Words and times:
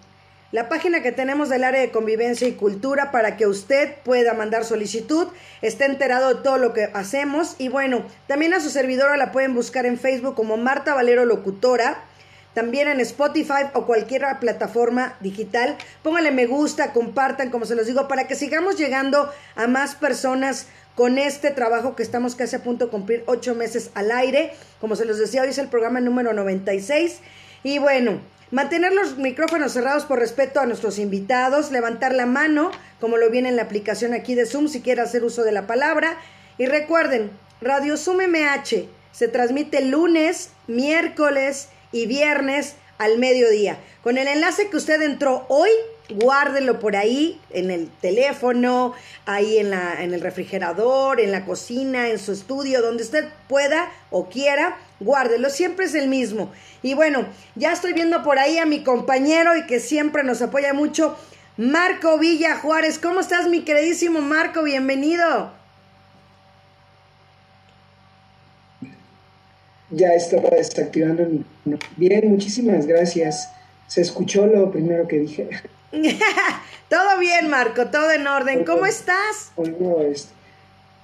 la 0.52 0.70
página 0.70 1.02
que 1.02 1.12
tenemos 1.12 1.50
del 1.50 1.64
área 1.64 1.82
de 1.82 1.92
convivencia 1.92 2.48
y 2.48 2.54
cultura 2.54 3.12
para 3.12 3.36
que 3.36 3.48
usted 3.48 3.96
pueda 4.04 4.34
mandar 4.34 4.66
solicitud, 4.66 5.28
esté 5.61 5.86
enterado 5.86 6.34
de 6.34 6.44
todo 6.44 6.58
lo 6.58 6.73
que 6.73 6.92
hacemos 6.94 7.55
y 7.58 7.70
bueno, 7.70 8.05
también 8.28 8.54
a 8.54 8.60
su 8.60 8.70
servidora 8.70 9.17
la 9.17 9.32
pueden 9.32 9.54
buscar 9.55 9.86
en 9.86 9.98
Facebook 9.98 10.36
como 10.36 10.58
Marta 10.58 10.94
Valero 10.94 11.26
Locutora. 11.26 12.04
También 12.54 12.88
en 12.88 13.02
Spotify 13.02 13.66
o 13.73 13.86
cualquier 13.86 14.23
plataforma 14.39 15.17
digital. 15.20 15.76
Pónganle 16.02 16.32
me 16.32 16.45
gusta, 16.45 16.94
compartan, 16.94 17.50
como 17.50 17.66
se 17.66 17.76
los 17.76 17.86
digo, 17.86 18.08
para 18.08 18.28
que 18.28 18.36
sigamos 18.36 18.78
llegando 18.78 19.30
a 19.58 19.67
más 19.67 19.95
personas 19.95 20.67
con 20.95 21.17
este 21.17 21.52
trabajo 21.52 21.95
que 21.95 22.04
estamos 22.04 22.36
casi 22.36 22.56
a 22.56 22.64
punto 22.64 22.86
de 22.86 22.92
cumplir 22.92 23.23
ocho 23.28 23.54
meses 23.54 23.92
al 23.94 24.11
aire. 24.11 24.54
Como 24.80 24.95
se 24.95 25.06
los 25.06 25.20
decía, 25.20 25.42
hoy 25.42 25.50
es 25.50 25.58
el 25.58 25.67
programa 25.67 26.00
número 26.00 26.33
96. 26.33 27.20
Y 27.64 27.80
bueno, 27.80 28.22
mantener 28.52 28.94
los 28.94 29.17
micrófonos 29.17 29.73
cerrados 29.73 30.05
por 30.05 30.20
respeto 30.20 30.60
a 30.60 30.66
nuestros 30.66 30.98
invitados, 30.98 31.72
levantar 31.72 32.14
la 32.14 32.26
mano, 32.26 32.72
como 33.00 33.17
lo 33.17 33.30
viene 33.30 33.50
en 33.50 33.58
la 33.58 33.64
aplicación 33.64 34.14
aquí 34.14 34.36
de 34.36 34.45
Zoom, 34.45 34.70
si 34.70 34.82
quiere 34.82 35.02
hacer 35.02 35.23
uso 35.23 35.44
de 35.44 35.52
la 35.52 35.67
palabra. 35.67 36.17
Y 36.58 36.66
recuerden, 36.66 37.32
Radio 37.61 37.98
Zoom 37.98 38.22
MH 38.28 38.88
se 39.11 39.28
transmite 39.28 39.82
lunes, 39.82 40.50
miércoles 40.67 41.70
y 41.92 42.05
viernes 42.05 42.76
al 42.98 43.17
mediodía. 43.17 43.80
Con 44.04 44.17
el 44.17 44.28
enlace 44.28 44.70
que 44.70 44.78
usted 44.78 45.02
entró 45.02 45.45
hoy, 45.50 45.70
guárdelo 46.10 46.80
por 46.80 46.95
ahí, 46.95 47.39
en 47.49 47.71
el 47.71 47.89
teléfono, 48.02 48.93
ahí 49.26 49.58
en, 49.58 49.71
la, 49.71 50.04
en 50.04 50.14
el 50.14 50.21
refrigerador, 50.21 51.20
en 51.20 51.32
la 51.32 51.45
cocina, 51.45 52.10
en 52.10 52.20
su 52.20 52.32
estudio, 52.32 52.82
donde 52.82 53.04
usted 53.04 53.26
pueda 53.48 53.92
o 54.11 54.30
quiera, 54.30 54.77
guárdelo, 54.99 55.49
siempre 55.49 55.86
es 55.86 55.95
el 55.95 56.08
mismo. 56.08 56.52
Y 56.82 56.93
bueno, 56.93 57.26
ya 57.55 57.73
estoy 57.73 57.93
viendo 57.93 58.23
por 58.23 58.39
ahí 58.39 58.58
a 58.58 58.66
mi 58.66 58.83
compañero 58.83 59.55
y 59.55 59.66
que 59.66 59.80
siempre 59.80 60.23
nos 60.23 60.42
apoya 60.42 60.73
mucho, 60.73 61.17
Marco 61.58 62.20
Villa 62.20 62.58
Juárez. 62.58 62.99
¿Cómo 62.99 63.22
estás, 63.22 63.48
mi 63.48 63.61
queridísimo 63.61 64.22
Marco? 64.22 64.64
Bienvenido. 64.64 65.52
Ya 69.89 70.14
estaba 70.14 70.49
desactivando 70.49 71.26
mi... 71.26 71.45
Bien, 71.95 72.30
muchísimas 72.30 72.86
gracias. 72.86 73.49
Se 73.87 74.02
escuchó 74.02 74.45
lo 74.45 74.72
primero 74.72 75.08
que 75.08 75.20
dije. 75.20 75.49
todo 76.90 77.20
bien, 77.20 77.50
Marco, 77.50 77.88
todo 77.88 78.12
en 78.12 78.28
orden. 78.28 78.66
¿Cómo 78.66 78.86
estás? 78.86 79.52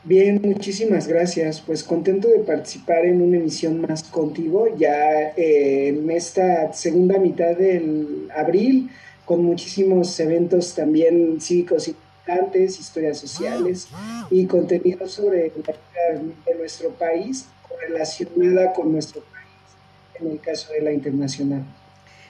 Bien, 0.04 0.42
muchísimas 0.44 1.08
gracias. 1.08 1.62
Pues 1.62 1.84
contento 1.84 2.28
de 2.28 2.40
participar 2.40 3.06
en 3.06 3.22
una 3.22 3.38
emisión 3.38 3.82
más 3.82 4.04
contigo, 4.04 4.68
ya 4.76 5.30
eh, 5.38 5.90
en 5.90 6.10
esta 6.10 6.74
segunda 6.74 7.20
mitad 7.20 7.56
del 7.56 8.28
abril, 8.36 8.90
con 9.26 9.44
muchísimos 9.46 10.20
eventos 10.20 10.74
también 10.74 11.40
cívicos 11.40 11.88
importantes, 11.88 12.80
historias 12.80 13.20
sociales 13.20 13.88
y 14.32 14.46
contenido 14.48 15.08
sobre 15.08 15.52
la 15.56 15.74
vida 15.74 16.34
de 16.48 16.56
nuestro 16.56 16.90
país 16.90 17.46
relacionada 17.88 18.74
con 18.74 18.92
nuestro 18.92 19.22
país, 19.22 20.20
en 20.20 20.32
el 20.32 20.40
caso 20.40 20.74
de 20.74 20.82
la 20.82 20.92
internacional. 20.92 21.64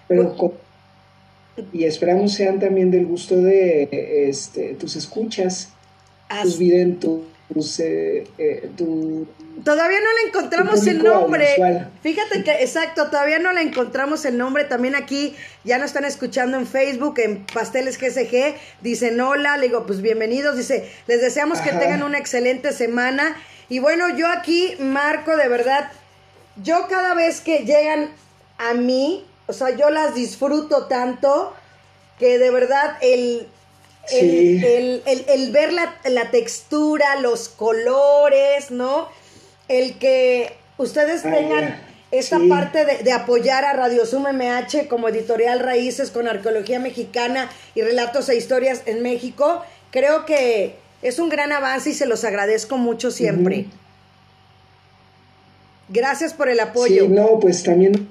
Pero 0.08 0.36
con 0.36 0.52
y 1.74 1.84
esperamos 1.84 2.34
sean 2.34 2.60
también 2.60 2.92
del 2.92 3.06
gusto 3.06 3.38
de 3.38 3.90
este, 4.30 4.74
tus 4.76 4.96
escuchas, 4.96 5.70
tus 6.44 6.60
eh, 7.80 8.24
eh, 8.38 8.70
tu, 8.78 9.28
Todavía 9.64 10.00
no 10.00 10.06
le 10.22 10.30
encontramos 10.30 10.88
el 10.88 11.04
nombre. 11.04 11.46
Fíjate 12.02 12.44
que, 12.44 12.52
exacto, 12.64 13.08
todavía 13.10 13.40
no 13.40 13.52
le 13.52 13.62
encontramos 13.62 14.26
el 14.26 14.38
nombre. 14.38 14.64
También 14.64 14.96
aquí 14.96 15.36
ya 15.64 15.78
nos 15.78 15.88
están 15.88 16.06
escuchando 16.06 16.58
en 16.58 16.66
Facebook, 16.66 17.20
en 17.20 17.46
Pasteles 17.46 18.00
GSG. 18.00 18.56
Dicen 18.82 19.20
hola, 19.20 19.58
le 19.58 19.68
digo, 19.68 19.86
pues 19.86 20.02
bienvenidos. 20.02 20.58
Dice, 20.58 20.90
les 21.08 21.22
deseamos 21.22 21.60
que 21.60 21.72
tengan 21.72 22.02
una 22.04 22.18
excelente 22.18 22.72
semana. 22.72 23.36
Y 23.70 23.80
bueno, 23.80 24.16
yo 24.18 24.28
aquí, 24.28 24.76
Marco, 24.80 25.36
de 25.36 25.48
verdad, 25.48 25.92
yo 26.64 26.88
cada 26.90 27.14
vez 27.14 27.42
que 27.42 27.60
llegan 27.60 28.10
a 28.58 28.74
mí, 28.74 29.26
o 29.48 29.54
sea, 29.54 29.76
yo 29.76 29.90
las 29.90 30.16
disfruto 30.16 30.86
tanto 30.88 31.54
que 32.20 32.38
de 32.38 32.52
verdad 32.52 32.98
el, 33.02 33.48
el, 34.12 35.52
ver 35.52 35.74
la, 35.74 36.32
textura, 36.32 37.16
los 37.18 37.50
colores, 37.50 38.72
¿no? 38.72 39.10
El 39.68 39.98
que 39.98 40.54
ustedes 40.78 41.24
tengan 41.24 41.82
esta 42.12 42.40
parte 42.50 42.86
de, 43.04 43.12
apoyar 43.12 43.64
a 43.66 43.74
Radio 43.74 44.06
Zoom 44.06 44.28
MH 44.34 44.88
como 44.88 45.10
editorial 45.10 45.60
Raíces 45.60 46.12
con 46.12 46.28
Arqueología 46.28 46.80
Mexicana 46.80 47.50
y 47.74 47.82
Relatos 47.82 48.28
e 48.30 48.36
Historias 48.36 48.84
en 48.86 49.02
México, 49.02 49.64
creo 49.92 50.26
que 50.26 50.76
es 51.02 51.20
un 51.20 51.30
gran 51.30 51.52
avance 51.52 51.92
y 51.92 51.94
se 51.94 52.06
los 52.06 52.24
agradezco 52.24 52.78
mucho 52.78 53.12
siempre. 53.12 53.66
Gracias 55.90 56.34
por 56.34 56.50
el 56.50 56.60
apoyo. 56.60 57.06
Sí, 57.06 57.10
no, 57.10 57.40
pues 57.40 57.64
también 57.64 58.10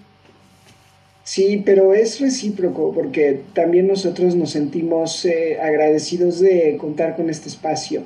Sí, 1.30 1.62
pero 1.64 1.94
es 1.94 2.18
recíproco 2.18 2.92
porque 2.92 3.42
también 3.54 3.86
nosotros 3.86 4.34
nos 4.34 4.50
sentimos 4.50 5.24
eh, 5.24 5.58
agradecidos 5.62 6.40
de 6.40 6.76
contar 6.76 7.14
con 7.14 7.30
este 7.30 7.48
espacio, 7.48 8.02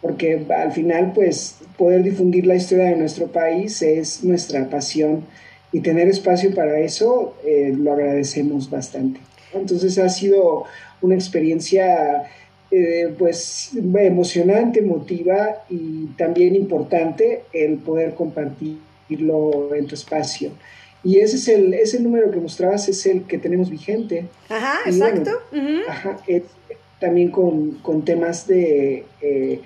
porque 0.00 0.46
al 0.48 0.70
final 0.70 1.10
pues 1.12 1.56
poder 1.76 2.04
difundir 2.04 2.46
la 2.46 2.54
historia 2.54 2.84
de 2.84 2.94
nuestro 2.94 3.26
país 3.32 3.82
es 3.82 4.22
nuestra 4.22 4.70
pasión 4.70 5.24
y 5.72 5.80
tener 5.80 6.06
espacio 6.06 6.54
para 6.54 6.78
eso, 6.78 7.34
eh, 7.44 7.74
lo 7.76 7.94
agradecemos 7.94 8.70
bastante. 8.70 9.18
Entonces 9.52 9.98
ha 9.98 10.08
sido 10.08 10.62
una 11.02 11.16
experiencia 11.16 12.30
eh, 12.70 13.12
pues 13.18 13.72
emocionante, 13.74 14.78
emotiva 14.78 15.64
y 15.68 16.06
también 16.16 16.54
importante 16.54 17.42
el 17.52 17.78
poder 17.78 18.14
compartirlo 18.14 19.74
en 19.74 19.88
tu 19.88 19.96
espacio. 19.96 20.52
Y 21.08 21.20
ese 21.20 21.36
es 21.36 21.48
el, 21.48 21.72
ese 21.72 22.00
número 22.00 22.30
que 22.30 22.38
mostrabas, 22.38 22.86
es 22.90 23.06
el 23.06 23.22
que 23.22 23.38
tenemos 23.38 23.70
vigente. 23.70 24.26
Ajá, 24.50 24.80
exacto. 24.84 25.40
Ajá, 25.88 26.18
también 27.00 27.30
con, 27.30 27.76
con, 27.76 28.04
temas 28.04 28.46
de 28.46 29.06
eh, 29.22 29.62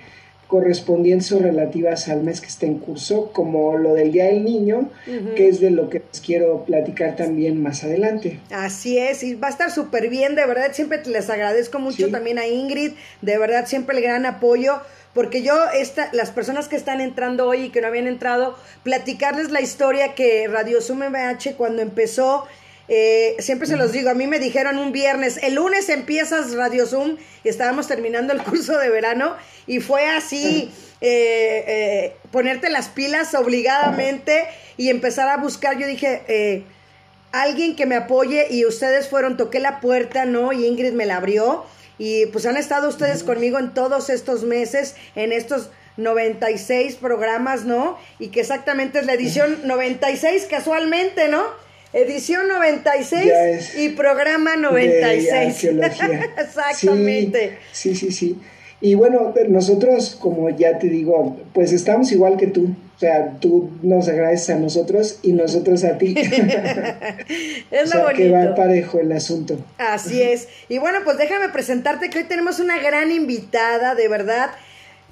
correspondientes 0.47 1.29
o 1.33 1.39
relativas 1.39 2.07
al 2.07 2.23
mes 2.23 2.39
que 2.39 2.47
está 2.47 2.65
en 2.65 2.79
curso, 2.79 3.33
como 3.33 3.77
lo 3.77 3.93
del 3.93 4.13
Día 4.13 4.27
del 4.27 4.45
Niño, 4.45 4.89
que 5.35 5.49
es 5.49 5.59
de 5.59 5.69
lo 5.69 5.89
que 5.89 6.01
les 6.09 6.21
quiero 6.21 6.63
platicar 6.63 7.17
también 7.17 7.61
más 7.61 7.83
adelante. 7.83 8.39
Así 8.49 8.97
es, 8.97 9.21
y 9.23 9.35
va 9.35 9.47
a 9.47 9.51
estar 9.51 9.69
súper 9.69 10.07
bien, 10.07 10.35
de 10.35 10.45
verdad, 10.45 10.71
siempre 10.71 11.01
les 11.05 11.29
agradezco 11.29 11.77
mucho 11.77 12.09
también 12.09 12.39
a 12.39 12.47
Ingrid, 12.47 12.93
de 13.21 13.37
verdad, 13.37 13.65
siempre 13.65 13.97
el 13.97 14.03
gran 14.03 14.25
apoyo. 14.25 14.79
Porque 15.13 15.43
yo, 15.43 15.55
esta, 15.73 16.09
las 16.11 16.31
personas 16.31 16.67
que 16.67 16.75
están 16.75 16.99
entrando 16.99 17.47
hoy 17.47 17.65
y 17.65 17.69
que 17.69 17.81
no 17.81 17.87
habían 17.87 18.07
entrado, 18.07 18.57
platicarles 18.83 19.51
la 19.51 19.61
historia 19.61 20.15
que 20.15 20.47
Radio 20.47 20.81
Zoom 20.81 21.03
MH 21.03 21.55
cuando 21.55 21.81
empezó, 21.81 22.47
eh, 22.89 23.35
siempre 23.39 23.67
se 23.67 23.77
los 23.77 23.91
digo, 23.91 24.09
a 24.09 24.13
mí 24.13 24.27
me 24.27 24.39
dijeron 24.39 24.77
un 24.77 24.91
viernes, 24.91 25.39
el 25.41 25.55
lunes 25.55 25.87
empiezas 25.89 26.53
Radio 26.53 26.85
Zoom 26.85 27.17
y 27.43 27.49
estábamos 27.49 27.87
terminando 27.87 28.33
el 28.33 28.43
curso 28.43 28.77
de 28.77 28.89
verano 28.89 29.35
y 29.67 29.79
fue 29.79 30.07
así, 30.07 30.71
eh, 30.99 31.63
eh, 31.67 32.15
ponerte 32.31 32.69
las 32.69 32.89
pilas 32.89 33.35
obligadamente 33.35 34.45
y 34.77 34.89
empezar 34.89 35.29
a 35.29 35.37
buscar, 35.37 35.77
yo 35.77 35.87
dije, 35.87 36.65
alguien 37.31 37.75
que 37.75 37.85
me 37.85 37.95
apoye 37.95 38.47
y 38.49 38.65
ustedes 38.65 39.07
fueron, 39.07 39.37
toqué 39.37 39.59
la 39.59 39.79
puerta, 39.79 40.25
¿no? 40.25 40.51
Y 40.51 40.65
Ingrid 40.65 40.93
me 40.93 41.05
la 41.05 41.17
abrió 41.17 41.65
y 41.97 42.25
pues 42.27 42.45
han 42.45 42.57
estado 42.57 42.89
ustedes 42.89 43.23
conmigo 43.23 43.59
en 43.59 43.73
todos 43.73 44.09
estos 44.09 44.43
meses, 44.43 44.95
en 45.15 45.31
estos 45.31 45.69
96 45.97 46.95
programas, 46.95 47.65
¿no? 47.65 47.97
Y 48.19 48.29
que 48.29 48.41
exactamente 48.41 48.99
es 48.99 49.05
la 49.05 49.13
edición 49.13 49.59
96 49.65 50.47
casualmente, 50.49 51.27
¿no? 51.27 51.43
Edición 51.93 52.47
96 52.47 53.75
y 53.77 53.89
programa 53.89 54.55
96. 54.55 55.63
Exactamente. 56.37 57.59
Sí, 57.71 57.95
sí, 57.95 58.11
sí, 58.11 58.39
Y 58.83 58.95
bueno, 58.95 59.33
nosotros, 59.47 60.17
como 60.19 60.49
ya 60.49 60.77
te 60.77 60.89
digo, 60.89 61.37
pues 61.53 61.71
estamos 61.71 62.11
igual 62.11 62.35
que 62.35 62.47
tú. 62.47 62.75
O 62.97 62.99
sea, 62.99 63.37
tú 63.39 63.71
nos 63.81 64.09
agradeces 64.09 64.49
a 64.49 64.59
nosotros 64.59 65.19
y 65.21 65.31
nosotros 65.31 65.85
a 65.85 65.97
ti. 65.97 66.13
es 67.71 67.95
lo 67.95 68.01
bonito. 68.01 68.17
Que 68.17 68.29
va 68.29 68.53
parejo 68.55 68.99
el 68.99 69.13
asunto. 69.13 69.57
Así 69.77 70.21
es. 70.21 70.49
Y 70.67 70.79
bueno, 70.79 70.99
pues 71.05 71.17
déjame 71.17 71.47
presentarte 71.47 72.09
que 72.09 72.17
hoy 72.17 72.23
tenemos 72.25 72.59
una 72.59 72.77
gran 72.77 73.09
invitada, 73.13 73.95
de 73.95 74.09
verdad. 74.09 74.49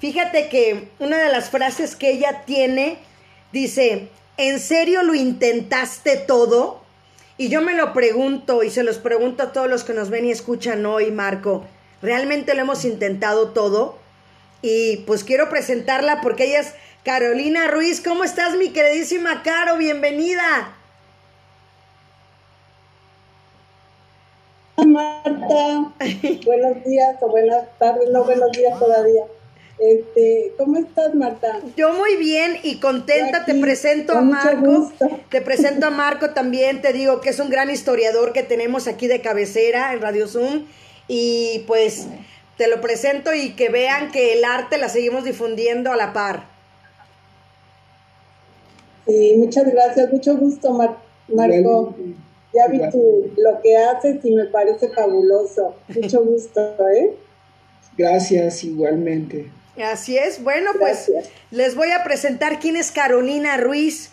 Fíjate 0.00 0.50
que 0.50 0.88
una 0.98 1.22
de 1.22 1.32
las 1.32 1.48
frases 1.48 1.96
que 1.96 2.10
ella 2.10 2.42
tiene 2.44 2.98
dice, 3.54 4.08
¿en 4.36 4.58
serio 4.58 5.02
lo 5.02 5.14
intentaste 5.14 6.18
todo? 6.18 6.82
Y 7.38 7.48
yo 7.48 7.62
me 7.62 7.72
lo 7.72 7.94
pregunto 7.94 8.64
y 8.64 8.68
se 8.68 8.82
los 8.82 8.98
pregunto 8.98 9.44
a 9.44 9.52
todos 9.54 9.70
los 9.70 9.82
que 9.82 9.94
nos 9.94 10.10
ven 10.10 10.26
y 10.26 10.30
escuchan 10.30 10.84
hoy, 10.84 11.10
Marco, 11.10 11.64
¿realmente 12.02 12.54
lo 12.54 12.62
hemos 12.62 12.84
intentado 12.84 13.50
todo? 13.50 13.98
Y 14.60 14.98
pues 14.98 15.24
quiero 15.24 15.48
presentarla 15.48 16.20
porque 16.20 16.44
ella 16.44 16.60
es 16.60 16.74
Carolina 17.04 17.68
Ruiz. 17.68 18.00
¿Cómo 18.00 18.24
estás, 18.24 18.56
mi 18.56 18.70
queridísima 18.70 19.42
Caro? 19.42 19.76
Bienvenida. 19.76 20.76
Marta, 24.86 25.92
buenos 26.44 26.84
días 26.84 27.16
o 27.20 27.28
buenas 27.28 27.64
tardes, 27.78 28.10
no 28.10 28.24
buenos 28.24 28.50
días 28.52 28.78
todavía. 28.78 29.24
Este, 29.78 30.52
¿Cómo 30.58 30.78
estás, 30.78 31.14
Marta? 31.14 31.60
Yo 31.76 31.92
muy 31.92 32.16
bien 32.16 32.56
y 32.62 32.78
contenta. 32.78 33.44
te 33.44 33.54
presento 33.54 34.16
a 34.16 34.20
Marco. 34.20 34.92
Te 35.28 35.40
presento 35.40 35.86
a 35.86 35.90
Marco 35.90 36.30
también. 36.30 36.82
Te 36.82 36.92
digo 36.92 37.20
que 37.20 37.30
es 37.30 37.40
un 37.40 37.50
gran 37.50 37.68
historiador 37.68 38.32
que 38.32 38.44
tenemos 38.44 38.86
aquí 38.86 39.08
de 39.08 39.20
cabecera 39.20 39.92
en 39.92 40.00
Radio 40.00 40.28
Zoom. 40.28 40.66
Y 41.14 41.58
pues 41.66 42.06
te 42.56 42.68
lo 42.68 42.80
presento 42.80 43.34
y 43.34 43.50
que 43.50 43.68
vean 43.68 44.10
que 44.10 44.32
el 44.32 44.46
arte 44.46 44.78
la 44.78 44.88
seguimos 44.88 45.24
difundiendo 45.24 45.92
a 45.92 45.96
la 45.96 46.14
par. 46.14 46.46
Sí, 49.06 49.34
muchas 49.36 49.70
gracias. 49.70 50.10
Mucho 50.10 50.38
gusto, 50.38 50.72
Marco. 51.28 51.94
Ya 52.54 52.66
vi 52.68 52.78
lo 52.78 53.60
que 53.62 53.76
haces 53.76 54.24
y 54.24 54.30
me 54.30 54.46
parece 54.46 54.88
fabuloso. 54.88 55.74
Mucho 55.88 56.24
gusto, 56.24 56.76
¿eh? 56.88 57.14
Gracias, 57.98 58.64
igualmente. 58.64 59.50
Así 59.76 60.16
es. 60.16 60.42
Bueno, 60.42 60.70
pues 60.78 61.12
les 61.50 61.74
voy 61.74 61.90
a 61.90 62.04
presentar 62.04 62.58
quién 62.58 62.76
es 62.76 62.90
Carolina 62.90 63.58
Ruiz. 63.58 64.08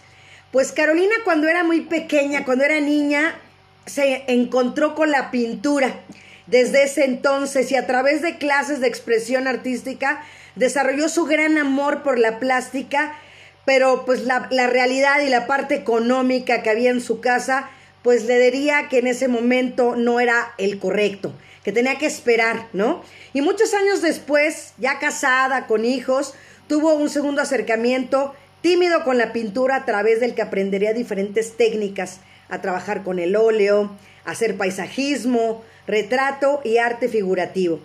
Pues 0.51 0.73
Carolina 0.73 1.15
cuando 1.23 1.47
era 1.47 1.63
muy 1.63 1.79
pequeña, 1.79 2.43
cuando 2.43 2.65
era 2.65 2.81
niña, 2.81 3.39
se 3.85 4.25
encontró 4.27 4.95
con 4.95 5.11
la 5.11 5.31
pintura. 5.31 6.01
Desde 6.49 6.83
ese 6.83 7.05
entonces 7.05 7.71
y 7.71 7.75
a 7.75 7.85
través 7.85 8.21
de 8.21 8.37
clases 8.37 8.79
de 8.79 8.87
expresión 8.87 9.47
artística, 9.47 10.23
desarrolló 10.55 11.09
su 11.09 11.25
gran 11.25 11.57
amor 11.57 12.01
por 12.01 12.17
la 12.17 12.39
plástica, 12.39 13.15
pero 13.65 14.05
pues 14.05 14.23
la, 14.23 14.47
la 14.49 14.67
realidad 14.67 15.21
y 15.21 15.29
la 15.29 15.45
parte 15.45 15.75
económica 15.75 16.63
que 16.63 16.69
había 16.69 16.89
en 16.89 17.01
su 17.01 17.21
casa, 17.21 17.69
pues 18.01 18.25
le 18.25 18.39
diría 18.39 18.87
que 18.89 18.99
en 18.99 19.07
ese 19.07 19.27
momento 19.27 19.95
no 19.95 20.19
era 20.19 20.53
el 20.57 20.79
correcto 20.79 21.33
que 21.63 21.71
tenía 21.71 21.97
que 21.97 22.05
esperar, 22.05 22.67
¿no? 22.73 23.03
Y 23.33 23.41
muchos 23.41 23.73
años 23.73 24.01
después, 24.01 24.73
ya 24.77 24.97
casada, 24.99 25.67
con 25.67 25.85
hijos, 25.85 26.33
tuvo 26.67 26.93
un 26.93 27.09
segundo 27.09 27.41
acercamiento 27.41 28.33
tímido 28.61 29.03
con 29.03 29.17
la 29.17 29.33
pintura 29.33 29.75
a 29.75 29.85
través 29.85 30.19
del 30.19 30.35
que 30.35 30.41
aprendería 30.41 30.93
diferentes 30.93 31.57
técnicas, 31.57 32.21
a 32.49 32.61
trabajar 32.61 33.03
con 33.03 33.19
el 33.19 33.35
óleo, 33.35 33.91
hacer 34.25 34.57
paisajismo, 34.57 35.63
retrato 35.89 36.61
y 36.63 36.77
arte 36.77 37.09
figurativo. 37.09 37.79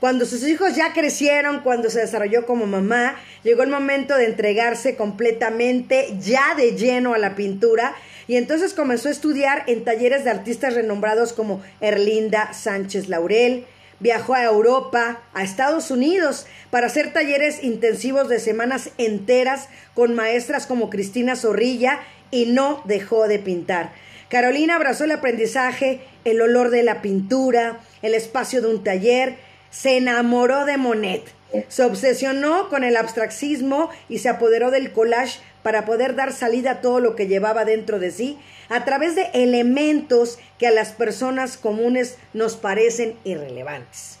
Cuando 0.00 0.24
sus 0.24 0.46
hijos 0.48 0.74
ya 0.74 0.94
crecieron, 0.94 1.60
cuando 1.60 1.90
se 1.90 2.00
desarrolló 2.00 2.46
como 2.46 2.66
mamá, 2.66 3.16
llegó 3.42 3.62
el 3.62 3.68
momento 3.68 4.16
de 4.16 4.24
entregarse 4.24 4.96
completamente 4.96 6.16
ya 6.18 6.54
de 6.54 6.72
lleno 6.72 7.12
a 7.12 7.18
la 7.18 7.34
pintura 7.34 7.94
y 8.26 8.36
entonces 8.36 8.72
comenzó 8.72 9.08
a 9.08 9.12
estudiar 9.12 9.64
en 9.66 9.84
talleres 9.84 10.24
de 10.24 10.30
artistas 10.30 10.74
renombrados 10.74 11.34
como 11.34 11.62
Erlinda 11.82 12.54
Sánchez 12.54 13.08
Laurel, 13.08 13.66
viajó 13.98 14.34
a 14.34 14.44
Europa, 14.44 15.20
a 15.34 15.42
Estados 15.42 15.90
Unidos, 15.90 16.46
para 16.70 16.86
hacer 16.86 17.12
talleres 17.12 17.62
intensivos 17.62 18.30
de 18.30 18.40
semanas 18.40 18.90
enteras 18.96 19.68
con 19.92 20.14
maestras 20.14 20.66
como 20.66 20.88
Cristina 20.88 21.36
Zorrilla 21.36 22.00
y 22.30 22.46
no 22.46 22.82
dejó 22.86 23.28
de 23.28 23.38
pintar. 23.38 23.92
Carolina 24.30 24.76
abrazó 24.76 25.04
el 25.04 25.10
aprendizaje, 25.10 26.00
el 26.24 26.40
olor 26.40 26.70
de 26.70 26.84
la 26.84 27.02
pintura, 27.02 27.80
el 28.00 28.14
espacio 28.14 28.62
de 28.62 28.68
un 28.68 28.84
taller, 28.84 29.34
se 29.70 29.96
enamoró 29.96 30.66
de 30.66 30.76
Monet, 30.76 31.24
se 31.66 31.82
obsesionó 31.82 32.68
con 32.68 32.84
el 32.84 32.96
abstraccismo 32.96 33.90
y 34.08 34.18
se 34.18 34.28
apoderó 34.28 34.70
del 34.70 34.92
collage 34.92 35.40
para 35.64 35.84
poder 35.84 36.14
dar 36.14 36.32
salida 36.32 36.70
a 36.70 36.80
todo 36.80 37.00
lo 37.00 37.16
que 37.16 37.26
llevaba 37.26 37.64
dentro 37.64 37.98
de 37.98 38.12
sí 38.12 38.38
a 38.68 38.84
través 38.84 39.16
de 39.16 39.30
elementos 39.34 40.38
que 40.58 40.68
a 40.68 40.70
las 40.70 40.92
personas 40.92 41.56
comunes 41.56 42.16
nos 42.32 42.56
parecen 42.56 43.16
irrelevantes. 43.24 44.18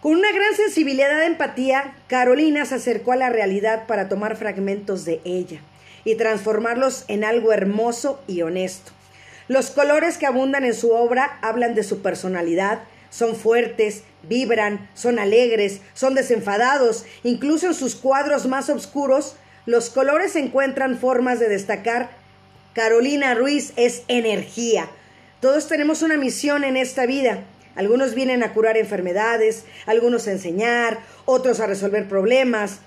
Con 0.00 0.12
una 0.12 0.30
gran 0.30 0.54
sensibilidad 0.54 1.18
de 1.18 1.26
empatía, 1.26 1.96
Carolina 2.06 2.64
se 2.66 2.76
acercó 2.76 3.12
a 3.12 3.16
la 3.16 3.30
realidad 3.30 3.88
para 3.88 4.08
tomar 4.08 4.36
fragmentos 4.36 5.04
de 5.04 5.20
ella 5.24 5.60
y 6.04 6.14
transformarlos 6.14 7.04
en 7.08 7.24
algo 7.24 7.52
hermoso 7.52 8.22
y 8.28 8.42
honesto. 8.42 8.92
Los 9.50 9.72
colores 9.72 10.16
que 10.16 10.26
abundan 10.26 10.64
en 10.64 10.74
su 10.74 10.92
obra 10.92 11.40
hablan 11.42 11.74
de 11.74 11.82
su 11.82 12.02
personalidad, 12.02 12.84
son 13.10 13.34
fuertes, 13.34 14.04
vibran, 14.22 14.88
son 14.94 15.18
alegres, 15.18 15.80
son 15.92 16.14
desenfadados, 16.14 17.04
incluso 17.24 17.66
en 17.66 17.74
sus 17.74 17.96
cuadros 17.96 18.46
más 18.46 18.70
oscuros 18.70 19.34
los 19.66 19.90
colores 19.90 20.36
encuentran 20.36 20.96
formas 20.98 21.40
de 21.40 21.48
destacar. 21.48 22.10
Carolina 22.74 23.34
Ruiz 23.34 23.72
es 23.74 24.04
energía. 24.06 24.88
Todos 25.40 25.66
tenemos 25.66 26.02
una 26.02 26.16
misión 26.16 26.62
en 26.62 26.76
esta 26.76 27.04
vida. 27.04 27.42
Algunos 27.74 28.14
vienen 28.14 28.44
a 28.44 28.52
curar 28.52 28.76
enfermedades, 28.76 29.64
algunos 29.84 30.28
a 30.28 30.30
enseñar, 30.30 31.00
otros 31.24 31.58
a 31.58 31.66
resolver 31.66 32.08
problemas. 32.08 32.78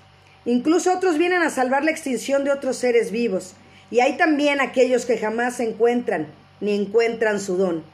Incluso 0.46 0.94
otros 0.94 1.18
vienen 1.18 1.42
a 1.42 1.50
salvar 1.50 1.84
la 1.84 1.90
extinción 1.90 2.42
de 2.42 2.52
otros 2.52 2.78
seres 2.78 3.10
vivos. 3.10 3.52
Y 3.90 4.00
hay 4.00 4.16
también 4.16 4.62
aquellos 4.62 5.04
que 5.04 5.18
jamás 5.18 5.56
se 5.56 5.64
encuentran 5.64 6.28
ni 6.60 6.74
encuentran 6.74 7.40
su 7.40 7.56
don. 7.56 7.84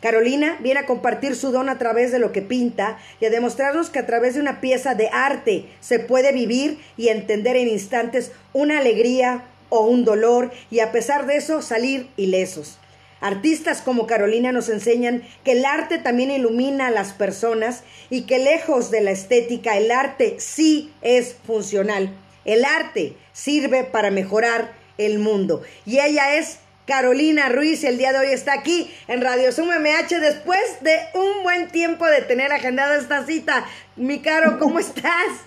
Carolina 0.00 0.56
viene 0.60 0.80
a 0.80 0.86
compartir 0.86 1.36
su 1.36 1.52
don 1.52 1.68
a 1.68 1.78
través 1.78 2.10
de 2.10 2.18
lo 2.18 2.32
que 2.32 2.40
pinta 2.40 2.98
y 3.20 3.26
a 3.26 3.30
demostrarnos 3.30 3.90
que 3.90 3.98
a 3.98 4.06
través 4.06 4.34
de 4.34 4.40
una 4.40 4.60
pieza 4.60 4.94
de 4.94 5.08
arte 5.12 5.66
se 5.80 5.98
puede 5.98 6.32
vivir 6.32 6.78
y 6.96 7.08
entender 7.08 7.56
en 7.56 7.68
instantes 7.68 8.32
una 8.54 8.78
alegría, 8.78 9.44
o 9.70 9.86
un 9.86 10.04
dolor 10.04 10.50
y 10.70 10.80
a 10.80 10.92
pesar 10.92 11.26
de 11.26 11.36
eso 11.36 11.62
salir 11.62 12.08
ilesos. 12.16 12.76
Artistas 13.20 13.82
como 13.82 14.06
Carolina 14.06 14.52
nos 14.52 14.68
enseñan 14.68 15.22
que 15.44 15.52
el 15.52 15.64
arte 15.64 15.98
también 15.98 16.30
ilumina 16.30 16.88
a 16.88 16.90
las 16.90 17.12
personas 17.12 17.82
y 18.08 18.22
que 18.22 18.38
lejos 18.38 18.90
de 18.90 19.02
la 19.02 19.10
estética, 19.10 19.76
el 19.76 19.90
arte 19.90 20.36
sí 20.38 20.92
es 21.02 21.36
funcional. 21.46 22.14
El 22.44 22.64
arte 22.64 23.14
sirve 23.32 23.84
para 23.84 24.10
mejorar 24.10 24.72
el 24.96 25.18
mundo. 25.18 25.62
Y 25.84 26.00
ella 26.00 26.36
es 26.36 26.60
Carolina 26.86 27.48
Ruiz, 27.48 27.84
el 27.84 27.98
día 27.98 28.12
de 28.12 28.18
hoy 28.18 28.32
está 28.32 28.54
aquí 28.54 28.90
en 29.06 29.20
Radio 29.20 29.52
Zoom 29.52 29.68
MH 29.68 30.18
después 30.20 30.60
de 30.80 30.96
un 31.14 31.42
buen 31.42 31.68
tiempo 31.68 32.06
de 32.06 32.22
tener 32.22 32.52
agendada 32.52 32.96
esta 32.96 33.24
cita. 33.24 33.64
Mi 33.96 34.20
Caro, 34.20 34.58
¿cómo 34.58 34.78
estás? 34.78 35.44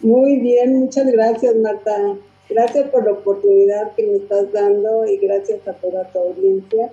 Muy 0.00 0.38
bien, 0.38 0.80
muchas 0.80 1.06
gracias 1.06 1.56
Marta. 1.56 1.96
Gracias 2.48 2.88
por 2.90 3.04
la 3.04 3.12
oportunidad 3.12 3.92
que 3.96 4.06
me 4.06 4.16
estás 4.18 4.52
dando 4.52 5.06
y 5.06 5.16
gracias 5.16 5.66
a 5.66 5.72
toda 5.72 6.04
tu 6.12 6.18
audiencia. 6.18 6.90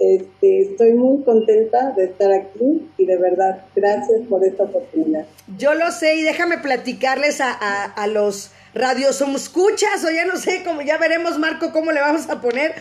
Este, 0.00 0.60
estoy 0.60 0.92
muy 0.92 1.24
contenta 1.24 1.92
de 1.96 2.04
estar 2.04 2.30
aquí 2.32 2.88
y 2.98 3.06
de 3.06 3.16
verdad, 3.16 3.64
gracias 3.74 4.20
por 4.28 4.44
esta 4.44 4.64
oportunidad. 4.64 5.26
Yo 5.56 5.74
lo 5.74 5.90
sé 5.90 6.16
y 6.16 6.22
déjame 6.22 6.58
platicarles 6.58 7.40
a, 7.40 7.52
a, 7.84 8.06
los 8.06 8.52
radios 8.74 9.20
escuchas 9.20 10.04
o 10.04 10.10
ya 10.10 10.24
no 10.24 10.36
sé, 10.36 10.62
como 10.64 10.82
ya 10.82 10.98
veremos 10.98 11.38
Marco 11.38 11.72
cómo 11.72 11.92
le 11.92 12.00
vamos 12.00 12.28
a 12.28 12.40
poner. 12.40 12.74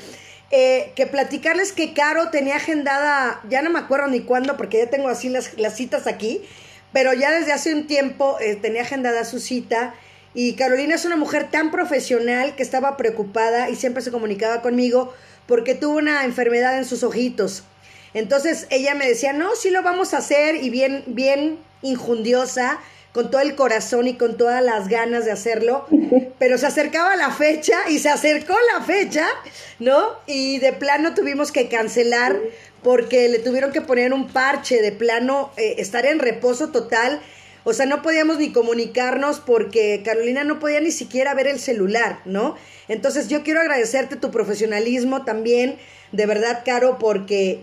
Eh, 0.50 0.94
que 0.96 1.06
platicarles 1.06 1.74
que 1.74 1.94
Caro 1.94 2.30
tenía 2.30 2.56
agendada, 2.56 3.42
ya 3.50 3.62
no 3.62 3.70
me 3.70 3.80
acuerdo 3.80 4.08
ni 4.08 4.22
cuándo, 4.22 4.56
porque 4.56 4.78
ya 4.78 4.90
tengo 4.90 5.10
así 5.10 5.28
las, 5.28 5.58
las 5.58 5.76
citas 5.76 6.08
aquí, 6.08 6.42
pero 6.94 7.14
ya 7.14 7.32
desde 7.32 7.52
hace 7.52 7.74
un 7.74 7.86
tiempo 7.86 8.38
eh, 8.40 8.56
tenía 8.56 8.84
agendada 8.84 9.26
su 9.26 9.40
cita 9.40 9.94
y 10.34 10.54
Carolina 10.54 10.96
es 10.96 11.04
una 11.04 11.18
mujer 11.18 11.50
tan 11.52 11.70
profesional 11.70 12.56
que 12.56 12.64
estaba 12.64 12.96
preocupada 12.96 13.70
y 13.70 13.76
siempre 13.76 14.02
se 14.02 14.12
comunicaba 14.12 14.62
conmigo 14.62 15.14
porque 15.48 15.76
tuvo 15.76 15.98
una 15.98 16.24
enfermedad 16.24 16.78
en 16.78 16.86
sus 16.86 17.04
ojitos. 17.04 17.64
Entonces 18.14 18.68
ella 18.70 18.96
me 18.96 19.08
decía, 19.08 19.34
no, 19.34 19.56
sí 19.56 19.70
lo 19.70 19.82
vamos 19.84 20.14
a 20.14 20.20
hacer 20.20 20.56
y 20.56 20.70
bien, 20.70 21.04
bien 21.08 21.60
injundiosa, 21.82 22.80
con 23.14 23.32
todo 23.32 23.42
el 23.42 23.56
corazón 23.56 24.08
y 24.08 24.16
con 24.16 24.38
todas 24.38 24.64
las 24.64 24.88
ganas 24.88 25.26
de 25.26 25.32
hacerlo, 25.32 25.86
pero 26.40 26.58
se 26.58 26.68
acercaba 26.68 27.16
la 27.16 27.32
fecha 27.32 27.76
y 27.90 28.00
se 28.00 28.10
acercó 28.10 28.56
la 28.74 28.84
fecha, 28.84 29.28
¿no? 29.80 30.18
Y 30.28 30.60
de 30.60 30.74
plano 30.74 31.14
tuvimos 31.14 31.52
que 31.52 31.68
cancelar 31.68 32.38
porque 32.84 33.28
le 33.28 33.40
tuvieron 33.40 33.72
que 33.72 33.82
poner 33.82 34.14
un 34.14 34.28
parche, 34.28 34.82
de 34.82 34.92
plano 34.92 35.52
eh, 35.58 35.76
estar 35.80 36.06
en 36.06 36.20
reposo 36.20 36.70
total 36.70 37.22
o 37.70 37.74
sea, 37.74 37.86
no 37.86 38.02
podíamos 38.02 38.38
ni 38.38 38.54
comunicarnos 38.54 39.42
porque 39.42 40.02
Carolina 40.06 40.46
no 40.46 40.58
podía 40.58 40.80
ni 40.80 40.90
siquiera 40.90 41.34
ver 41.34 41.48
el 41.48 41.60
celular, 41.60 42.22
¿no? 42.24 42.56
Entonces 42.88 43.28
yo 43.28 43.44
quiero 43.44 43.60
agradecerte 43.60 44.16
tu 44.16 44.32
profesionalismo 44.32 45.26
también, 45.26 45.76
de 46.14 46.26
verdad, 46.26 46.62
Caro, 46.64 46.98
porque 46.98 47.60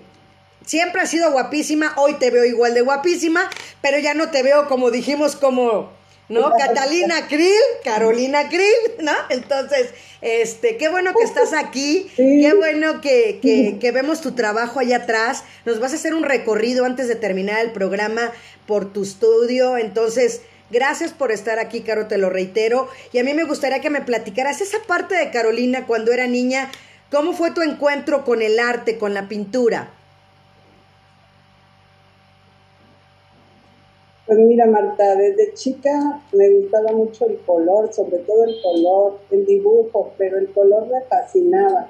siempre 0.67 1.03
has 1.03 1.11
sido 1.11 1.33
guapísima, 1.33 1.95
hoy 1.97 2.15
te 2.15 2.31
veo 2.31 2.45
igual 2.45 2.75
de 2.75 2.83
guapísima, 2.83 3.49
pero 3.81 3.99
ya 3.99 4.15
no 4.15 4.31
te 4.31 4.43
veo 4.43 4.69
como 4.69 4.91
dijimos 4.91 5.37
como 5.37 5.93
¿no? 6.29 6.53
Catalina 6.57 7.27
Krill, 7.29 7.53
Carolina 7.85 8.49
Krill, 8.49 9.03
¿no? 9.03 9.13
Entonces, 9.29 9.91
este, 10.23 10.77
qué 10.77 10.89
bueno 10.89 11.13
que 11.15 11.25
estás 11.25 11.53
aquí, 11.53 12.11
qué 12.17 12.55
bueno 12.55 13.01
que, 13.01 13.41
que, 13.43 13.79
que, 13.79 13.91
vemos 13.91 14.21
tu 14.21 14.33
trabajo 14.33 14.81
allá 14.81 14.99
atrás. 14.99 15.45
Nos 15.65 15.81
vas 15.81 15.93
a 15.93 15.97
hacer 15.97 16.15
un 16.15 16.23
recorrido 16.23 16.85
antes 16.85 17.09
de 17.09 17.17
terminar 17.17 17.61
el 17.61 17.73
programa 17.73 18.33
por 18.67 18.93
tu 18.93 19.03
estudio, 19.03 19.77
entonces... 19.77 20.43
Gracias 20.71 21.13
por 21.13 21.31
estar 21.31 21.59
aquí, 21.59 21.83
Caro, 21.83 22.07
te 22.09 22.17
lo 22.17 22.31
reitero. 22.31 22.89
Y 23.13 23.19
a 23.19 23.23
mí 23.23 23.35
me 23.35 23.45
gustaría 23.45 23.81
que 23.81 23.91
me 23.91 24.01
platicaras 24.01 24.63
esa 24.63 24.79
parte 24.89 25.15
de 25.15 25.31
Carolina 25.31 25.87
cuando 25.87 26.11
era 26.11 26.27
niña. 26.27 26.71
¿Cómo 27.13 27.35
fue 27.35 27.53
tu 27.53 27.61
encuentro 27.61 28.25
con 28.25 28.41
el 28.41 28.59
arte, 28.59 28.97
con 28.97 29.13
la 29.13 29.29
pintura? 29.29 29.93
Pues 34.35 34.47
mira, 34.49 34.67
Marta, 34.67 35.15
desde 35.15 35.55
chica 35.55 36.21
me 36.33 36.51
gustaba 36.51 36.91
mucho 36.91 37.25
el 37.25 37.39
color, 37.47 37.95
sobre 37.95 38.19
todo 38.19 38.43
el 38.43 38.61
color, 38.61 39.21
el 39.31 39.47
dibujo, 39.47 40.13
pero 40.19 40.39
el 40.39 40.53
color 40.53 40.89
me 40.89 41.03
fascinaba. 41.03 41.89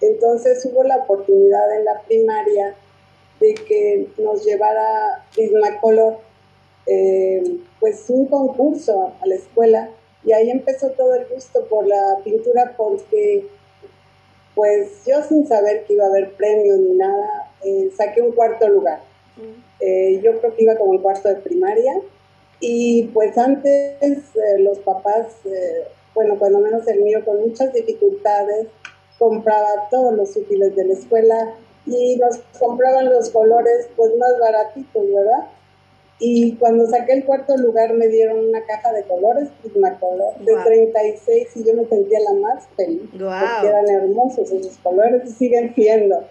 Entonces 0.00 0.64
hubo 0.64 0.82
la 0.82 0.96
oportunidad 0.96 1.76
en 1.76 1.84
la 1.84 2.00
primaria 2.00 2.74
de 3.38 3.52
que 3.52 4.08
nos 4.16 4.46
llevara 4.46 5.26
Prismacolor, 5.34 6.20
eh, 6.86 7.58
pues 7.78 8.08
un 8.08 8.28
concurso 8.28 9.12
a 9.20 9.26
la 9.26 9.34
escuela 9.34 9.90
y 10.24 10.32
ahí 10.32 10.48
empezó 10.48 10.88
todo 10.92 11.14
el 11.16 11.26
gusto 11.26 11.66
por 11.66 11.86
la 11.86 12.16
pintura 12.24 12.72
porque 12.78 13.46
pues 14.54 15.04
yo 15.04 15.22
sin 15.22 15.46
saber 15.46 15.84
que 15.84 15.92
iba 15.92 16.06
a 16.06 16.08
haber 16.08 16.32
premio 16.32 16.78
ni 16.78 16.94
nada, 16.94 17.52
eh, 17.62 17.90
saqué 17.94 18.22
un 18.22 18.32
cuarto 18.32 18.70
lugar. 18.70 19.00
Eh, 19.80 20.20
yo 20.22 20.38
creo 20.40 20.54
que 20.54 20.62
iba 20.62 20.76
como 20.76 20.94
en 20.94 21.02
cuarto 21.02 21.28
de 21.28 21.36
primaria. 21.36 21.92
Y 22.60 23.04
pues 23.14 23.36
antes 23.36 24.02
eh, 24.02 24.58
los 24.60 24.78
papás, 24.78 25.26
eh, 25.44 25.88
bueno, 26.14 26.38
cuando 26.38 26.60
menos 26.60 26.86
el 26.88 27.02
mío, 27.02 27.24
con 27.24 27.40
muchas 27.40 27.72
dificultades, 27.72 28.68
compraba 29.18 29.88
todos 29.90 30.14
los 30.14 30.36
útiles 30.36 30.74
de 30.74 30.84
la 30.84 30.94
escuela 30.94 31.54
y 31.86 32.16
nos 32.16 32.38
compraban 32.58 33.10
los 33.10 33.30
colores 33.30 33.88
pues 33.96 34.12
más 34.16 34.38
baratitos, 34.40 35.04
¿verdad? 35.12 35.48
Y 36.18 36.54
cuando 36.56 36.86
saqué 36.86 37.12
el 37.12 37.24
cuarto 37.24 37.56
lugar 37.56 37.92
me 37.94 38.06
dieron 38.08 38.48
una 38.48 38.64
caja 38.64 38.92
de 38.92 39.02
colores 39.02 39.48
Prismacolor 39.60 40.38
de 40.38 40.54
36 40.64 41.48
y 41.56 41.64
yo 41.64 41.74
me 41.74 41.86
sentía 41.86 42.20
la 42.20 42.34
más 42.40 42.64
feliz 42.76 43.02
porque 43.10 43.68
eran 43.68 43.88
hermosos 43.88 44.50
esos 44.50 44.78
colores 44.78 45.22
y 45.28 45.32
siguen 45.32 45.74
siendo. 45.74 46.24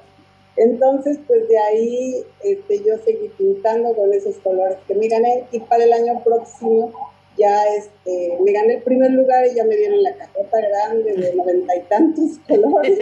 Entonces, 0.55 1.19
pues 1.27 1.47
de 1.47 1.57
ahí 1.57 2.23
este, 2.43 2.79
yo 2.79 2.97
seguí 3.03 3.29
pintando 3.37 3.95
con 3.95 4.13
esos 4.13 4.35
colores 4.37 4.77
que 4.87 4.95
me 4.95 5.07
gané 5.07 5.45
y 5.51 5.59
para 5.61 5.83
el 5.83 5.93
año 5.93 6.23
próximo 6.23 6.93
ya 7.37 7.63
este, 7.75 8.37
me 8.39 8.51
gané 8.51 8.75
el 8.75 8.83
primer 8.83 9.11
lugar 9.11 9.47
y 9.47 9.55
ya 9.55 9.63
me 9.63 9.75
dieron 9.75 10.03
la 10.03 10.15
cajota 10.15 10.61
grande 10.61 11.13
de 11.13 11.33
noventa 11.35 11.75
y 11.75 11.81
tantos 11.81 12.37
colores 12.47 12.99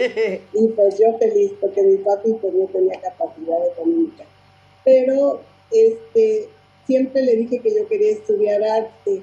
y 0.54 0.68
pues 0.68 0.98
yo 0.98 1.18
feliz 1.18 1.52
porque 1.60 1.82
mi 1.82 1.96
papi 1.98 2.32
pues 2.40 2.54
no 2.54 2.66
tenía 2.68 2.98
capacidad 3.00 3.62
de 3.62 3.70
comunicar. 3.76 4.26
Pero 4.84 5.40
este, 5.70 6.48
siempre 6.86 7.22
le 7.22 7.36
dije 7.36 7.58
que 7.58 7.74
yo 7.74 7.86
quería 7.86 8.12
estudiar 8.12 8.62
arte, 8.64 9.22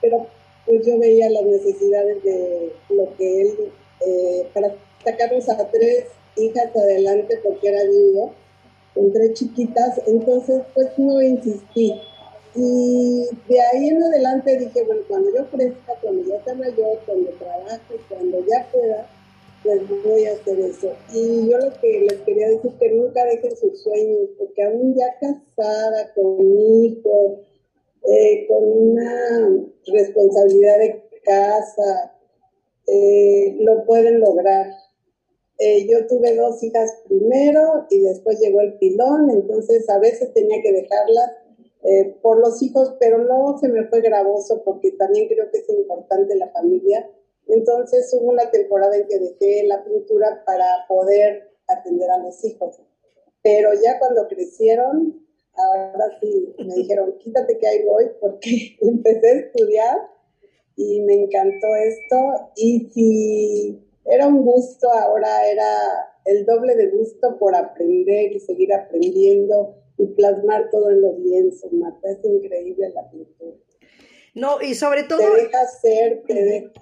pero 0.00 0.26
pues 0.66 0.84
yo 0.84 0.98
veía 0.98 1.30
las 1.30 1.44
necesidades 1.44 2.22
de 2.24 2.72
lo 2.90 3.16
que 3.16 3.40
él, 3.42 3.72
eh, 4.06 4.46
para 4.52 4.74
sacarnos 5.04 5.48
a 5.48 5.70
tres 5.70 6.06
hijas 6.38 6.74
adelante 6.74 7.38
porque 7.42 7.68
era 7.68 7.82
viudo, 7.84 8.32
con 8.94 9.12
tres 9.12 9.34
chiquitas, 9.34 10.00
entonces 10.06 10.62
pues 10.74 10.88
no 10.98 11.20
insistí. 11.22 11.94
Y 12.54 13.28
de 13.48 13.60
ahí 13.60 13.88
en 13.88 14.02
adelante 14.02 14.58
dije, 14.58 14.82
bueno, 14.84 15.02
cuando 15.06 15.30
yo 15.34 15.48
crezca, 15.50 15.92
cuando 16.02 16.24
ya 16.24 16.42
sea 16.42 16.54
mayor, 16.54 16.98
cuando 17.06 17.30
trabaje, 17.32 17.94
cuando 18.08 18.38
ya 18.46 18.68
pueda, 18.72 19.06
pues 19.62 19.82
voy 20.04 20.24
a 20.24 20.32
hacer 20.32 20.58
eso. 20.60 20.92
Y 21.12 21.48
yo 21.48 21.58
lo 21.58 21.72
que 21.80 22.00
les 22.00 22.20
quería 22.22 22.48
decir 22.48 22.72
que 22.78 22.90
nunca 22.90 23.24
dejen 23.26 23.56
sus 23.56 23.82
sueños, 23.82 24.30
porque 24.38 24.64
aún 24.64 24.94
ya 24.94 25.06
casada, 25.20 26.12
con 26.14 26.24
un 26.26 26.84
hijo, 26.84 27.40
eh, 28.04 28.46
con 28.48 28.64
una 28.64 29.48
responsabilidad 29.86 30.78
de 30.78 31.02
casa, 31.24 32.12
eh, 32.86 33.56
lo 33.60 33.84
pueden 33.84 34.20
lograr. 34.20 34.66
Eh, 35.58 35.88
yo 35.88 36.06
tuve 36.06 36.36
dos 36.36 36.62
hijas 36.62 37.02
primero 37.08 37.86
y 37.90 38.00
después 38.00 38.38
llegó 38.38 38.60
el 38.60 38.74
pilón, 38.78 39.28
entonces 39.30 39.88
a 39.90 39.98
veces 39.98 40.32
tenía 40.32 40.62
que 40.62 40.72
dejarlas 40.72 41.32
eh, 41.82 42.16
por 42.22 42.38
los 42.38 42.62
hijos, 42.62 42.94
pero 43.00 43.18
no 43.18 43.58
se 43.58 43.68
me 43.68 43.86
fue 43.86 44.00
gravoso 44.00 44.62
porque 44.64 44.92
también 44.92 45.26
creo 45.26 45.50
que 45.50 45.58
es 45.58 45.68
importante 45.68 46.36
la 46.36 46.50
familia. 46.50 47.10
Entonces 47.48 48.12
hubo 48.14 48.30
una 48.30 48.50
temporada 48.50 48.96
en 48.96 49.08
que 49.08 49.18
dejé 49.18 49.66
la 49.66 49.84
pintura 49.84 50.44
para 50.44 50.86
poder 50.86 51.50
atender 51.66 52.10
a 52.10 52.18
los 52.18 52.44
hijos. 52.44 52.80
Pero 53.42 53.70
ya 53.82 53.98
cuando 53.98 54.28
crecieron, 54.28 55.26
ahora 55.54 56.18
sí 56.20 56.54
me 56.58 56.74
dijeron, 56.74 57.16
quítate 57.18 57.58
que 57.58 57.66
ahí 57.66 57.84
voy 57.84 58.10
porque 58.20 58.76
empecé 58.80 59.28
a 59.28 59.38
estudiar 59.40 59.98
y 60.76 61.00
me 61.00 61.14
encantó 61.14 61.74
esto. 61.74 62.50
Y 62.56 62.90
si 62.90 63.87
era 64.10 64.26
un 64.26 64.42
gusto, 64.44 64.92
ahora 64.92 65.46
era 65.46 65.76
el 66.24 66.44
doble 66.44 66.74
de 66.76 66.88
gusto 66.88 67.38
por 67.38 67.54
aprender 67.54 68.32
y 68.32 68.40
seguir 68.40 68.72
aprendiendo 68.72 69.76
y 69.96 70.06
plasmar 70.14 70.70
todo 70.70 70.90
en 70.90 71.00
los 71.00 71.18
lienzos, 71.18 71.72
Marta. 71.72 72.10
Es 72.10 72.18
increíble 72.24 72.90
la 72.94 73.10
pintura. 73.10 73.56
No, 74.34 74.60
y 74.60 74.74
sobre 74.74 75.02
todo... 75.02 75.18
Te 75.18 75.42
deja 75.42 75.66
ser, 75.66 76.22
te 76.26 76.72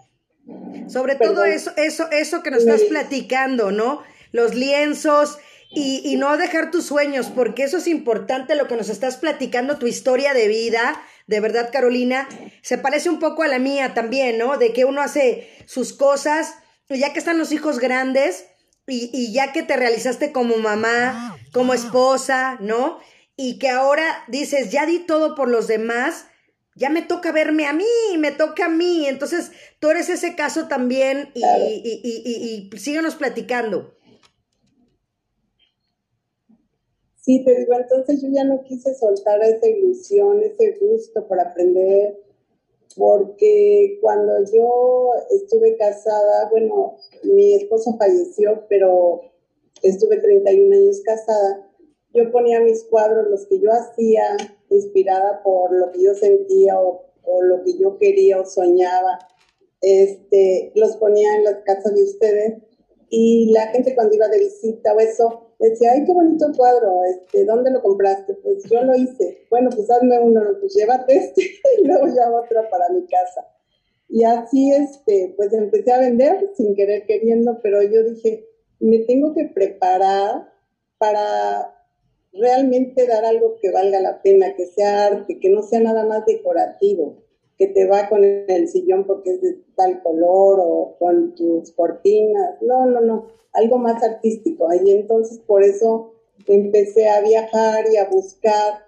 Sobre 0.88 1.16
todo 1.16 1.45
eso, 1.45 1.71
eso, 1.76 2.11
eso 2.11 2.42
que 2.42 2.50
nos 2.50 2.61
estás 2.61 2.83
platicando, 2.85 3.73
¿no? 3.73 4.02
Los 4.33 4.54
lienzos 4.54 5.38
y, 5.71 6.02
y 6.04 6.16
no 6.16 6.37
dejar 6.37 6.71
tus 6.71 6.85
sueños, 6.87 7.30
porque 7.35 7.64
eso 7.64 7.78
es 7.78 7.87
importante 7.87 8.54
lo 8.54 8.68
que 8.68 8.76
nos 8.76 8.88
estás 8.88 9.16
platicando, 9.16 9.78
tu 9.78 9.87
historia 9.87 10.35
de 10.35 10.49
vida, 10.49 11.00
de 11.26 11.40
verdad, 11.40 11.71
Carolina, 11.73 12.28
se 12.62 12.78
parece 12.78 13.11
un 13.11 13.18
poco 13.18 13.42
a 13.42 13.49
la 13.49 13.59
mía 13.59 13.95
también, 13.95 14.38
¿no? 14.38 14.59
De 14.59 14.73
que 14.73 14.85
uno 14.85 15.00
hace 15.00 15.49
sus 15.66 15.92
cosas, 15.92 16.54
ya 16.88 17.12
que 17.12 17.18
están 17.18 17.38
los 17.38 17.52
hijos 17.52 17.78
grandes, 17.78 18.46
y, 18.86 19.10
y 19.12 19.32
ya 19.32 19.52
que 19.52 19.62
te 19.62 19.76
realizaste 19.76 20.32
como 20.32 20.56
mamá, 20.56 21.36
como 21.52 21.74
esposa, 21.74 22.56
¿no? 22.60 22.98
Y 23.36 23.58
que 23.58 23.68
ahora 23.68 24.04
dices, 24.28 24.70
ya 24.70 24.86
di 24.86 25.00
todo 25.00 25.34
por 25.34 25.48
los 25.48 25.66
demás, 25.66 26.26
ya 26.76 26.90
me 26.90 27.02
toca 27.02 27.32
verme 27.32 27.66
a 27.66 27.72
mí, 27.72 27.84
me 28.18 28.30
toca 28.30 28.66
a 28.66 28.68
mí. 28.68 29.06
Entonces, 29.08 29.50
tú 29.80 29.90
eres 29.90 30.08
ese 30.08 30.36
caso 30.36 30.68
también 30.68 31.30
y, 31.34 31.42
y, 31.42 32.00
y, 32.04 32.70
y, 32.72 32.78
síganos 32.78 33.16
platicando. 33.16 33.94
Sí, 37.16 37.42
te 37.44 37.58
digo, 37.58 37.74
entonces 37.74 38.22
yo 38.22 38.28
ya 38.30 38.44
no 38.44 38.62
quise 38.62 38.94
soltar 38.94 39.42
esa 39.42 39.66
ilusión, 39.66 40.40
ese 40.44 40.78
gusto 40.80 41.26
por 41.26 41.40
aprender, 41.40 42.16
porque 42.96 43.98
cuando 44.00 44.32
yo 44.52 45.10
estuve 45.30 45.76
casada, 45.76 46.48
bueno, 46.50 46.96
mi 47.22 47.54
esposo 47.54 47.96
falleció, 47.98 48.64
pero 48.68 49.20
estuve 49.82 50.16
31 50.16 50.74
años 50.74 51.02
casada, 51.04 51.70
yo 52.14 52.30
ponía 52.32 52.60
mis 52.60 52.84
cuadros, 52.84 53.28
los 53.28 53.46
que 53.46 53.60
yo 53.60 53.70
hacía, 53.70 54.36
inspirada 54.70 55.42
por 55.42 55.72
lo 55.72 55.92
que 55.92 56.02
yo 56.02 56.14
sentía 56.14 56.80
o, 56.80 57.04
lo 57.42 57.62
que 57.62 57.76
yo 57.78 57.98
quería 57.98 58.40
o 58.40 58.46
soñaba, 58.46 59.18
este, 59.82 60.72
los 60.74 60.96
ponía 60.96 61.36
en 61.36 61.44
las 61.44 61.56
casas 61.64 61.94
de 61.94 62.02
ustedes 62.02 62.54
y 63.10 63.52
la 63.52 63.66
gente 63.68 63.94
cuando 63.94 64.14
iba 64.14 64.28
de 64.28 64.38
visita 64.38 64.94
o 64.94 65.00
eso, 65.00 65.45
decía, 65.58 65.92
ay, 65.92 66.04
qué 66.04 66.12
bonito 66.12 66.46
cuadro, 66.56 67.00
este, 67.04 67.44
¿dónde 67.44 67.70
lo 67.70 67.82
compraste? 67.82 68.34
Pues 68.34 68.64
yo 68.70 68.82
lo 68.82 68.94
hice. 68.94 69.46
Bueno, 69.50 69.70
pues 69.70 69.90
hazme 69.90 70.18
uno, 70.18 70.42
pues 70.60 70.75
llévate 70.75 71.16
este 71.16 71.42
y 71.82 71.86
luego 71.86 72.06
ya 72.08 72.30
otro 72.30 72.68
para 72.70 72.88
mi 72.90 73.06
casa. 73.06 73.46
Y 74.08 74.25
así, 74.25 74.72
este, 74.72 75.34
pues 75.36 75.52
empecé 75.52 75.92
a 75.92 76.00
vender 76.00 76.50
sin 76.56 76.75
querer 76.75 77.06
queriendo, 77.06 77.60
pero 77.62 77.82
yo 77.82 78.04
dije, 78.04 78.46
me 78.78 79.00
tengo 79.00 79.34
que 79.34 79.46
preparar 79.46 80.52
para 80.98 81.75
realmente 82.32 83.06
dar 83.06 83.25
algo 83.25 83.56
que 83.60 83.70
valga 83.70 84.00
la 84.00 84.22
pena, 84.22 84.54
que 84.54 84.66
sea 84.66 85.06
arte, 85.06 85.38
que 85.40 85.48
no 85.48 85.62
sea 85.62 85.80
nada 85.80 86.04
más 86.04 86.25
decorativo, 86.26 87.25
que 87.58 87.68
te 87.68 87.86
va 87.86 88.08
con 88.08 88.22
el 88.25 88.68
sillón 88.68 89.06
porque 89.06 89.30
es 89.30 89.40
de 89.40 89.58
tal 89.75 90.02
color 90.02 90.58
o 90.60 90.96
con 90.98 91.34
tus 91.34 91.72
cortinas. 91.72 92.60
No, 92.60 92.86
no, 92.86 93.00
no, 93.00 93.28
algo 93.52 93.78
más 93.78 94.02
artístico. 94.02 94.68
Y 94.84 94.90
entonces 94.90 95.38
por 95.38 95.62
eso 95.62 96.12
empecé 96.46 97.08
a 97.08 97.20
viajar 97.20 97.86
y 97.92 97.96
a 97.96 98.08
buscar 98.08 98.86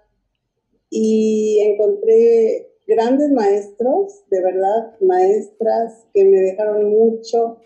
y 0.90 1.60
encontré 1.60 2.72
grandes 2.87 3.30
maestros, 3.30 4.25
de 4.30 4.42
verdad, 4.42 4.94
maestras 5.00 6.06
que 6.14 6.25
me 6.25 6.40
dejaron 6.40 6.88
mucho 6.90 7.58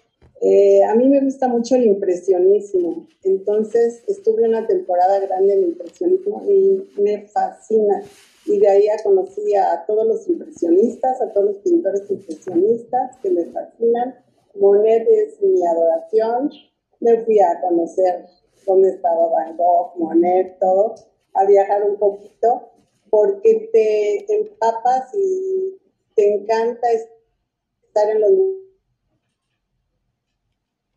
eh, 0.44 0.82
a 0.82 0.96
mí 0.96 1.08
me 1.08 1.20
gusta 1.20 1.46
mucho 1.46 1.76
el 1.76 1.84
impresionismo, 1.84 3.06
entonces 3.22 4.02
estuve 4.08 4.42
una 4.42 4.66
temporada 4.66 5.20
grande 5.20 5.54
en 5.54 5.62
impresionismo 5.62 6.42
y 6.50 7.00
me 7.00 7.28
fascina. 7.28 8.02
Y 8.46 8.58
de 8.58 8.68
ahí 8.68 8.86
conocí 9.02 9.54
a 9.54 9.84
todos 9.86 10.06
los 10.06 10.28
impresionistas, 10.28 11.20
a 11.20 11.32
todos 11.32 11.46
los 11.46 11.56
pintores 11.58 12.10
impresionistas 12.10 13.16
que 13.22 13.30
me 13.30 13.44
fascinan. 13.46 14.16
Monet 14.54 15.06
es 15.08 15.40
mi 15.40 15.64
adoración. 15.66 16.50
Me 17.00 17.24
fui 17.24 17.38
a 17.40 17.60
conocer 17.60 18.26
dónde 18.66 18.90
estaba 18.90 19.28
Van 19.28 19.56
Gogh, 19.56 19.96
Monet, 19.96 20.58
todo, 20.58 20.94
a 21.34 21.44
viajar 21.46 21.88
un 21.88 21.96
poquito, 21.96 22.70
porque 23.10 23.68
te 23.72 24.34
empapas 24.34 25.14
y 25.14 25.78
te 26.14 26.34
encanta 26.34 26.86
estar 26.92 28.10
en 28.10 28.20
los 28.20 28.30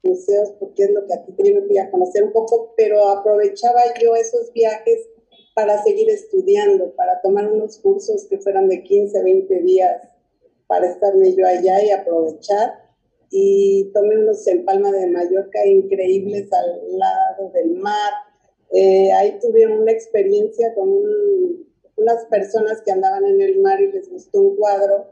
museos 0.04 0.52
porque 0.60 0.84
es 0.84 0.92
lo 0.92 1.06
que 1.08 1.14
a 1.14 1.26
ti 1.26 1.32
te 1.34 1.80
a 1.80 1.92
conocer 1.92 2.24
un 2.24 2.32
poco, 2.32 2.74
pero 2.78 3.10
aprovechaba 3.10 3.82
yo 4.02 4.16
esos 4.16 4.54
viajes 4.54 5.10
para 5.56 5.82
seguir 5.84 6.10
estudiando, 6.10 6.94
para 6.96 7.22
tomar 7.22 7.50
unos 7.50 7.80
cursos 7.80 8.28
que 8.30 8.38
fueran 8.38 8.68
de 8.68 8.84
15, 8.84 9.24
20 9.24 9.62
días, 9.62 10.02
para 10.68 10.88
estarme 10.92 11.34
yo 11.34 11.48
allá 11.48 11.82
y 11.82 11.92
aprovechar. 11.92 12.74
Y 13.32 13.92
tomé 13.94 14.18
unos 14.18 14.46
en 14.48 14.66
Palma 14.66 14.92
de 14.92 15.08
Mallorca 15.08 15.66
increíbles 15.66 16.52
al 16.52 17.00
lado 17.00 17.52
del 17.54 17.72
mar. 17.72 18.12
Eh, 18.72 19.12
ahí 19.14 19.40
tuve 19.42 19.66
una 19.66 19.92
experiencia 19.92 20.74
con 20.76 20.90
unas 21.96 22.26
personas 22.26 22.82
que 22.82 22.92
andaban 22.92 23.26
en 23.26 23.42
el 23.42 23.62
mar 23.62 23.82
y 23.82 23.92
les 23.92 24.10
gustó 24.10 24.42
un 24.42 24.58
cuadro 24.58 25.08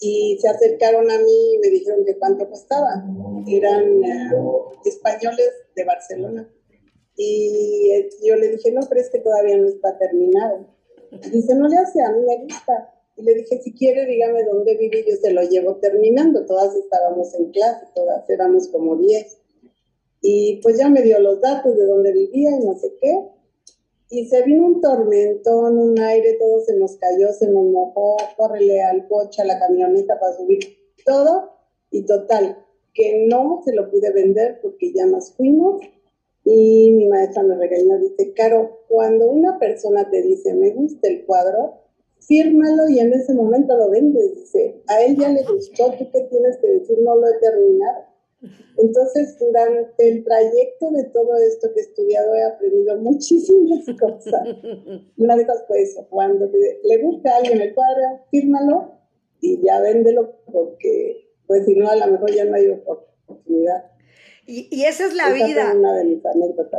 y 0.00 0.38
se 0.40 0.48
acercaron 0.48 1.10
a 1.10 1.18
mí 1.18 1.54
y 1.54 1.58
me 1.58 1.68
dijeron 1.68 2.04
que 2.06 2.18
cuánto 2.18 2.48
costaba. 2.48 3.04
Eran 3.46 4.04
eh, 4.04 4.30
españoles 4.86 5.50
de 5.74 5.84
Barcelona. 5.84 6.48
Y 7.16 8.08
yo 8.24 8.36
le 8.36 8.48
dije, 8.48 8.72
no, 8.72 8.80
pero 8.88 9.00
es 9.00 9.10
que 9.10 9.20
todavía 9.20 9.56
no 9.56 9.68
está 9.68 9.96
terminado. 9.98 10.66
dice, 11.32 11.54
no 11.54 11.68
le 11.68 11.76
hace, 11.76 12.02
a 12.02 12.12
mí 12.12 12.22
me 12.26 12.44
gusta. 12.44 12.92
Y 13.16 13.22
le 13.22 13.34
dije, 13.34 13.60
si 13.62 13.72
quiere, 13.72 14.04
dígame 14.06 14.44
dónde 14.44 14.76
vive 14.76 15.04
yo 15.08 15.16
se 15.16 15.30
lo 15.32 15.42
llevo 15.42 15.76
terminando. 15.76 16.44
Todas 16.44 16.74
estábamos 16.76 17.34
en 17.34 17.50
clase, 17.50 17.86
todas 17.94 18.28
éramos 18.28 18.68
como 18.68 18.96
10. 18.96 19.38
Y 20.20 20.60
pues 20.62 20.78
ya 20.78 20.88
me 20.88 21.02
dio 21.02 21.18
los 21.20 21.40
datos 21.40 21.76
de 21.76 21.86
dónde 21.86 22.12
vivía 22.12 22.50
y 22.60 22.64
no 22.64 22.74
sé 22.74 22.94
qué 23.00 23.30
y 24.08 24.26
se 24.26 24.42
vino 24.42 24.66
un 24.66 24.80
tormentón, 24.80 25.78
un 25.78 25.98
aire, 25.98 26.34
todo 26.34 26.60
se 26.60 26.76
nos 26.76 26.96
cayó, 26.96 27.32
se 27.32 27.48
nos 27.48 27.64
mojó, 27.64 28.16
córrele 28.36 28.82
al 28.82 29.08
coche, 29.08 29.42
a 29.42 29.44
la 29.44 29.58
camioneta 29.58 30.18
para 30.20 30.36
subir 30.36 30.60
todo 31.04 31.50
y 31.90 32.04
total, 32.04 32.64
que 32.94 33.26
no 33.28 33.62
se 33.64 33.74
lo 33.74 33.90
pude 33.90 34.12
vender 34.12 34.60
porque 34.62 34.92
ya 34.92 35.06
nos 35.06 35.32
fuimos 35.34 35.80
y 36.48 36.92
mi 36.92 37.08
maestra 37.08 37.42
me 37.42 37.56
regañó, 37.56 37.98
dice, 37.98 38.32
Caro, 38.32 38.84
cuando 38.86 39.28
una 39.28 39.58
persona 39.58 40.08
te 40.08 40.22
dice, 40.22 40.54
me 40.54 40.70
gusta 40.70 41.08
el 41.08 41.26
cuadro, 41.26 41.82
fírmalo 42.20 42.88
y 42.88 43.00
en 43.00 43.12
ese 43.12 43.34
momento 43.34 43.76
lo 43.76 43.90
vendes, 43.90 44.32
dice, 44.36 44.80
a 44.86 45.02
él 45.02 45.16
ya 45.16 45.28
le 45.28 45.42
gustó, 45.42 45.90
tú 45.98 46.08
qué 46.12 46.20
tienes 46.30 46.56
que 46.58 46.68
decir, 46.68 46.98
no 47.00 47.16
lo 47.16 47.26
he 47.26 47.38
terminado. 47.40 48.04
Entonces, 48.78 49.36
durante 49.40 50.08
el 50.08 50.22
trayecto 50.22 50.92
de 50.92 51.04
todo 51.04 51.36
esto 51.36 51.68
que 51.74 51.80
he 51.80 51.82
estudiado, 51.82 52.32
he 52.36 52.44
aprendido 52.44 52.96
muchísimas 52.98 53.84
cosas. 54.00 54.46
Una 55.16 55.34
de 55.34 55.42
esas 55.42 55.66
fue 55.66 55.82
eso, 55.82 56.06
cuando 56.08 56.48
le 56.48 56.98
gusta 56.98 57.34
a 57.34 57.36
alguien 57.38 57.60
el 57.60 57.74
cuadro, 57.74 58.20
fírmalo 58.30 58.92
y 59.40 59.60
ya 59.64 59.80
véndelo, 59.80 60.36
porque 60.52 61.26
pues 61.48 61.64
si 61.64 61.74
no, 61.74 61.88
a 61.88 61.96
lo 61.96 62.06
mejor 62.06 62.30
ya 62.30 62.44
no 62.44 62.54
hay 62.54 62.68
oportunidad. 62.68 63.95
Y, 64.46 64.68
y, 64.70 64.84
esa 64.84 65.06
es 65.06 65.14
la 65.14 65.30
vida. 65.30 65.74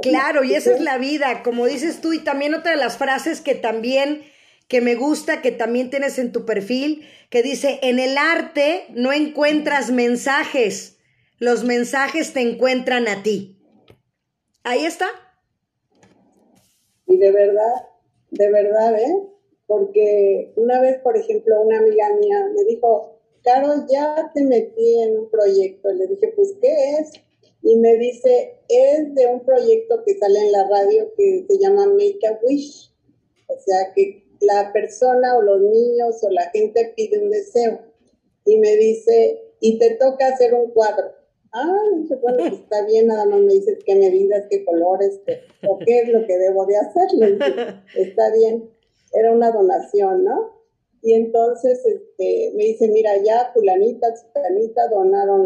Claro, 0.01 0.43
y 0.43 0.53
esa 0.53 0.73
es 0.73 0.81
la 0.81 0.97
vida, 0.97 1.43
como 1.43 1.65
dices 1.65 1.99
tú, 1.99 2.13
y 2.13 2.19
también 2.19 2.53
otra 2.53 2.71
de 2.71 2.77
las 2.77 2.97
frases 2.97 3.41
que 3.41 3.55
también 3.55 4.23
que 4.67 4.81
me 4.81 4.95
gusta, 4.95 5.41
que 5.41 5.51
también 5.51 5.89
tienes 5.89 6.19
en 6.19 6.31
tu 6.31 6.45
perfil, 6.45 7.05
que 7.29 7.41
dice, 7.41 7.79
en 7.83 7.99
el 7.99 8.17
arte 8.17 8.85
no 8.89 9.13
encuentras 9.13 9.91
mensajes, 9.91 10.97
los 11.39 11.63
mensajes 11.63 12.33
te 12.33 12.41
encuentran 12.41 13.07
a 13.07 13.23
ti. 13.23 13.59
Ahí 14.63 14.85
está. 14.85 15.07
Y 17.05 17.17
de 17.17 17.31
verdad, 17.31 17.87
de 18.31 18.51
verdad, 18.51 18.99
¿eh? 18.99 19.27
Porque 19.65 20.53
una 20.55 20.81
vez, 20.81 20.99
por 20.99 21.17
ejemplo, 21.17 21.61
una 21.61 21.79
amiga 21.79 22.13
mía 22.19 22.47
me 22.53 22.63
dijo, 22.65 23.17
Caro, 23.47 23.85
ya 23.87 24.29
te 24.33 24.43
metí 24.43 25.01
en 25.03 25.19
un 25.19 25.29
proyecto. 25.29 25.89
Le 25.93 26.07
dije, 26.07 26.33
pues, 26.35 26.53
¿qué 26.61 26.97
es? 26.99 27.11
Y 27.61 27.75
me 27.77 27.97
dice, 27.97 28.59
es 28.69 29.13
de 29.13 29.27
un 29.27 29.43
proyecto 29.43 30.03
que 30.05 30.17
sale 30.17 30.39
en 30.39 30.51
la 30.51 30.67
radio 30.67 31.11
que 31.15 31.45
se 31.47 31.59
llama 31.59 31.87
Make 31.87 32.25
a 32.27 32.39
Wish. 32.43 32.91
O 33.47 33.59
sea, 33.59 33.93
que 33.93 34.23
la 34.41 34.71
persona 34.71 35.35
o 35.35 35.41
los 35.41 35.61
niños 35.61 36.23
o 36.23 36.29
la 36.29 36.49
gente 36.51 36.93
pide 36.95 37.19
un 37.19 37.29
deseo. 37.29 37.79
Y 38.45 38.59
me 38.59 38.75
dice, 38.77 39.41
y 39.59 39.77
te 39.79 39.95
toca 39.95 40.27
hacer 40.27 40.53
un 40.53 40.71
cuadro 40.71 41.17
ah, 41.53 41.81
dije, 41.97 42.15
bueno, 42.15 42.37
pues 42.39 42.53
está 42.53 42.85
bien, 42.85 43.07
nada 43.07 43.25
más 43.25 43.39
me 43.39 43.53
dices 43.53 43.79
qué 43.85 43.95
medidas, 43.95 44.45
qué 44.49 44.63
colores, 44.65 45.19
o 45.67 45.79
qué 45.79 45.99
es 45.99 46.09
lo 46.09 46.25
que 46.25 46.37
debo 46.37 46.65
de 46.65 46.77
hacer. 46.77 47.07
está 47.95 48.31
bien. 48.33 48.69
Era 49.13 49.31
una 49.31 49.51
donación, 49.51 50.23
¿no? 50.23 50.57
Y 51.01 51.13
entonces 51.13 51.85
este, 51.85 52.51
me 52.55 52.65
dice, 52.65 52.87
mira, 52.89 53.11
ya 53.23 53.51
fulanita, 53.53 54.07
fulanita 54.33 54.87
donaron, 54.89 55.45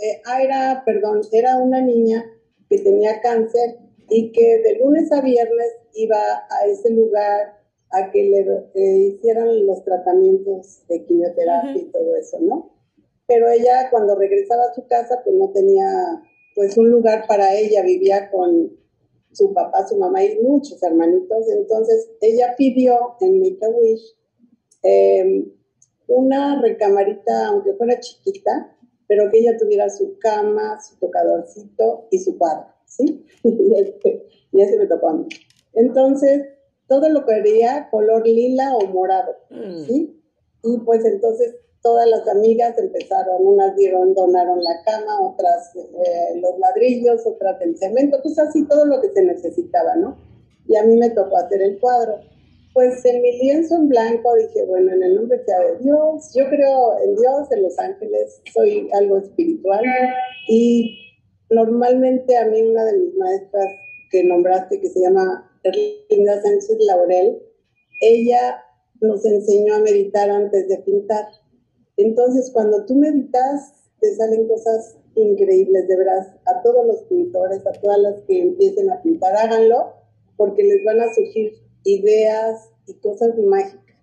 eh, 0.00 0.22
ah, 0.26 0.42
era, 0.42 0.82
perdón, 0.84 1.20
era 1.32 1.56
una 1.56 1.80
niña 1.80 2.24
que 2.68 2.78
tenía 2.78 3.20
cáncer 3.20 3.78
y 4.08 4.32
que 4.32 4.58
de 4.58 4.78
lunes 4.78 5.10
a 5.12 5.20
viernes 5.20 5.68
iba 5.94 6.18
a 6.18 6.66
ese 6.66 6.90
lugar 6.90 7.60
a 7.90 8.10
que 8.10 8.22
le 8.24 8.40
eh, 8.74 8.96
hicieran 9.14 9.66
los 9.66 9.84
tratamientos 9.84 10.86
de 10.88 11.04
quimioterapia 11.04 11.76
y 11.76 11.90
todo 11.90 12.16
eso, 12.16 12.38
¿no? 12.40 12.72
pero 13.32 13.48
ella 13.48 13.88
cuando 13.90 14.14
regresaba 14.14 14.64
a 14.64 14.74
su 14.74 14.86
casa 14.86 15.22
pues 15.24 15.34
no 15.36 15.50
tenía 15.50 16.22
pues 16.54 16.76
un 16.76 16.90
lugar 16.90 17.24
para 17.26 17.54
ella, 17.54 17.82
vivía 17.82 18.30
con 18.30 18.76
su 19.32 19.54
papá, 19.54 19.88
su 19.88 19.96
mamá 19.96 20.22
y 20.22 20.38
muchos 20.40 20.82
hermanitos, 20.82 21.48
entonces 21.50 22.10
ella 22.20 22.54
pidió 22.58 23.16
en 23.20 23.40
Make 23.40 23.64
a 23.64 23.68
Wish 23.70 24.16
em, 24.82 25.50
una 26.08 26.60
recamarita, 26.60 27.46
aunque 27.46 27.72
fuera 27.72 27.98
chiquita, 28.00 28.76
pero 29.08 29.30
que 29.30 29.38
ella 29.38 29.56
tuviera 29.58 29.88
su 29.90 30.18
cama, 30.18 30.80
su 30.80 30.96
tocadorcito 30.96 32.08
y 32.10 32.18
su 32.18 32.38
cuadro, 32.38 32.66
¿sí? 32.86 33.24
y, 33.44 33.74
este, 33.78 34.26
y 34.52 34.60
ese 34.60 34.78
me 34.78 34.86
tocó 34.86 35.08
a 35.08 35.14
mí. 35.14 35.26
Entonces, 35.74 36.46
todo 36.86 37.08
lo 37.08 37.24
quería 37.24 37.88
color 37.90 38.26
lila 38.26 38.76
o 38.76 38.86
morado, 38.86 39.36
mm. 39.50 39.84
¿sí? 39.86 40.22
Y 40.64 40.78
pues 40.78 41.04
entonces 41.04 41.56
todas 41.82 42.08
las 42.08 42.26
amigas 42.28 42.78
empezaron, 42.78 43.44
unas 43.44 43.74
dieron, 43.76 44.14
donaron 44.14 44.62
la 44.62 44.82
cama, 44.84 45.20
otras 45.20 45.74
eh, 45.76 46.40
los 46.40 46.58
ladrillos, 46.58 47.26
otras 47.26 47.60
el 47.60 47.76
cemento, 47.76 48.18
pues 48.22 48.38
así 48.38 48.64
todo 48.66 48.86
lo 48.86 49.00
que 49.00 49.10
se 49.10 49.22
necesitaba, 49.22 49.96
¿no? 49.96 50.16
Y 50.68 50.76
a 50.76 50.84
mí 50.84 50.96
me 50.96 51.10
tocó 51.10 51.38
hacer 51.38 51.60
el 51.60 51.80
cuadro. 51.80 52.20
Pues 52.72 53.04
en 53.04 53.20
mi 53.20 53.38
lienzo 53.38 53.76
en 53.76 53.88
blanco 53.88 54.34
dije, 54.36 54.64
bueno, 54.66 54.92
en 54.92 55.02
el 55.02 55.14
nombre 55.14 55.44
sea 55.44 55.60
de 55.60 55.78
Dios, 55.78 56.32
yo 56.34 56.48
creo 56.48 56.98
en 57.04 57.14
Dios, 57.16 57.50
en 57.50 57.62
los 57.62 57.78
ángeles, 57.78 58.40
soy 58.52 58.88
algo 58.94 59.18
espiritual 59.18 59.82
y 60.48 60.96
normalmente 61.50 62.36
a 62.36 62.46
mí 62.46 62.62
una 62.62 62.84
de 62.84 62.98
mis 62.98 63.14
maestras 63.14 63.66
que 64.10 64.24
nombraste, 64.24 64.80
que 64.80 64.88
se 64.88 65.00
llama 65.00 65.50
Linda 66.08 66.40
Sánchez 66.40 66.78
Laurel, 66.86 67.42
ella 68.00 68.62
nos 69.00 69.24
enseñó 69.24 69.74
a 69.74 69.80
meditar 69.80 70.30
antes 70.30 70.68
de 70.68 70.78
pintar. 70.78 71.26
Entonces, 71.96 72.50
cuando 72.52 72.86
tú 72.86 72.94
meditas, 72.94 73.90
te 74.00 74.14
salen 74.16 74.48
cosas 74.48 74.96
increíbles, 75.14 75.86
de 75.88 75.96
verdad. 75.96 76.40
A 76.46 76.62
todos 76.62 76.86
los 76.86 77.02
pintores, 77.04 77.66
a 77.66 77.72
todas 77.72 77.98
las 77.98 78.22
que 78.22 78.40
empiecen 78.40 78.90
a 78.90 79.02
pintar, 79.02 79.36
háganlo, 79.36 79.94
porque 80.36 80.62
les 80.62 80.84
van 80.84 81.00
a 81.00 81.14
surgir 81.14 81.52
ideas 81.84 82.70
y 82.86 82.94
cosas 82.94 83.36
mágicas. 83.38 83.96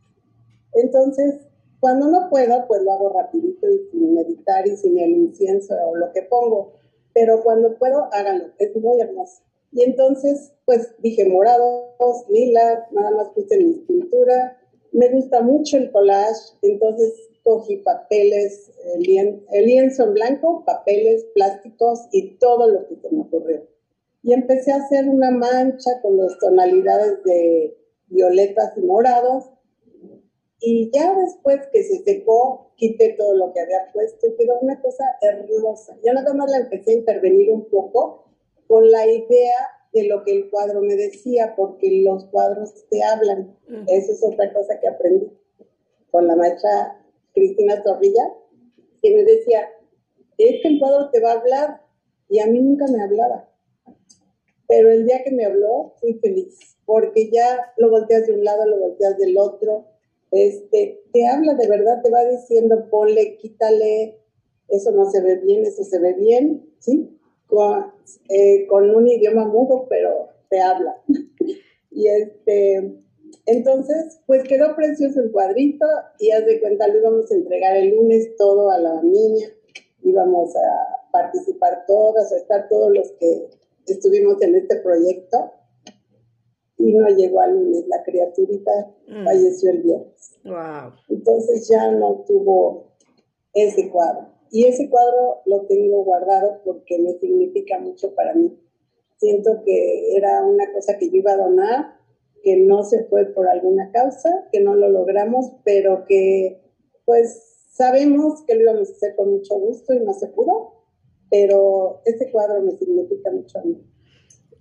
Entonces, 0.73 1.35
cuando 1.79 2.07
no 2.07 2.29
puedo, 2.29 2.67
pues 2.67 2.81
lo 2.83 2.91
hago 2.91 3.09
rapidito 3.09 3.67
y 3.69 3.89
sin 3.91 4.13
meditar 4.13 4.67
y 4.67 4.75
sin 4.75 4.99
el 4.99 5.11
incienso 5.11 5.75
o 5.85 5.95
lo 5.95 6.11
que 6.11 6.23
pongo. 6.23 6.73
Pero 7.13 7.43
cuando 7.43 7.77
puedo, 7.77 8.09
háganlo. 8.11 8.45
Es 8.57 8.75
muy 8.75 8.99
hermoso. 8.99 9.41
Y 9.71 9.83
entonces, 9.83 10.51
pues 10.65 10.95
dije 10.99 11.25
morados, 11.25 12.25
lila, 12.29 12.87
nada 12.91 13.11
más 13.11 13.29
puse 13.29 13.57
mi 13.57 13.73
pintura. 13.87 14.57
Me 14.91 15.09
gusta 15.09 15.41
mucho 15.41 15.77
el 15.77 15.91
collage, 15.91 16.55
entonces 16.61 17.13
cogí 17.43 17.77
papeles, 17.77 18.71
el, 18.95 19.65
lienzo 19.65 20.03
en 20.03 20.13
blanco, 20.13 20.63
papeles, 20.65 21.25
plásticos 21.33 22.07
y 22.11 22.37
todo 22.37 22.69
lo 22.69 22.87
que 22.87 22.95
se 22.95 23.09
me 23.11 23.21
ocurrió. 23.21 23.67
Y 24.21 24.33
empecé 24.33 24.71
a 24.71 24.77
hacer 24.77 25.07
una 25.07 25.31
mancha 25.31 26.01
con 26.01 26.17
las 26.17 26.37
tonalidades 26.39 27.23
de 27.23 27.77
violetas 28.07 28.73
y 28.77 28.81
morados. 28.81 29.51
Y 30.59 30.91
ya 30.91 31.15
después 31.15 31.59
que 31.71 31.83
se 31.83 32.03
secó, 32.03 32.73
quité 32.75 33.15
todo 33.17 33.33
lo 33.35 33.53
que 33.53 33.61
había 33.61 33.91
puesto 33.93 34.27
y 34.27 34.35
quedó 34.35 34.59
una 34.59 34.81
cosa 34.81 35.05
hermosa. 35.21 35.97
Ya 36.03 36.13
nada 36.13 36.33
más 36.33 36.51
la 36.51 36.57
empecé 36.57 36.91
a 36.91 36.95
intervenir 36.95 37.49
un 37.49 37.69
poco 37.69 38.25
con 38.67 38.91
la 38.91 39.07
idea 39.07 39.55
de 39.93 40.07
lo 40.07 40.23
que 40.23 40.35
el 40.35 40.49
cuadro 40.49 40.81
me 40.81 40.95
decía, 40.95 41.55
porque 41.55 42.01
los 42.03 42.25
cuadros 42.25 42.73
te 42.89 43.03
hablan. 43.03 43.57
Mm. 43.67 43.83
Eso 43.87 44.11
es 44.11 44.23
otra 44.23 44.53
cosa 44.53 44.79
que 44.79 44.87
aprendí 44.87 45.31
con 46.11 46.27
la 46.27 46.35
maestra 46.35 47.01
Cristina 47.33 47.81
Torrilla, 47.83 48.33
que 49.01 49.15
me 49.15 49.23
decía, 49.23 49.67
es 50.37 50.61
que 50.61 50.67
el 50.67 50.79
cuadro 50.79 51.09
te 51.11 51.19
va 51.19 51.31
a 51.31 51.39
hablar, 51.39 51.81
y 52.27 52.39
a 52.39 52.47
mí 52.47 52.59
nunca 52.59 52.85
me 52.87 53.01
hablaba. 53.01 53.48
Pero 54.69 54.91
el 54.91 55.07
día 55.07 55.23
que 55.23 55.31
me 55.31 55.45
habló, 55.45 55.95
fui 55.99 56.13
feliz, 56.19 56.77
porque 56.85 57.31
ya 57.31 57.73
lo 57.77 57.89
volteas 57.89 58.27
de 58.27 58.33
un 58.33 58.43
lado, 58.43 58.67
lo 58.67 58.79
volteas 58.79 59.17
del 59.17 59.35
otro, 59.35 59.87
este, 60.29 61.01
te 61.11 61.27
habla 61.27 61.55
de 61.55 61.67
verdad, 61.67 62.03
te 62.03 62.11
va 62.11 62.23
diciendo, 62.25 62.87
ponle, 62.91 63.37
quítale, 63.37 64.19
eso 64.67 64.91
no 64.91 65.09
se 65.09 65.21
ve 65.21 65.37
bien, 65.37 65.65
eso 65.65 65.83
se 65.83 65.97
ve 65.97 66.13
bien, 66.13 66.69
¿sí? 66.77 67.19
Eh, 68.29 68.67
con, 68.67 68.95
un 68.95 69.07
idioma 69.07 69.45
mudo, 69.45 69.87
pero 69.89 70.29
te 70.49 70.61
habla. 70.61 71.01
y 71.89 72.07
este, 72.07 73.01
entonces, 73.47 74.21
pues 74.27 74.43
quedó 74.43 74.75
precioso 74.75 75.19
el 75.19 75.31
cuadrito 75.31 75.87
y 76.19 76.29
haz 76.29 76.45
de 76.45 76.61
cuenta, 76.61 76.87
lo 76.87 76.99
íbamos 76.99 77.31
a 77.31 77.35
entregar 77.35 77.75
el 77.75 77.95
lunes 77.95 78.35
todo 78.37 78.69
a 78.69 78.77
la 78.77 79.01
niña, 79.01 79.47
íbamos 80.03 80.55
a 80.55 81.09
participar 81.11 81.85
todas, 81.87 82.31
a 82.31 82.37
estar 82.37 82.69
todos 82.69 82.91
los 82.95 83.11
que 83.13 83.49
estuvimos 83.89 84.41
en 84.41 84.55
este 84.55 84.77
proyecto 84.77 85.51
y 86.77 86.93
no 86.93 87.07
llegó 87.09 87.41
al 87.41 87.53
lunes, 87.53 87.85
la 87.87 88.03
criaturita 88.03 88.71
mm. 89.07 89.25
falleció 89.25 89.71
el 89.71 89.81
viernes. 89.81 90.39
Wow. 90.45 90.93
Entonces 91.09 91.67
ya 91.67 91.91
no 91.91 92.23
tuvo 92.25 92.93
ese 93.53 93.89
cuadro. 93.89 94.27
Y 94.51 94.65
ese 94.65 94.89
cuadro 94.89 95.41
lo 95.45 95.65
tengo 95.67 96.03
guardado 96.03 96.61
porque 96.63 96.97
me 96.97 97.13
significa 97.19 97.79
mucho 97.79 98.15
para 98.15 98.33
mí. 98.33 98.57
Siento 99.17 99.61
que 99.65 100.15
era 100.15 100.43
una 100.45 100.71
cosa 100.73 100.97
que 100.97 101.09
yo 101.09 101.17
iba 101.17 101.33
a 101.33 101.37
donar, 101.37 101.99
que 102.41 102.55
no 102.57 102.83
se 102.83 103.03
fue 103.03 103.25
por 103.25 103.47
alguna 103.47 103.91
causa, 103.91 104.47
que 104.51 104.61
no 104.61 104.75
lo 104.75 104.89
logramos, 104.89 105.51
pero 105.63 106.05
que 106.05 106.61
pues 107.05 107.67
sabemos 107.71 108.43
que 108.45 108.55
lo 108.55 108.61
íbamos 108.61 108.89
a 108.89 108.91
hacer 108.93 109.15
con 109.15 109.31
mucho 109.31 109.59
gusto 109.59 109.93
y 109.93 109.99
no 109.99 110.13
se 110.13 110.27
pudo, 110.27 110.78
pero 111.29 112.01
ese 112.05 112.31
cuadro 112.31 112.61
me 112.61 112.77
significa 112.77 113.31
mucho 113.31 113.59
a 113.59 113.63
mí. 113.63 113.77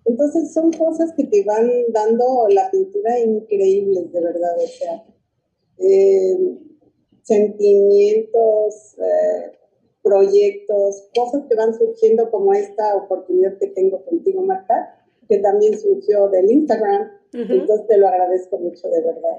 Entonces 0.04 0.52
son 0.52 0.72
cosas 0.72 1.12
que 1.16 1.24
te 1.24 1.44
van 1.44 1.70
dando 1.88 2.46
la 2.48 2.70
pintura 2.70 3.18
increíbles, 3.18 4.11
de 4.12 4.20
verdad, 4.20 4.57
o 4.57 4.66
sea, 4.66 5.04
eh, 5.78 6.59
sentimientos, 7.22 8.96
eh, 8.98 9.52
proyectos, 10.02 11.09
cosas 11.14 11.42
que 11.48 11.54
van 11.54 11.74
surgiendo 11.74 12.31
como 12.31 12.54
esta 12.54 12.96
oportunidad 12.96 13.59
que 13.59 13.68
tengo 13.68 14.02
contigo, 14.04 14.42
Marta, 14.42 15.04
que 15.28 15.38
también 15.38 15.78
surgió 15.78 16.28
del 16.31 16.50
Instagram. 16.50 17.11
Entonces 17.33 17.87
te 17.87 17.98
lo 17.98 18.09
agradezco 18.09 18.59
mucho 18.59 18.88
de 18.88 19.02
verdad. 19.02 19.38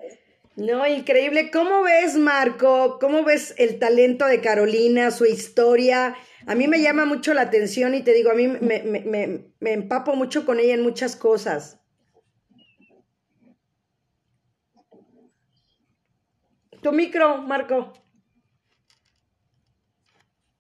No, 0.59 0.85
increíble. 0.85 1.51
¿Cómo 1.51 1.83
ves, 1.83 2.17
Marco? 2.17 2.99
¿Cómo 2.99 3.23
ves 3.23 3.55
el 3.57 3.79
talento 3.79 4.25
de 4.25 4.41
Carolina, 4.41 5.09
su 5.09 5.25
historia? 5.25 6.15
A 6.47 6.53
mí 6.53 6.67
me 6.67 6.81
llama 6.81 7.05
mucho 7.05 7.33
la 7.33 7.43
atención 7.43 7.95
y 7.95 8.01
te 8.03 8.13
digo, 8.13 8.29
a 8.29 8.33
mí 8.33 8.47
me, 8.47 8.83
me, 8.83 9.53
me 9.59 9.71
empapo 9.71 10.15
mucho 10.15 10.45
con 10.45 10.59
ella 10.59 10.73
en 10.73 10.83
muchas 10.83 11.15
cosas. 11.15 11.79
Tu 16.81 16.91
micro, 16.91 17.41
Marco. 17.41 17.93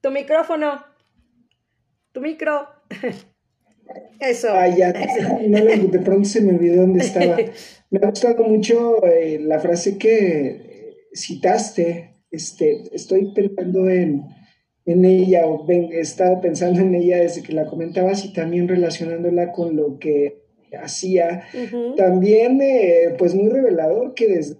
Tu 0.01 0.11
micrófono. 0.11 0.85
Tu 2.13 2.21
micro. 2.21 2.67
Eso. 4.19 4.49
Ah, 4.51 4.67
ya. 4.67 4.93
No, 5.47 5.65
de 5.65 5.99
pronto 5.99 6.27
se 6.27 6.41
me 6.41 6.53
olvidó 6.53 6.81
dónde 6.81 6.99
estaba. 7.03 7.37
Me 7.91 7.99
ha 8.03 8.09
gustado 8.09 8.43
mucho 8.43 9.03
eh, 9.05 9.39
la 9.41 9.59
frase 9.59 9.97
que 9.97 11.07
citaste. 11.13 12.15
Este, 12.29 12.83
estoy 12.93 13.33
pensando 13.33 13.89
en, 13.89 14.25
en 14.85 15.05
ella, 15.05 15.47
o 15.47 15.65
he 15.67 15.99
estado 15.99 16.39
pensando 16.41 16.81
en 16.81 16.93
ella 16.93 17.17
desde 17.17 17.41
que 17.41 17.53
la 17.53 17.65
comentabas 17.65 18.23
y 18.25 18.33
también 18.33 18.67
relacionándola 18.67 19.51
con 19.51 19.75
lo 19.75 19.97
que 19.97 20.43
hacía. 20.79 21.45
También, 21.97 22.61
eh, 22.61 23.15
pues 23.17 23.33
muy 23.33 23.49
revelador 23.49 24.13
que 24.13 24.27
desde 24.27 24.57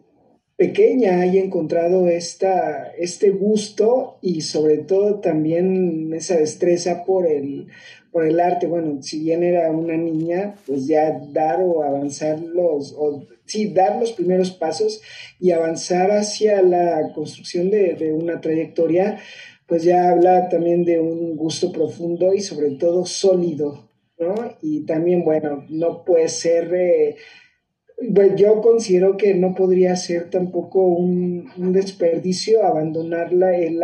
pequeña 0.59 1.21
haya 1.21 1.41
encontrado 1.41 2.09
esta, 2.09 2.91
este 2.97 3.29
gusto 3.29 4.17
y 4.21 4.41
sobre 4.41 4.79
todo 4.79 5.21
también 5.21 6.13
esa 6.13 6.35
destreza 6.35 7.05
por 7.05 7.27
el, 7.27 7.67
por 8.11 8.25
el 8.25 8.39
arte. 8.39 8.67
Bueno, 8.67 9.01
si 9.01 9.19
bien 9.19 9.43
era 9.43 9.71
una 9.71 9.95
niña, 9.97 10.55
pues 10.65 10.87
ya 10.87 11.19
dar 11.31 11.59
o 11.61 11.83
avanzar 11.83 12.39
los, 12.39 12.93
o 12.97 13.25
sí, 13.45 13.73
dar 13.73 13.99
los 13.99 14.13
primeros 14.13 14.51
pasos 14.51 15.01
y 15.39 15.51
avanzar 15.51 16.11
hacia 16.11 16.61
la 16.61 17.11
construcción 17.13 17.69
de, 17.69 18.13
una 18.13 18.41
trayectoria, 18.41 19.19
pues 19.67 19.83
ya 19.83 20.11
habla 20.11 20.49
también 20.49 20.85
de 20.85 20.99
un 20.99 21.35
gusto 21.35 21.71
profundo 21.71 22.33
y 22.33 22.41
sobre 22.41 22.71
todo 22.71 23.05
sólido, 23.05 23.89
¿no? 24.17 24.35
Y 24.61 24.85
también, 24.85 25.23
bueno, 25.23 25.65
no 25.69 26.03
puede 26.03 26.29
ser... 26.29 26.73
Eh, 26.73 27.15
yo 28.37 28.61
considero 28.61 29.17
que 29.17 29.33
no 29.33 29.53
podría 29.53 29.95
ser 29.95 30.29
tampoco 30.29 30.81
un, 30.81 31.51
desperdicio 31.73 32.63
abandonarla 32.63 33.57
el 33.57 33.81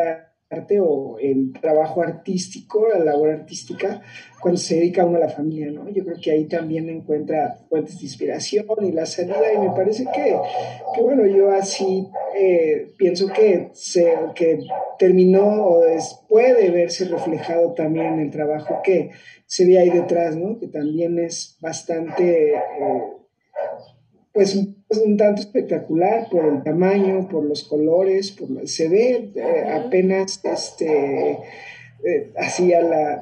o 0.80 1.18
el 1.20 1.54
trabajo 1.60 2.02
artístico, 2.02 2.88
la 2.88 3.00
labor 3.00 3.32
artística, 3.32 4.02
cuando 4.42 4.60
se 4.60 4.76
dedica 4.76 5.06
uno 5.06 5.18
a 5.18 5.22
la 5.22 5.30
familia, 5.30 5.72
¿no? 5.72 5.90
Yo 5.90 6.04
creo 6.04 6.18
que 6.22 6.32
ahí 6.32 6.46
también 6.46 6.90
encuentra 6.90 7.58
fuentes 7.70 7.98
de 7.98 8.06
inspiración 8.06 8.66
y 8.82 8.92
la 8.92 9.06
salida 9.06 9.54
y 9.54 9.58
me 9.58 9.72
parece 9.72 10.06
que, 10.14 10.36
bueno, 11.02 11.26
yo 11.26 11.52
así 11.52 12.08
eh, 12.38 12.92
pienso 12.98 13.28
que, 13.28 13.70
se, 13.74 14.14
que 14.36 14.60
terminó 15.00 15.66
o 15.68 15.84
puede 16.28 16.70
verse 16.70 17.06
reflejado 17.06 17.74
también 17.74 18.06
en 18.14 18.20
el 18.20 18.32
trabajo 18.32 18.82
que 18.84 19.12
se 19.46 19.66
ve 19.66 19.80
ahí 19.80 19.90
detrás, 19.90 20.36
¿no? 20.36 20.60
Que 20.60 20.68
también 20.68 21.20
es 21.20 21.58
bastante... 21.62 22.54
Eh, 22.54 23.04
pues 24.36 24.60
un 24.90 25.18
tanto 25.18 25.42
espectacular 25.42 26.30
por 26.30 26.46
el 26.46 26.64
tamaño, 26.64 27.28
por 27.28 27.44
los 27.44 27.64
colores, 27.64 28.32
por 28.32 28.68
se 28.68 28.88
ve 28.88 29.32
eh, 29.36 29.70
apenas 29.72 30.40
este 30.44 31.40
eh, 32.04 32.32
así 32.38 32.72
a 32.74 32.82
la, 32.82 33.22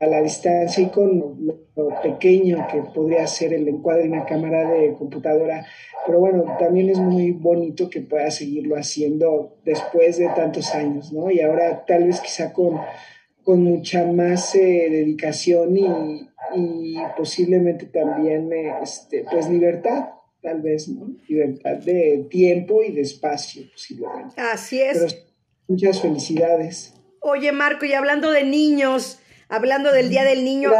a, 0.00 0.06
la, 0.06 0.22
distancia 0.22 0.82
y 0.82 0.88
con 0.90 1.18
lo, 1.74 2.00
pequeño 2.02 2.66
que 2.70 2.82
podría 2.94 3.26
ser 3.26 3.54
el 3.54 3.66
encuadre 3.68 4.02
de 4.02 4.08
una 4.10 4.26
cámara 4.26 4.70
de 4.70 4.94
computadora. 4.94 5.64
Pero 6.04 6.20
bueno, 6.20 6.44
también 6.58 6.90
es 6.90 6.98
muy 6.98 7.30
bonito 7.32 7.88
que 7.88 8.00
pueda 8.00 8.30
seguirlo 8.30 8.76
haciendo 8.76 9.56
después 9.64 10.18
de 10.18 10.28
tantos 10.28 10.74
años, 10.74 11.12
¿no? 11.12 11.30
Y 11.30 11.40
ahora 11.40 11.84
tal 11.86 12.04
vez 12.04 12.20
quizá 12.20 12.52
con, 12.52 12.78
con 13.44 13.62
mucha 13.62 14.04
más 14.04 14.54
eh, 14.54 14.88
dedicación 14.90 15.76
y, 15.76 16.28
y, 16.54 16.96
posiblemente 17.16 17.86
también 17.86 18.52
este, 18.82 19.24
pues 19.30 19.48
libertad 19.48 20.17
tal 20.42 20.62
vez, 20.62 20.88
¿no? 20.88 21.14
Libertad 21.28 21.76
de 21.76 22.26
tiempo 22.30 22.82
y 22.82 22.92
de 22.92 23.02
espacio, 23.02 23.62
posiblemente. 23.70 24.40
Así 24.40 24.80
es. 24.80 25.24
muchas 25.66 26.00
felicidades. 26.00 26.94
Oye, 27.20 27.52
Marco, 27.52 27.84
y 27.84 27.92
hablando 27.92 28.30
de 28.30 28.44
niños, 28.44 29.18
hablando 29.48 29.92
del 29.92 30.08
Día 30.08 30.24
del 30.24 30.44
Niño, 30.44 30.70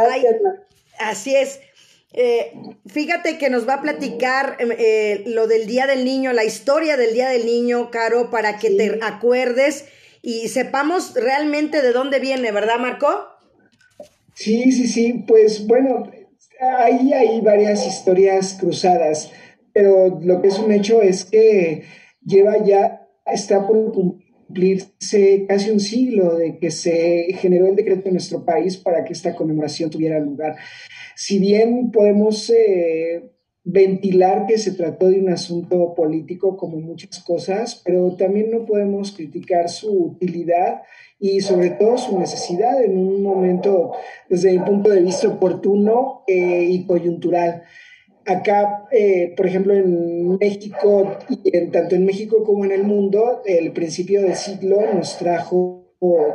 así 0.99 1.35
es. 1.35 1.59
Eh, 2.11 2.53
fíjate 2.87 3.37
que 3.37 3.51
nos 3.51 3.67
va 3.67 3.75
a 3.75 3.81
platicar 3.81 4.57
em, 4.59 4.71
eh, 4.71 5.23
lo 5.27 5.45
del 5.47 5.67
Día 5.67 5.85
del 5.85 6.05
Niño, 6.05 6.33
la 6.33 6.43
historia 6.43 6.97
del 6.97 7.13
Día 7.13 7.29
del 7.29 7.45
Niño, 7.45 7.91
Caro, 7.91 8.31
para 8.31 8.57
que 8.57 8.71
te 8.71 8.99
acuerdes 9.03 9.85
y 10.21 10.47
sepamos 10.47 11.13
realmente 11.13 11.81
de 11.81 11.91
dónde 11.91 12.19
viene, 12.19 12.51
¿verdad, 12.51 12.79
Marco? 12.79 13.07
Sí, 14.33 14.71
sí, 14.71 14.87
sí. 14.87 15.23
Pues 15.27 15.67
bueno, 15.67 16.09
ahí 16.77 17.13
hay 17.13 17.41
varias 17.41 17.85
historias 17.85 18.57
cruzadas 18.59 19.31
pero 19.79 20.19
lo 20.21 20.41
que 20.41 20.49
es 20.49 20.59
un 20.59 20.73
hecho 20.73 21.01
es 21.01 21.23
que 21.23 21.83
lleva 22.21 22.61
ya, 22.65 23.07
está 23.25 23.65
por 23.65 23.93
cumplirse 23.93 25.45
casi 25.47 25.69
un 25.69 25.79
siglo 25.79 26.35
de 26.35 26.57
que 26.57 26.69
se 26.69 27.27
generó 27.35 27.67
el 27.67 27.77
decreto 27.77 28.09
en 28.09 28.15
nuestro 28.15 28.43
país 28.43 28.75
para 28.75 29.05
que 29.05 29.13
esta 29.13 29.33
conmemoración 29.33 29.89
tuviera 29.89 30.19
lugar. 30.19 30.57
Si 31.15 31.39
bien 31.39 31.91
podemos 31.91 32.49
eh, 32.49 33.31
ventilar 33.63 34.47
que 34.47 34.57
se 34.57 34.73
trató 34.73 35.07
de 35.07 35.21
un 35.21 35.29
asunto 35.29 35.95
político 35.95 36.57
como 36.57 36.75
muchas 36.75 37.23
cosas, 37.23 37.81
pero 37.85 38.17
también 38.17 38.51
no 38.51 38.65
podemos 38.65 39.13
criticar 39.13 39.69
su 39.69 39.93
utilidad 39.93 40.81
y 41.21 41.39
sobre 41.39 41.69
todo 41.69 41.97
su 41.97 42.19
necesidad 42.19 42.83
en 42.83 42.97
un 42.97 43.23
momento, 43.23 43.93
desde 44.27 44.51
mi 44.51 44.59
punto 44.59 44.89
de 44.89 45.03
vista, 45.03 45.29
oportuno 45.29 46.23
eh, 46.27 46.65
y 46.69 46.85
coyuntural. 46.85 47.63
Acá, 48.25 48.87
eh, 48.91 49.33
por 49.35 49.47
ejemplo, 49.47 49.73
en 49.73 50.37
México, 50.37 51.17
en, 51.45 51.71
tanto 51.71 51.95
en 51.95 52.05
México 52.05 52.43
como 52.43 52.65
en 52.65 52.71
el 52.71 52.83
mundo, 52.83 53.41
el 53.45 53.71
principio 53.71 54.21
del 54.21 54.35
siglo 54.35 54.81
nos 54.93 55.17
trajo 55.17 55.79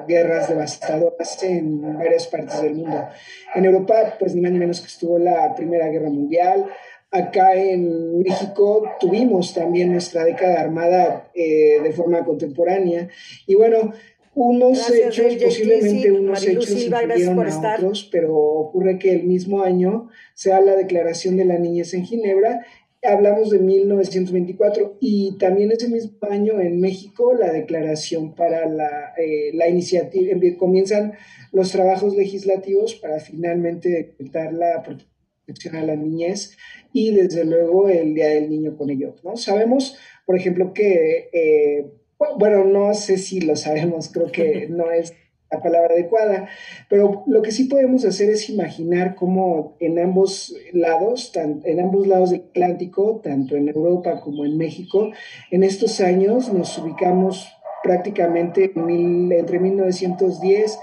guerras 0.07 0.49
devastadoras 0.49 1.43
en 1.43 1.97
varias 1.97 2.27
partes 2.27 2.61
del 2.63 2.75
mundo. 2.75 3.09
En 3.55 3.65
Europa, 3.65 4.17
pues 4.19 4.35
ni 4.35 4.41
más 4.41 4.53
ni 4.53 4.59
menos 4.59 4.81
que 4.81 4.89
estuvo 4.89 5.19
la 5.19 5.55
Primera 5.55 5.89
Guerra 5.89 6.11
Mundial. 6.11 6.67
Acá 7.11 7.55
en 7.55 8.19
México 8.19 8.91
tuvimos 8.99 9.55
también 9.55 9.93
nuestra 9.93 10.25
década 10.25 10.61
armada 10.61 11.31
eh, 11.33 11.81
de 11.83 11.93
forma 11.93 12.25
contemporánea. 12.25 13.09
Y 13.47 13.55
bueno, 13.55 13.93
unos 14.35 14.91
hechos, 14.91 15.37
posiblemente 15.43 16.11
unos 16.11 16.47
hechos 16.47 16.67
Silva, 16.67 17.01
a 17.01 17.75
otros, 17.77 18.09
pero 18.11 18.37
ocurre 18.37 18.99
que 18.99 19.13
el 19.13 19.25
mismo 19.25 19.63
año 19.63 20.09
se 20.35 20.51
da 20.51 20.61
la 20.61 20.77
Declaración 20.77 21.37
de 21.37 21.45
la 21.45 21.59
Niñez 21.59 21.95
en 21.95 22.05
Ginebra, 22.05 22.67
hablamos 23.03 23.51
de 23.51 23.59
1924, 23.59 24.97
y 25.01 25.37
también 25.39 25.71
ese 25.71 25.89
mismo 25.89 26.17
año 26.23 26.61
en 26.61 26.81
México 26.81 27.35
la 27.35 27.53
declaración 27.53 28.35
para 28.35 28.67
la, 28.67 29.13
eh, 29.17 29.51
la 29.55 29.69
iniciativa, 29.69 30.33
comienzan 30.59 31.13
los 31.53 31.71
trabajos 31.71 32.17
legislativos 32.17 32.95
para 32.95 33.21
finalmente 33.21 33.89
decretar 33.89 34.53
la 34.53 34.83
protección 34.83 35.77
a 35.77 35.85
la 35.85 35.95
niñez 35.95 36.57
y 36.93 37.15
desde 37.15 37.45
luego 37.45 37.89
el 37.89 38.15
Día 38.15 38.29
del 38.29 38.51
Niño 38.51 38.77
con 38.77 38.91
ello. 38.91 39.15
¿no? 39.23 39.37
Sabemos, 39.37 39.97
por 40.27 40.37
ejemplo, 40.37 40.73
que... 40.73 41.29
Eh, 41.33 41.87
bueno, 42.39 42.65
no 42.65 42.95
sé 42.95 43.19
si 43.19 43.41
lo 43.41 43.57
sabemos, 43.57 44.11
creo 44.11 44.31
que 44.31 44.67
no 44.71 44.91
es 44.91 45.15
la 45.51 45.63
palabra 45.63 45.95
adecuada, 45.95 46.49
pero 46.89 47.23
lo 47.27 47.43
que 47.43 47.53
sí 47.53 47.65
podemos 47.65 48.05
hacer 48.05 48.31
es 48.31 48.49
imaginar 48.51 49.15
cómo 49.15 49.77
en 49.79 49.99
ambos 49.99 50.55
lados, 50.73 51.33
en 51.37 51.81
ambos 51.81 52.07
lados 52.07 52.31
del 52.31 52.41
Atlántico, 52.51 53.21
tanto 53.23 53.55
en 53.55 53.69
Europa 53.69 54.21
como 54.21 54.45
en 54.45 54.57
México, 54.57 55.13
en 55.51 55.63
estos 55.63 56.01
años 56.01 56.53
nos 56.53 56.77
ubicamos 56.79 57.47
prácticamente 57.85 58.73
entre 58.75 59.61
1910 59.61 60.79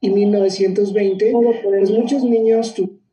y 0.00 0.10
1920, 0.10 1.32
pues 1.64 1.90
muchos 1.90 2.24
niños 2.24 2.74
tuvieron 2.74 3.04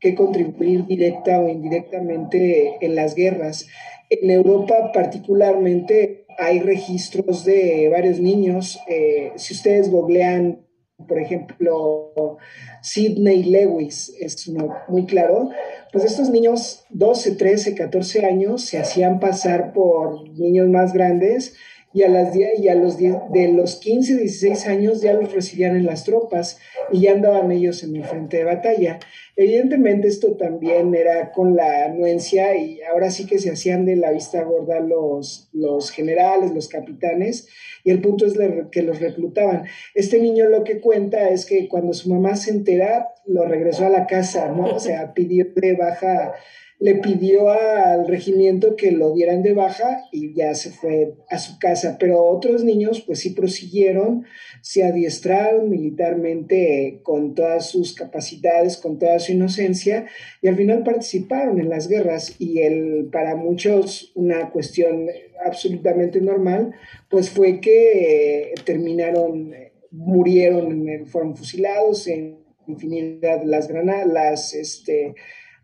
que 0.00 0.14
contribuir 0.14 0.86
directa 0.86 1.38
o 1.40 1.48
indirectamente 1.48 2.78
en 2.80 2.94
las 2.94 3.14
guerras. 3.14 3.68
En 4.08 4.30
Europa 4.30 4.90
particularmente 4.92 6.09
hay 6.40 6.60
registros 6.60 7.44
de 7.44 7.88
varios 7.90 8.18
niños. 8.18 8.78
Eh, 8.88 9.32
si 9.36 9.54
ustedes 9.54 9.90
googlean, 9.90 10.66
por 11.06 11.18
ejemplo, 11.18 12.38
Sidney 12.82 13.44
Lewis, 13.44 14.14
es 14.20 14.50
muy 14.88 15.06
claro, 15.06 15.50
pues 15.92 16.04
estos 16.04 16.30
niños, 16.30 16.84
12, 16.90 17.36
13, 17.36 17.74
14 17.74 18.24
años, 18.24 18.64
se 18.64 18.78
hacían 18.78 19.20
pasar 19.20 19.72
por 19.72 20.28
niños 20.38 20.68
más 20.68 20.92
grandes 20.92 21.54
y 21.92 22.04
a, 22.04 22.08
las, 22.08 22.36
y 22.36 22.68
a 22.68 22.74
los 22.76 22.98
de 22.98 23.52
los 23.52 23.76
15, 23.76 24.16
16 24.16 24.66
años 24.68 25.00
ya 25.00 25.12
los 25.12 25.32
recibían 25.32 25.76
en 25.76 25.86
las 25.86 26.04
tropas 26.04 26.58
y 26.92 27.00
ya 27.00 27.12
andaban 27.12 27.50
ellos 27.50 27.82
en 27.82 27.96
el 27.96 28.04
frente 28.04 28.38
de 28.38 28.44
batalla. 28.44 29.00
Evidentemente 29.34 30.06
esto 30.06 30.36
también 30.36 30.94
era 30.94 31.32
con 31.32 31.56
la 31.56 31.86
anuencia 31.86 32.56
y 32.56 32.80
ahora 32.82 33.10
sí 33.10 33.26
que 33.26 33.38
se 33.38 33.50
hacían 33.50 33.86
de 33.86 33.96
la 33.96 34.12
vista 34.12 34.42
gorda 34.44 34.80
los, 34.80 35.48
los 35.52 35.90
generales, 35.90 36.52
los 36.52 36.68
capitanes, 36.68 37.48
y 37.82 37.90
el 37.90 38.00
punto 38.00 38.26
es 38.26 38.34
que 38.70 38.82
los 38.82 39.00
reclutaban. 39.00 39.64
Este 39.94 40.20
niño 40.20 40.46
lo 40.48 40.62
que 40.62 40.80
cuenta 40.80 41.30
es 41.30 41.46
que 41.46 41.68
cuando 41.68 41.92
su 41.94 42.10
mamá 42.10 42.36
se 42.36 42.50
entera, 42.50 43.08
lo 43.26 43.46
regresó 43.46 43.86
a 43.86 43.90
la 43.90 44.06
casa, 44.06 44.48
¿no? 44.48 44.74
O 44.74 44.80
sea, 44.80 45.14
pidió 45.14 45.46
de 45.54 45.74
baja 45.74 46.34
le 46.80 46.94
pidió 46.94 47.50
al 47.50 48.08
regimiento 48.08 48.74
que 48.74 48.90
lo 48.90 49.12
dieran 49.12 49.42
de 49.42 49.52
baja 49.52 50.08
y 50.10 50.32
ya 50.32 50.54
se 50.54 50.70
fue 50.70 51.12
a 51.28 51.38
su 51.38 51.58
casa, 51.58 51.98
pero 52.00 52.24
otros 52.24 52.64
niños 52.64 53.02
pues 53.02 53.18
sí 53.20 53.30
prosiguieron, 53.30 54.24
se 54.62 54.82
adiestraron 54.84 55.68
militarmente 55.68 57.00
con 57.02 57.34
todas 57.34 57.68
sus 57.68 57.92
capacidades, 57.92 58.78
con 58.78 58.98
toda 58.98 59.18
su 59.18 59.32
inocencia 59.32 60.06
y 60.40 60.48
al 60.48 60.56
final 60.56 60.82
participaron 60.82 61.60
en 61.60 61.68
las 61.68 61.86
guerras. 61.86 62.34
Y 62.38 62.60
el, 62.60 63.10
para 63.12 63.36
muchos 63.36 64.12
una 64.14 64.48
cuestión 64.48 65.06
absolutamente 65.44 66.22
normal 66.22 66.72
pues 67.10 67.28
fue 67.28 67.60
que 67.60 68.54
terminaron, 68.64 69.54
murieron, 69.90 71.06
fueron 71.06 71.36
fusilados 71.36 72.06
en 72.06 72.40
infinidad 72.66 73.42
las 73.44 73.68
granadas, 73.68 74.06
las, 74.06 74.54
este, 74.54 75.14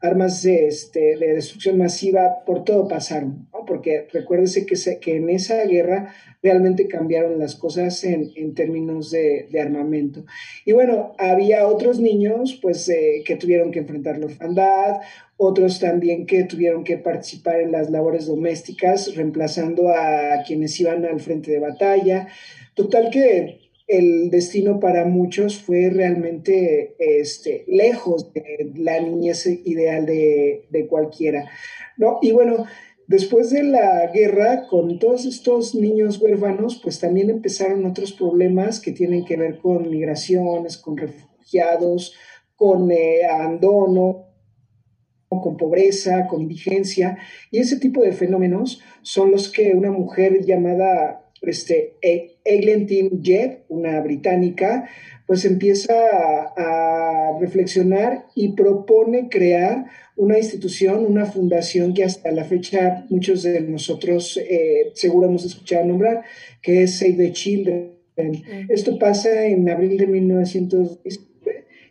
armas 0.06 0.42
de, 0.42 0.68
este, 0.68 1.16
de 1.16 1.34
destrucción 1.34 1.78
masiva, 1.78 2.44
por 2.46 2.64
todo 2.64 2.88
pasaron, 2.88 3.48
porque 3.66 4.06
recuérdese 4.12 4.64
que, 4.64 4.76
que 5.00 5.16
en 5.16 5.28
esa 5.28 5.64
guerra 5.64 6.14
realmente 6.42 6.86
cambiaron 6.86 7.38
las 7.38 7.56
cosas 7.56 8.04
en, 8.04 8.30
en 8.36 8.54
términos 8.54 9.10
de, 9.10 9.48
de, 9.50 9.60
armamento. 9.60 10.24
Y 10.64 10.72
bueno, 10.72 11.14
había 11.18 11.66
otros 11.66 11.98
niños 11.98 12.58
pues 12.62 12.88
eh, 12.88 13.22
que 13.26 13.36
tuvieron 13.36 13.72
que 13.72 13.80
enfrentar 13.80 14.18
la 14.18 14.26
orfandad, 14.26 15.00
otros 15.36 15.80
también 15.80 16.24
que 16.26 16.44
tuvieron 16.44 16.84
que 16.84 16.96
participar 16.96 17.60
en 17.60 17.72
las 17.72 17.90
labores 17.90 18.26
domésticas, 18.26 19.14
reemplazando 19.14 19.90
a 19.90 20.42
quienes 20.46 20.78
iban 20.80 21.04
al 21.04 21.20
frente 21.20 21.50
de 21.50 21.58
batalla. 21.58 22.28
Total 22.74 23.10
que 23.10 23.65
el 23.86 24.30
destino 24.30 24.80
para 24.80 25.04
muchos 25.04 25.58
fue 25.58 25.90
realmente 25.90 26.96
este, 26.98 27.64
lejos 27.68 28.32
de 28.32 28.72
la 28.74 29.00
niñez 29.00 29.46
ideal 29.46 30.06
de, 30.06 30.86
cualquiera. 30.90 31.48
¿no? 31.96 32.18
Y 32.20 32.32
bueno, 32.32 32.66
después 33.06 33.50
de 33.50 33.62
la 33.62 34.08
guerra, 34.08 34.66
con 34.68 34.98
todos 34.98 35.24
estos 35.24 35.74
niños 35.74 36.20
huérfanos, 36.20 36.80
pues 36.82 36.98
también 36.98 37.30
empezaron 37.30 37.86
otros 37.86 38.12
problemas 38.12 38.80
que 38.80 38.92
tienen 38.92 39.24
que 39.24 39.36
ver 39.36 39.58
con 39.58 39.88
migraciones, 39.88 40.78
con 40.78 40.96
refugiados, 40.96 42.14
con 42.56 42.90
eh, 42.90 43.24
abandono, 43.24 44.26
con 45.28 45.56
pobreza, 45.56 46.26
con 46.28 46.42
indigencia, 46.42 47.18
y 47.50 47.58
ese 47.58 47.78
tipo 47.78 48.02
de 48.02 48.12
fenómenos 48.12 48.80
son 49.02 49.30
los 49.30 49.50
que 49.50 49.74
una 49.74 49.90
mujer 49.90 50.44
llamada 50.44 51.25
este, 51.50 51.94
Eglinton 52.44 53.22
Jebb, 53.22 53.64
una 53.68 54.00
británica, 54.00 54.88
pues 55.26 55.44
empieza 55.44 55.92
a, 56.56 57.38
reflexionar 57.40 58.26
y 58.34 58.52
propone 58.52 59.28
crear 59.28 59.86
una 60.16 60.38
institución, 60.38 61.04
una 61.04 61.26
fundación 61.26 61.92
que 61.92 62.02
hasta 62.02 62.30
la 62.30 62.44
fecha 62.44 63.04
muchos 63.10 63.42
de 63.42 63.60
nosotros 63.60 64.38
eh, 64.38 64.92
seguro 64.94 65.28
hemos 65.28 65.44
escuchado 65.44 65.84
nombrar, 65.84 66.22
que 66.62 66.84
es 66.84 66.98
Save 66.98 67.12
the 67.12 67.32
Children. 67.32 67.92
Esto 68.70 68.98
pasa 68.98 69.44
en 69.44 69.68
abril 69.68 69.98
de 69.98 70.06
1910 70.06 71.26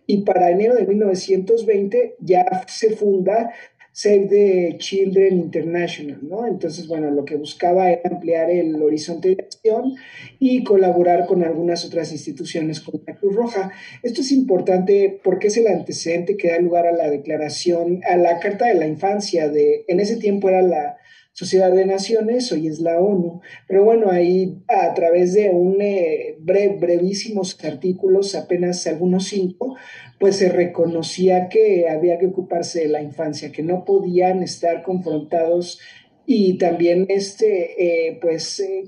y 0.08 0.18
para 0.22 0.52
enero 0.52 0.76
de 0.76 0.86
1920 0.86 2.16
ya 2.20 2.64
se 2.68 2.92
funda 2.92 3.52
Save 3.98 4.28
the 4.28 4.76
Children 4.78 5.38
International, 5.38 6.20
¿no? 6.22 6.46
Entonces, 6.46 6.86
bueno, 6.86 7.12
lo 7.12 7.24
que 7.24 7.38
buscaba 7.38 7.90
era 7.90 8.10
ampliar 8.10 8.50
el 8.50 8.76
horizonte 8.84 9.30
de 9.30 9.42
acción 9.42 9.96
y 10.38 10.66
colaborar 10.66 11.26
con 11.28 11.46
algunas 11.46 11.86
otras 11.86 12.12
instituciones 12.12 12.82
como 12.82 13.02
la 13.08 13.16
Cruz 13.16 13.34
Roja. 13.34 13.72
Esto 14.04 14.20
es 14.20 14.34
importante 14.34 15.22
porque 15.24 15.48
es 15.48 15.56
el 15.56 15.68
antecedente 15.68 16.36
que 16.36 16.50
da 16.50 16.60
lugar 16.60 16.86
a 16.88 16.92
la 16.92 17.10
declaración, 17.10 18.02
a 18.04 18.18
la 18.18 18.40
Carta 18.40 18.66
de 18.66 18.74
la 18.74 18.86
Infancia, 18.86 19.48
de, 19.48 19.86
en 19.88 20.02
ese 20.02 20.18
tiempo 20.18 20.50
era 20.50 20.62
la 20.62 20.98
Sociedad 21.38 21.70
de 21.70 21.86
Naciones, 21.86 22.50
hoy 22.54 22.68
es 22.68 22.80
la 22.80 22.98
ONU, 22.98 23.42
pero 23.68 23.84
bueno, 23.84 24.10
ahí 24.10 24.64
a 24.70 24.94
través 24.94 25.34
de 25.34 25.50
un 25.50 25.82
eh, 25.82 26.38
brevísimos 26.40 27.62
artículos, 27.66 28.36
apenas 28.36 28.88
algunos 28.88 29.26
cinco, 29.26 29.76
pues 30.20 30.38
se 30.38 30.50
reconocía 30.50 31.50
que 31.50 31.90
había 31.90 32.18
que 32.18 32.28
ocuparse 32.28 32.82
de 32.82 32.88
la 32.88 33.02
infancia, 33.02 33.52
que 33.52 33.64
no 33.64 33.86
podían 33.86 34.44
estar 34.44 34.84
confrontados 34.84 35.80
y 36.28 36.58
también 36.58 37.06
este, 37.10 38.08
eh, 38.08 38.18
pues 38.20 38.60
eh, 38.60 38.86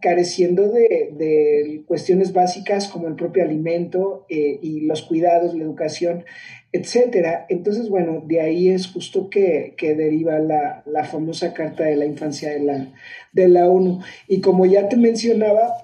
careciendo 0.00 0.70
de, 0.70 1.82
cuestiones 1.86 2.32
básicas 2.32 2.88
como 2.88 3.08
el 3.08 3.14
propio 3.14 3.44
alimento 3.44 4.24
eh, 4.30 4.58
y 4.62 4.80
los 4.80 5.02
cuidados, 5.02 5.54
la 5.54 5.64
educación, 5.64 6.24
etcétera. 6.72 7.46
Entonces, 7.50 7.90
bueno, 7.90 8.22
de 8.26 8.40
ahí 8.40 8.68
es 8.70 8.86
justo 8.86 9.28
que, 9.28 9.74
deriva 9.78 10.38
la, 10.38 11.04
famosa 11.04 11.52
Carta 11.52 11.84
de 11.84 11.96
la 11.96 12.06
Infancia 12.06 12.50
de 12.50 12.60
la, 12.60 12.92
de 13.32 13.48
la 13.48 13.68
ONU. 13.68 14.00
Y 14.26 14.40
como 14.40 14.64
ya 14.64 14.88
te 14.88 14.96
mencionaba, 14.96 15.74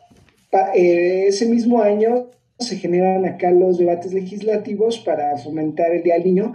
ese 0.74 1.46
mismo 1.46 1.83
año 1.83 2.30
se 2.66 2.77
generan 2.77 3.24
acá 3.24 3.50
los 3.50 3.79
debates 3.79 4.12
legislativos 4.12 4.98
para 4.98 5.37
fomentar 5.38 5.92
el 5.92 6.03
Día 6.03 6.14
del 6.14 6.24
Niño, 6.24 6.55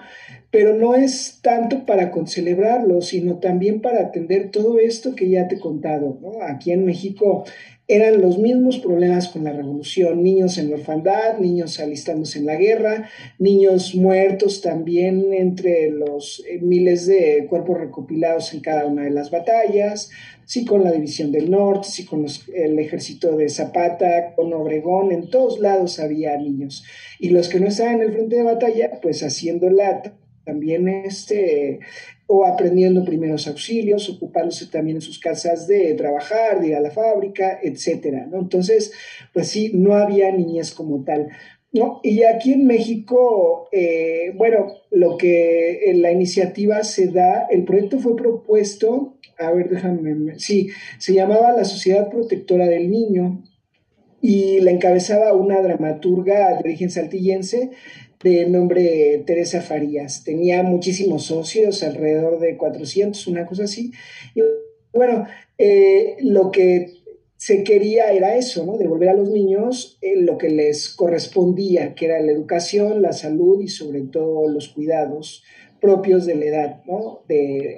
pero 0.52 0.74
no 0.74 0.95
es 0.95 1.39
tanto 1.41 1.86
para 1.86 2.12
celebrarlo, 2.26 3.02
sino 3.02 3.38
también 3.38 3.82
para 3.82 4.02
atender 4.02 4.52
todo 4.52 4.80
esto 4.80 5.15
que 5.15 5.30
ya 5.30 5.48
te 5.48 5.56
he 5.56 5.60
contado. 5.60 6.19
Aquí 6.41 6.72
en 6.72 6.86
México 6.86 7.45
eran 7.89 8.22
los 8.22 8.38
mismos 8.38 8.78
problemas 8.78 9.30
con 9.30 9.43
la 9.43 9.52
revolución, 9.52 10.22
niños 10.22 10.60
en 10.60 10.69
la 10.69 10.76
orfandad, 10.76 11.39
niños 11.39 11.80
alistándose 11.80 12.38
en 12.38 12.45
la 12.45 12.56
guerra, 12.56 13.10
niños 13.39 13.95
muertos 13.95 14.62
también 14.62 15.34
entre 15.34 15.89
los 15.89 16.43
eh, 16.48 16.60
miles 16.62 17.08
de 17.08 17.48
cuerpos 17.50 17.80
recopilados 17.80 18.54
en 18.54 18.60
cada 18.60 18.86
una 18.86 19.06
de 19.06 19.10
las 19.10 19.32
batallas, 19.32 20.12
sí 20.50 20.66
con 20.66 20.84
la 20.84 20.92
División 20.92 21.32
del 21.32 21.52
Norte, 21.52 21.88
sí 21.88 22.06
con 22.06 22.26
el 22.56 22.80
ejército 22.80 23.38
de 23.38 23.50
Zapata, 23.50 24.34
con 24.36 24.52
Obregón, 24.52 25.12
en 25.12 25.30
todos 25.30 25.60
lados 25.60 26.00
había 26.00 26.36
niños. 26.38 26.84
Y 27.20 27.30
los 27.30 27.50
que 27.50 27.60
no 27.60 27.68
estaban 27.68 27.98
en 27.98 28.02
el 28.02 28.14
frente 28.14 28.38
de 28.38 28.42
batalla, 28.42 29.00
pues 29.00 29.22
haciéndola 29.22 30.02
también 30.44 30.88
este, 30.88 31.82
o 32.26 32.48
aprendiendo 32.48 33.06
primeros 33.06 33.48
auxilios, 33.48 34.10
ocupándose 34.10 34.66
también 34.66 34.98
en 34.98 35.02
sus 35.02 35.20
casas 35.20 35.68
de 35.68 35.94
trabajar, 35.94 36.60
de 36.60 36.70
ir 36.70 36.76
a 36.76 36.82
la 36.82 36.90
fábrica, 36.90 37.60
etcétera, 37.62 38.26
¿no? 38.26 38.40
Entonces, 38.40 38.92
pues 39.32 39.50
sí, 39.50 39.70
no 39.76 39.94
había 39.94 40.32
niñez 40.32 40.72
como 40.74 41.04
tal. 41.04 41.28
¿No? 41.72 42.00
Y 42.02 42.24
aquí 42.24 42.54
en 42.54 42.66
México, 42.66 43.70
eh, 43.72 44.34
bueno, 44.36 44.66
lo 44.90 45.16
que 45.18 45.92
en 45.92 46.02
la 46.02 46.12
iniciativa 46.12 46.84
se 46.84 47.10
da, 47.10 47.46
el 47.52 47.64
proyecto 47.64 48.00
fue 48.00 48.16
propuesto 48.16 49.19
a 49.39 49.52
ver, 49.52 49.69
déjame, 49.69 50.38
sí, 50.38 50.69
se 50.97 51.13
llamaba 51.13 51.54
La 51.54 51.63
Sociedad 51.63 52.10
Protectora 52.10 52.67
del 52.67 52.91
Niño 52.91 53.41
y 54.21 54.60
la 54.60 54.71
encabezaba 54.71 55.34
una 55.34 55.62
dramaturga 55.62 56.54
de 56.54 56.60
origen 56.60 56.91
saltillense 56.91 57.71
de 58.21 58.49
nombre 58.49 59.23
Teresa 59.25 59.62
Farías. 59.62 60.25
Tenía 60.25 60.62
muchísimos 60.62 61.25
socios, 61.25 61.84
alrededor 61.84 62.39
de 62.39 62.58
400, 62.58 63.28
una 63.28 63.45
cosa 63.45 63.63
así. 63.63 63.93
Y 64.36 64.41
bueno, 64.91 65.25
eh, 65.58 66.17
lo 66.19 66.52
que 66.52 66.99
se 67.38 67.63
quería 67.63 68.12
era 68.12 68.36
eso, 68.36 68.65
¿no? 68.65 68.78
Devolver 68.78 69.08
a 69.08 69.13
los 69.13 69.30
niños 69.30 69.97
eh, 70.02 70.17
lo 70.17 70.38
que 70.38 70.49
les 70.49 70.89
correspondía, 70.89 71.95
que 71.95 72.06
era 72.08 72.19
la 72.19 72.34
educación, 72.34 73.02
la 73.02 73.13
salud 73.13 73.62
y 73.62 73.69
sobre 73.69 74.02
todo 74.02 74.49
los 74.49 74.67
cuidados 74.67 75.43
propios 75.80 76.26
de 76.26 76.36
la 76.36 76.46
edad, 76.46 76.84
¿no? 76.86 77.24
De, 77.28 77.78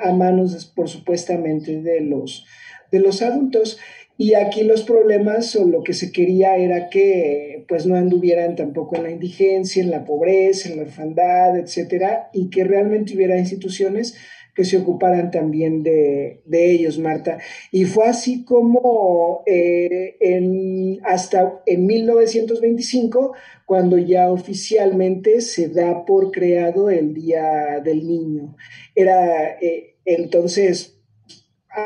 a, 0.00 0.12
manos, 0.12 0.72
por 0.74 0.88
supuestamente, 0.88 1.80
de 1.80 2.00
los, 2.00 2.46
de 2.90 3.00
los 3.00 3.22
adultos. 3.22 3.78
Y 4.16 4.34
aquí 4.34 4.64
los 4.64 4.82
problemas 4.82 5.54
o 5.54 5.64
lo 5.64 5.84
que 5.84 5.92
se 5.92 6.10
quería 6.10 6.56
era 6.56 6.88
que 6.88 7.64
pues 7.68 7.86
no 7.86 7.94
anduvieran 7.94 8.56
tampoco 8.56 8.96
en 8.96 9.04
la 9.04 9.10
indigencia, 9.10 9.80
en 9.80 9.92
la 9.92 10.04
pobreza, 10.04 10.68
en 10.68 10.76
la 10.76 10.82
orfandad, 10.82 11.56
etcétera, 11.56 12.28
y 12.32 12.50
que 12.50 12.64
realmente 12.64 13.14
hubiera 13.14 13.38
instituciones 13.38 14.16
que 14.58 14.64
se 14.64 14.78
ocuparan 14.78 15.30
también 15.30 15.84
de, 15.84 16.40
ellos, 16.50 16.98
Marta. 16.98 17.38
Y 17.70 17.84
fue 17.84 18.08
así 18.08 18.44
como 18.44 19.44
eh, 19.46 20.16
en, 20.18 20.98
hasta 21.04 21.62
en 21.64 21.86
1925, 21.86 23.34
cuando 23.66 23.98
ya 23.98 24.32
oficialmente 24.32 25.42
se 25.42 25.68
da 25.68 26.04
por 26.04 26.32
creado 26.32 26.90
el 26.90 27.14
Día 27.14 27.78
del 27.84 28.04
Niño. 28.04 28.56
Era 28.96 29.56
eh, 29.60 29.94
entonces 30.04 30.97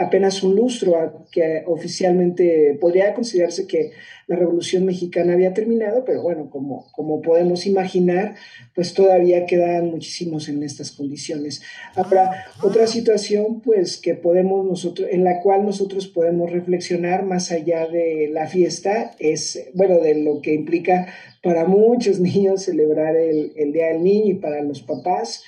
apenas 0.00 0.42
un 0.42 0.56
lustro 0.56 1.26
que 1.30 1.62
oficialmente 1.66 2.76
podría 2.80 3.14
considerarse 3.14 3.66
que 3.66 3.92
la 4.26 4.36
Revolución 4.36 4.84
Mexicana 4.84 5.34
había 5.34 5.52
terminado, 5.52 6.04
pero 6.04 6.22
bueno, 6.22 6.48
como, 6.50 6.86
como 6.92 7.20
podemos 7.22 7.66
imaginar, 7.66 8.36
pues 8.74 8.94
todavía 8.94 9.46
quedan 9.46 9.90
muchísimos 9.90 10.48
en 10.48 10.62
estas 10.62 10.92
condiciones. 10.92 11.62
Ahora, 11.94 12.46
otra 12.62 12.86
situación, 12.86 13.60
pues 13.60 13.98
que 13.98 14.14
podemos 14.14 14.64
nosotros, 14.64 15.08
en 15.10 15.24
la 15.24 15.40
cual 15.40 15.64
nosotros 15.64 16.06
podemos 16.06 16.50
reflexionar 16.50 17.24
más 17.24 17.50
allá 17.50 17.86
de 17.86 18.28
la 18.32 18.46
fiesta, 18.46 19.12
es, 19.18 19.70
bueno, 19.74 19.98
de 19.98 20.14
lo 20.14 20.40
que 20.40 20.54
implica 20.54 21.12
para 21.42 21.66
muchos 21.66 22.20
niños 22.20 22.62
celebrar 22.62 23.16
el, 23.16 23.72
Día 23.72 23.88
del 23.88 24.02
Niño 24.02 24.32
y 24.32 24.34
para 24.34 24.62
los 24.62 24.82
papás, 24.82 25.42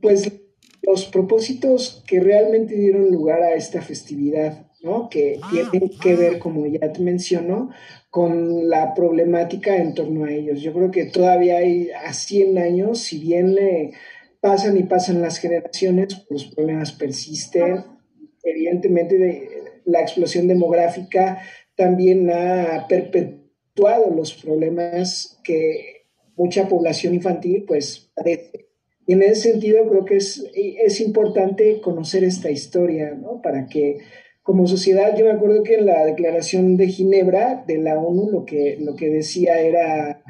pues 0.00 0.30
los 0.82 1.06
propósitos 1.06 2.02
que 2.06 2.20
realmente 2.20 2.74
dieron 2.74 3.10
lugar 3.10 3.42
a 3.42 3.54
esta 3.54 3.82
festividad, 3.82 4.66
¿no? 4.82 5.08
Que 5.08 5.38
ah, 5.42 5.68
tienen 5.70 5.90
que 6.00 6.14
ver, 6.14 6.38
como 6.38 6.66
ya 6.66 6.92
te 6.92 7.00
menciono, 7.00 7.70
con 8.08 8.68
la 8.68 8.94
problemática 8.94 9.76
en 9.76 9.94
torno 9.94 10.24
a 10.24 10.32
ellos. 10.32 10.60
Yo 10.62 10.72
creo 10.72 10.90
que 10.90 11.06
todavía 11.06 11.58
hay 11.58 11.90
a 11.90 12.12
100 12.12 12.58
años, 12.58 13.00
si 13.00 13.18
bien 13.18 13.56
pasan 14.40 14.76
y 14.78 14.84
pasan 14.84 15.20
las 15.20 15.38
generaciones, 15.38 16.24
los 16.30 16.46
problemas 16.46 16.92
persisten. 16.92 17.84
Evidentemente, 18.42 19.48
la 19.84 20.00
explosión 20.00 20.48
demográfica 20.48 21.42
también 21.76 22.30
ha 22.30 22.86
perpetuado 22.88 24.10
los 24.14 24.34
problemas 24.34 25.40
que 25.44 26.06
mucha 26.36 26.68
población 26.68 27.14
infantil 27.14 27.64
pues 27.66 28.10
padece 28.14 28.69
en 29.12 29.22
ese 29.22 29.52
sentido 29.52 29.88
creo 29.88 30.04
que 30.04 30.16
es, 30.16 30.44
es 30.54 31.00
importante 31.00 31.80
conocer 31.80 32.24
esta 32.24 32.50
historia, 32.50 33.14
¿no? 33.14 33.40
Para 33.42 33.66
que 33.66 33.98
como 34.42 34.66
sociedad, 34.66 35.16
yo 35.16 35.26
me 35.26 35.32
acuerdo 35.32 35.62
que 35.62 35.74
en 35.74 35.86
la 35.86 36.04
Declaración 36.04 36.76
de 36.76 36.88
Ginebra 36.88 37.64
de 37.66 37.78
la 37.78 37.98
ONU 37.98 38.30
lo 38.30 38.44
que, 38.44 38.78
lo 38.80 38.96
que 38.96 39.10
decía 39.10 39.60
era 39.60 40.22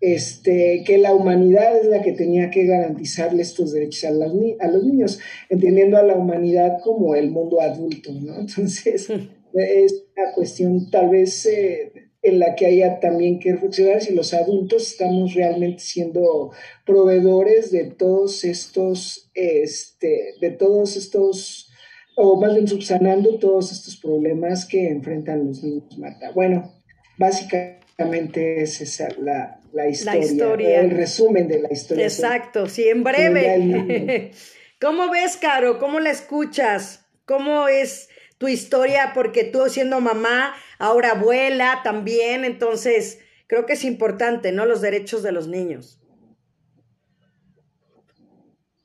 este, 0.00 0.82
que 0.86 0.98
la 0.98 1.14
humanidad 1.14 1.78
es 1.78 1.86
la 1.86 2.02
que 2.02 2.12
tenía 2.12 2.50
que 2.50 2.64
garantizarle 2.64 3.42
estos 3.42 3.72
derechos 3.72 4.04
a 4.04 4.10
los, 4.10 4.32
a 4.60 4.66
los 4.68 4.84
niños, 4.84 5.20
entendiendo 5.50 5.98
a 5.98 6.02
la 6.02 6.16
humanidad 6.16 6.78
como 6.82 7.14
el 7.14 7.30
mundo 7.30 7.60
adulto, 7.60 8.12
¿no? 8.12 8.40
Entonces, 8.40 9.10
es 9.52 10.04
una 10.16 10.32
cuestión 10.34 10.90
tal 10.90 11.10
vez 11.10 11.46
eh, 11.46 11.92
en 12.22 12.38
la 12.38 12.54
que 12.54 12.66
haya 12.66 13.00
también 13.00 13.38
que 13.38 13.52
reflexionar 13.52 14.02
si 14.02 14.14
los 14.14 14.34
adultos 14.34 14.90
estamos 14.90 15.34
realmente 15.34 15.80
siendo 15.80 16.50
proveedores 16.84 17.70
de 17.70 17.84
todos 17.84 18.44
estos, 18.44 19.30
este, 19.34 20.34
de 20.40 20.50
todos 20.50 20.96
estos, 20.96 21.70
o 22.16 22.38
más 22.38 22.54
bien 22.54 22.68
subsanando 22.68 23.38
todos 23.38 23.72
estos 23.72 23.96
problemas 23.96 24.66
que 24.66 24.88
enfrentan 24.88 25.46
los 25.46 25.62
niños, 25.62 25.96
Marta. 25.98 26.30
Bueno, 26.32 26.74
básicamente 27.16 28.62
es 28.62 28.80
esa 28.82 29.08
la, 29.18 29.60
la 29.72 29.88
historia, 29.88 30.20
la 30.20 30.26
historia. 30.26 30.80
el 30.80 30.90
resumen 30.90 31.48
de 31.48 31.60
la 31.60 31.72
historia. 31.72 32.04
Exacto, 32.04 32.68
sí, 32.68 32.86
en 32.88 33.02
breve. 33.02 34.32
¿Cómo 34.80 35.10
ves, 35.10 35.36
Caro? 35.36 35.78
¿Cómo 35.78 36.00
la 36.00 36.10
escuchas? 36.10 37.06
¿Cómo 37.24 37.68
es 37.68 38.08
tu 38.40 38.48
historia, 38.48 39.12
porque 39.14 39.44
tú 39.44 39.68
siendo 39.68 40.00
mamá, 40.00 40.54
ahora 40.80 41.12
abuela 41.12 41.82
también, 41.84 42.44
entonces 42.44 43.20
creo 43.46 43.66
que 43.66 43.74
es 43.74 43.84
importante, 43.84 44.50
¿no? 44.50 44.66
Los 44.66 44.80
derechos 44.80 45.22
de 45.22 45.30
los 45.30 45.46
niños. 45.46 46.00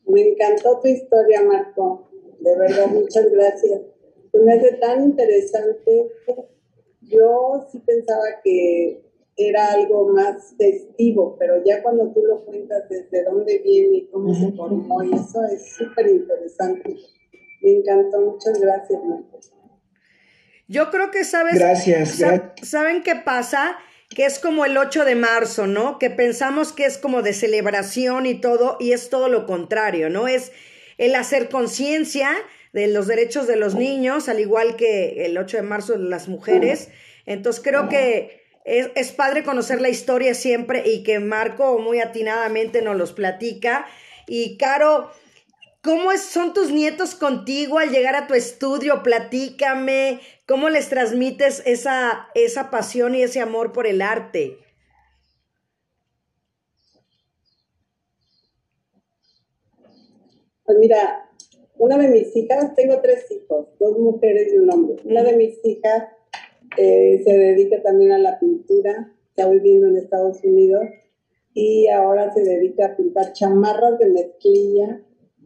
Me 0.06 0.22
encantó 0.22 0.80
tu 0.82 0.88
historia, 0.88 1.41
Marco. 1.41 2.10
De 2.39 2.56
verdad, 2.58 2.88
muchas 2.88 3.32
gracias. 3.32 3.82
me 4.34 4.54
hace 4.54 4.74
tan 4.74 5.04
interesante. 5.04 6.12
Yo 7.02 7.66
sí 7.72 7.80
pensaba 7.80 8.41
que 8.43 9.02
era 9.38 9.72
algo 9.74 10.10
más 10.10 10.56
festivo, 10.58 11.36
pero 11.39 11.64
ya 11.64 11.82
cuando 11.82 12.12
tú 12.12 12.22
lo 12.24 12.46
cuentas 12.46 12.88
desde 12.89 13.24
dónde 13.24 13.60
viene 13.60 13.98
y 13.98 14.08
cómo 14.08 14.34
se 14.34 14.52
formó, 14.52 15.04
y 15.04 15.14
eso 15.14 15.43
es 15.46 15.76
súper 15.76 16.08
interesante. 16.08 16.96
Me 17.62 17.72
encantó, 17.72 18.22
muchas 18.22 18.60
gracias, 18.60 19.04
Marco. 19.04 19.39
Yo 20.68 20.89
creo 20.89 21.11
que 21.11 21.24
sabes. 21.24 21.55
Gracias, 21.55 22.22
¿Saben 22.61 23.03
qué 23.03 23.16
pasa? 23.16 23.78
Que 24.09 24.26
es 24.26 24.39
como 24.39 24.66
el 24.66 24.78
8 24.78 25.05
de 25.05 25.16
marzo, 25.16 25.68
¿no? 25.68 25.99
Que 25.99 26.09
pensamos 26.09 26.72
que 26.72 26.86
es 26.86 26.97
como 26.97 27.22
de 27.22 27.34
celebración 27.34 28.26
y 28.26 28.36
todo, 28.36 28.78
y 28.80 28.93
es 28.93 29.09
todo 29.09 29.30
lo 29.30 29.45
contrario, 29.45 30.09
¿no? 30.09 30.28
Es 30.28 30.51
el 30.97 31.16
hacer 31.16 31.49
conciencia 31.49 32.32
de 32.74 32.88
los 32.88 33.07
derechos 33.07 33.47
de 33.47 33.55
los 33.55 33.76
niños, 33.76 34.28
al 34.28 34.39
igual 34.39 34.76
que 34.76 35.26
el 35.26 35.38
8 35.38 35.57
de 35.57 35.63
marzo 35.63 35.93
de 35.93 35.99
las 35.99 36.28
mujeres. 36.28 36.89
Entonces 37.26 37.61
creo 37.63 37.89
que 37.89 38.43
es, 38.63 38.89
es 38.95 39.11
padre 39.11 39.43
conocer 39.43 39.82
la 39.82 39.89
historia 39.89 40.34
siempre 40.34 40.84
y 40.86 41.03
que 41.03 41.20
Marco 41.20 41.80
muy 41.80 41.99
atinadamente 41.99 42.82
nos 42.82 42.97
los 42.97 43.13
platica. 43.13 43.86
Y 44.28 44.57
Caro, 44.57 45.11
¿Cómo 45.86 46.09
son 46.18 46.55
tus 46.55 46.72
nietos 46.72 47.13
contigo 47.13 47.78
al 47.78 47.91
llegar 47.91 48.16
a 48.16 48.26
tu 48.26 48.34
estudio? 48.34 49.03
Platícame, 49.03 50.20
¿cómo 50.48 50.70
les 50.70 50.89
transmites 50.89 51.64
esa, 51.66 52.28
esa 52.36 52.70
pasión 52.70 53.16
y 53.16 53.24
ese 53.24 53.39
amor 53.39 53.72
por 53.72 53.88
el 53.88 54.02
arte? 54.02 54.58
Pues 60.66 60.78
mira, 60.80 61.30
una 61.78 61.98
de 61.98 62.08
mis 62.08 62.36
hijas, 62.36 62.74
tengo 62.76 63.00
tres 63.02 63.30
hijos, 63.32 63.68
dos 63.80 63.98
mujeres 64.00 64.52
y 64.54 64.58
un 64.58 64.72
hombre. 64.72 64.96
Una 65.06 65.24
de 65.24 65.38
mis 65.38 65.60
hijas 65.64 66.06
eh, 66.78 67.22
se 67.24 67.38
dedica 67.38 67.82
también 67.84 68.12
a 68.12 68.18
la 68.18 68.39
pintura, 68.39 69.14
está 69.30 69.50
viviendo 69.50 69.88
en 69.88 69.98
Estados 69.98 70.43
Unidos 70.43 70.84
y 71.54 71.88
ahora 71.88 72.34
se 72.34 72.43
dedica 72.43 72.88
a 72.88 72.98
pintar 72.98 73.34
chamarras 73.34 74.00
de 74.00 74.08
mezclilla 74.08 75.02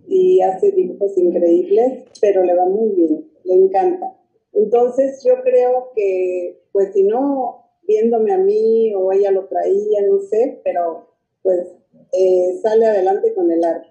y 0.07 0.41
hace 0.41 0.71
dibujos 0.71 1.17
increíbles, 1.17 2.05
pero 2.21 2.43
le 2.43 2.55
va 2.55 2.65
muy 2.65 2.89
bien, 2.95 3.31
le 3.43 3.53
encanta. 3.53 4.18
Entonces 4.53 5.23
yo 5.23 5.41
creo 5.43 5.91
que, 5.95 6.61
pues 6.71 6.93
si 6.93 7.03
no, 7.03 7.65
viéndome 7.87 8.33
a 8.33 8.37
mí 8.37 8.93
o 8.95 9.11
ella 9.11 9.31
lo 9.31 9.45
traía, 9.45 10.01
no 10.07 10.19
sé, 10.19 10.61
pero 10.63 11.07
pues 11.41 11.67
eh, 12.11 12.59
sale 12.61 12.85
adelante 12.85 13.33
con 13.33 13.51
el 13.51 13.63
arte 13.63 13.89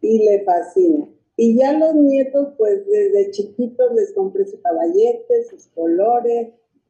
y 0.00 0.24
le 0.24 0.44
fascina. 0.44 1.08
Y 1.36 1.58
ya 1.58 1.72
los 1.72 1.94
nietos, 1.94 2.54
pues 2.56 2.86
desde 2.86 3.30
chiquitos 3.30 3.92
les 3.94 4.12
compré 4.14 4.46
sus 4.46 4.60
caballetes, 4.60 5.48
sus 5.48 5.66
colores, 5.68 6.48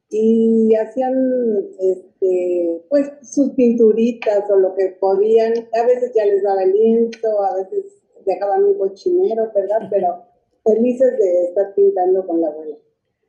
y 0.09 0.73
hacían 0.75 1.67
este, 1.79 2.81
pues 2.89 3.11
sus 3.23 3.51
pinturitas 3.51 4.49
o 4.49 4.55
lo 4.55 4.73
que 4.75 4.95
podían. 4.99 5.53
A 5.73 5.85
veces 5.85 6.11
ya 6.15 6.25
les 6.25 6.43
daba 6.43 6.63
el 6.63 6.71
lienzo, 6.71 7.43
a 7.43 7.55
veces 7.57 7.85
dejaban 8.25 8.63
un 8.63 8.77
cochinero, 8.77 9.51
¿verdad? 9.53 9.87
Pero 9.89 10.23
felices 10.63 11.17
de 11.17 11.45
estar 11.45 11.73
pintando 11.75 12.25
con 12.25 12.41
la 12.41 12.47
abuela. 12.49 12.77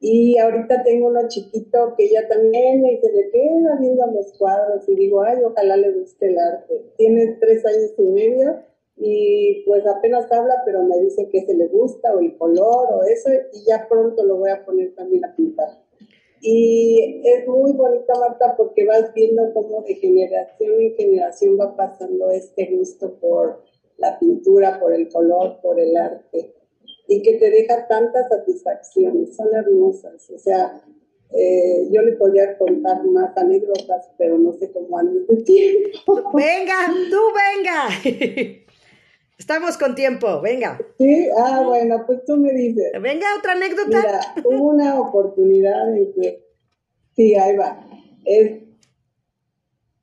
Y 0.01 0.39
ahorita 0.39 0.85
tengo 0.85 1.09
uno 1.09 1.27
chiquito 1.27 1.95
que 1.97 2.09
ya 2.09 2.29
también 2.29 2.87
y 2.87 2.99
se 2.99 3.13
le 3.13 3.31
queda 3.31 3.77
viendo 3.81 4.07
los 4.07 4.33
cuadros 4.39 4.89
y 4.89 4.95
digo, 4.95 5.23
ay, 5.23 5.43
ojalá 5.45 5.77
le 5.77 5.91
guste 5.93 6.29
el 6.29 6.39
arte. 6.39 6.93
Tiene 6.97 7.37
tres 7.41 7.67
años 7.67 7.95
y 7.99 8.03
medio 8.03 8.61
y 8.97 9.65
pues 9.67 9.85
apenas 9.87 10.31
habla, 10.31 10.63
pero 10.65 10.85
me 10.85 10.99
dice 11.01 11.29
que 11.31 11.45
se 11.45 11.55
le 11.55 11.67
gusta 11.67 12.15
o 12.15 12.21
el 12.21 12.37
color 12.37 12.89
o 12.93 13.03
eso 13.05 13.31
y 13.53 13.65
ya 13.65 13.89
pronto 13.89 14.25
lo 14.25 14.37
voy 14.37 14.51
a 14.51 14.65
poner 14.65 14.95
también 14.95 15.25
a 15.25 15.35
pintar. 15.35 15.69
Y 16.41 17.21
es 17.25 17.49
muy 17.49 17.73
bonita, 17.73 18.13
Marta, 18.19 18.55
porque 18.57 18.85
vas 18.85 19.13
viendo 19.13 19.53
cómo 19.53 19.83
de 19.83 19.97
generación 19.97 20.81
en 20.81 20.95
generación 20.95 21.59
va 21.59 21.75
pasando 21.75 22.31
este 22.31 22.77
gusto 22.77 23.19
por 23.19 23.63
la 23.97 24.17
pintura, 24.21 24.79
por 24.79 24.95
el 24.95 25.09
color, 25.09 25.61
por 25.61 25.81
el 25.81 25.97
arte, 25.97 26.55
y 27.09 27.23
que 27.23 27.39
te 27.39 27.51
deja 27.51 27.89
tantas 27.89 28.29
satisfacciones, 28.29 29.35
son 29.35 29.49
hermosas. 29.55 30.31
O 30.31 30.39
sea, 30.39 30.83
eh, 31.35 31.89
yo 31.91 32.03
le 32.03 32.13
podría 32.13 32.57
contar 32.59 33.03
más 33.07 33.37
anécdotas, 33.37 34.11
pero 34.19 34.39
no 34.39 34.53
sé 34.53 34.71
cómo 34.71 34.99
antes 34.99 35.27
de 35.27 35.43
tiempo. 35.43 36.31
Venga, 36.35 36.87
tú 37.11 37.21
venga. 37.57 37.89
Estamos 39.39 39.79
con 39.79 39.95
tiempo, 39.95 40.41
venga. 40.41 40.79
Sí, 40.99 41.29
ah, 41.39 41.63
bueno, 41.65 42.05
pues 42.07 42.25
tú 42.27 42.37
me 42.37 42.53
dices. 42.53 42.91
Venga, 43.01 43.27
otra 43.39 43.53
anécdota. 43.53 43.87
Mira, 43.87 44.21
hubo 44.45 44.71
una 44.71 45.01
oportunidad 45.01 45.97
en 45.97 46.13
que, 46.13 46.45
sí, 47.15 47.37
ahí 47.37 47.57
va. 47.57 47.89
Es, 48.25 48.63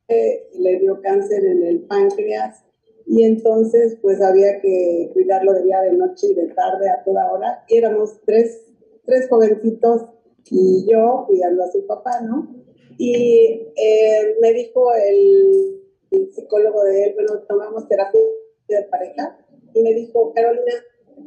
eh, 0.07 0.47
le 0.57 0.79
dio 0.79 1.01
cáncer 1.01 1.43
en 1.43 1.63
el 1.63 1.81
páncreas 1.81 2.64
y 3.05 3.23
entonces 3.23 3.97
pues 4.01 4.21
había 4.21 4.59
que 4.61 5.11
cuidarlo 5.13 5.53
de 5.53 5.63
día, 5.63 5.81
de 5.81 5.93
noche 5.93 6.27
y 6.31 6.33
de 6.33 6.47
tarde 6.47 6.89
a 6.89 7.03
toda 7.03 7.31
hora. 7.31 7.63
Y 7.67 7.77
éramos 7.77 8.19
tres, 8.25 8.65
tres 9.05 9.29
jovencitos 9.29 10.05
y 10.49 10.85
yo 10.91 11.25
cuidando 11.27 11.63
a 11.63 11.71
su 11.71 11.85
papá, 11.85 12.21
¿no? 12.21 12.55
Y 12.97 13.67
eh, 13.75 14.35
me 14.41 14.53
dijo 14.53 14.93
el, 14.93 15.81
psicólogo 16.31 16.83
de 16.83 17.03
él, 17.03 17.13
bueno, 17.15 17.43
tomamos 17.47 17.87
terapia 17.89 18.21
de 18.69 18.83
pareja, 18.83 19.37
y 19.73 19.81
me 19.81 19.93
dijo, 19.93 20.31
Carolina, 20.33 20.73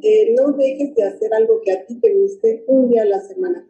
eh, 0.01 0.33
no 0.35 0.53
dejes 0.53 0.95
de 0.95 1.03
hacer 1.03 1.31
algo 1.33 1.61
que 1.61 1.71
a 1.71 1.85
ti 1.85 1.99
te 1.99 2.15
guste 2.15 2.63
un 2.67 2.89
día 2.89 3.03
a 3.03 3.05
la 3.05 3.21
semana. 3.21 3.69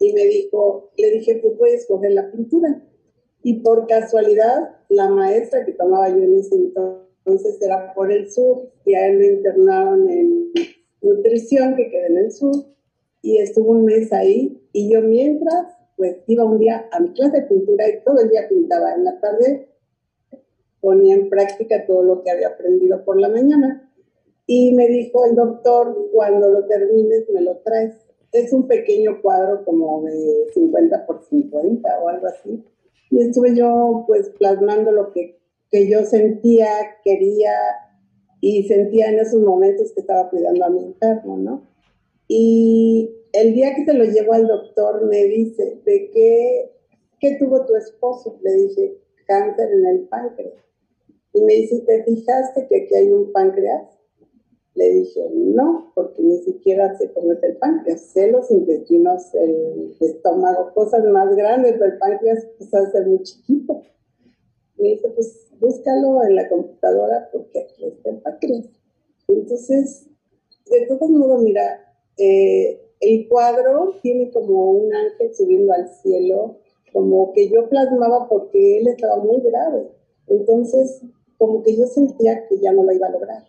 Y 0.00 0.12
me 0.12 0.24
dijo, 0.26 0.90
le 0.96 1.10
dije, 1.10 1.36
pues 1.36 1.56
voy 1.56 1.70
a 1.70 1.74
escoger 1.74 2.12
la 2.12 2.30
pintura. 2.30 2.82
Y 3.42 3.60
por 3.60 3.86
casualidad, 3.86 4.80
la 4.88 5.08
maestra 5.08 5.64
que 5.64 5.72
tomaba 5.72 6.08
yo 6.08 6.16
en 6.16 6.38
ese 6.38 6.56
entonces, 6.56 7.07
entonces 7.28 7.60
era 7.62 7.92
por 7.94 8.10
el 8.10 8.30
sur, 8.30 8.70
y 8.84 8.94
a 8.94 9.06
él 9.06 9.18
lo 9.18 9.24
internaron 9.24 10.08
en 10.08 10.52
nutrición, 11.02 11.76
que 11.76 11.90
queda 11.90 12.06
en 12.06 12.18
el 12.18 12.32
sur, 12.32 12.54
y 13.22 13.38
estuvo 13.38 13.72
un 13.72 13.84
mes 13.84 14.12
ahí, 14.12 14.62
y 14.72 14.90
yo 14.92 15.02
mientras, 15.02 15.76
pues 15.96 16.18
iba 16.26 16.44
un 16.44 16.58
día 16.58 16.88
a 16.92 17.00
mi 17.00 17.12
clase 17.12 17.40
de 17.40 17.46
pintura 17.46 17.88
y 17.88 18.02
todo 18.04 18.20
el 18.20 18.30
día 18.30 18.48
pintaba. 18.48 18.94
En 18.94 19.04
la 19.04 19.20
tarde 19.20 19.68
ponía 20.80 21.14
en 21.14 21.28
práctica 21.28 21.84
todo 21.86 22.02
lo 22.04 22.22
que 22.22 22.30
había 22.30 22.48
aprendido 22.48 23.04
por 23.04 23.20
la 23.20 23.28
mañana. 23.28 23.90
Y 24.46 24.74
me 24.74 24.86
dijo 24.88 25.26
el 25.26 25.34
doctor, 25.34 26.10
cuando 26.12 26.48
lo 26.48 26.66
termines 26.66 27.28
me 27.30 27.42
lo 27.42 27.56
traes. 27.58 27.94
Es 28.30 28.52
un 28.52 28.68
pequeño 28.68 29.20
cuadro 29.20 29.64
como 29.64 30.02
de 30.02 30.46
50 30.54 31.06
por 31.06 31.24
50 31.24 32.00
o 32.00 32.08
algo 32.08 32.26
así. 32.28 32.64
Y 33.10 33.20
estuve 33.20 33.56
yo 33.56 34.04
pues 34.06 34.28
plasmando 34.38 34.92
lo 34.92 35.12
que 35.12 35.37
que 35.70 35.88
yo 35.88 36.04
sentía, 36.04 36.68
quería 37.04 37.52
y 38.40 38.64
sentía 38.68 39.10
en 39.10 39.18
esos 39.18 39.40
momentos 39.40 39.92
que 39.92 40.00
estaba 40.00 40.30
cuidando 40.30 40.64
a 40.64 40.70
mi 40.70 40.84
enfermo, 40.84 41.36
¿no? 41.36 41.66
Y 42.28 43.10
el 43.32 43.54
día 43.54 43.74
que 43.74 43.84
se 43.84 43.94
lo 43.94 44.04
llevo 44.04 44.32
al 44.32 44.46
doctor 44.46 45.06
me 45.06 45.24
dice, 45.24 45.80
¿de 45.84 46.10
qué, 46.10 46.72
qué 47.20 47.36
tuvo 47.38 47.66
tu 47.66 47.74
esposo? 47.74 48.38
Le 48.42 48.52
dije, 48.52 48.98
cáncer 49.26 49.70
en 49.72 49.86
el 49.86 50.00
páncreas. 50.08 50.64
Y 51.32 51.42
me 51.42 51.54
dice, 51.54 51.80
¿te 51.80 52.04
fijaste 52.04 52.66
que 52.68 52.82
aquí 52.82 52.94
hay 52.94 53.10
un 53.10 53.32
páncreas? 53.32 53.98
Le 54.74 54.90
dije, 54.90 55.28
no, 55.34 55.92
porque 55.94 56.22
ni 56.22 56.38
siquiera 56.38 56.96
cómo 57.14 57.32
es 57.32 57.42
el 57.42 57.56
páncreas. 57.56 58.00
Sé 58.00 58.30
los 58.30 58.50
intestinos, 58.50 59.34
el 59.34 59.96
estómago, 60.00 60.72
cosas 60.72 61.04
más 61.04 61.34
grandes, 61.34 61.72
pero 61.72 61.86
el 61.86 61.98
páncreas 61.98 62.46
pues, 62.56 62.72
hace 62.72 63.00
muy 63.02 63.22
chiquito. 63.22 63.82
Me 64.76 64.90
dice, 64.90 65.08
pues 65.08 65.47
búscalo 65.60 66.24
en 66.24 66.36
la 66.36 66.48
computadora 66.48 67.28
porque 67.32 67.60
aquí 67.60 67.84
está 67.84 68.10
el 68.10 68.18
páncreas. 68.18 68.66
Entonces, 69.28 70.06
de 70.70 70.86
todos 70.86 71.10
modos, 71.10 71.42
mira, 71.42 71.94
eh, 72.16 72.80
el 73.00 73.28
cuadro 73.28 73.94
tiene 74.02 74.30
como 74.30 74.72
un 74.72 74.92
ángel 74.92 75.34
subiendo 75.34 75.72
al 75.72 75.88
cielo, 75.88 76.56
como 76.92 77.32
que 77.32 77.48
yo 77.48 77.68
plasmaba 77.68 78.28
porque 78.28 78.78
él 78.78 78.88
estaba 78.88 79.16
muy 79.16 79.40
grave. 79.40 79.90
Entonces, 80.26 81.02
como 81.36 81.62
que 81.62 81.76
yo 81.76 81.86
sentía 81.86 82.46
que 82.48 82.58
ya 82.58 82.72
no 82.72 82.82
lo 82.82 82.92
iba 82.92 83.06
a 83.06 83.10
lograr. 83.10 83.44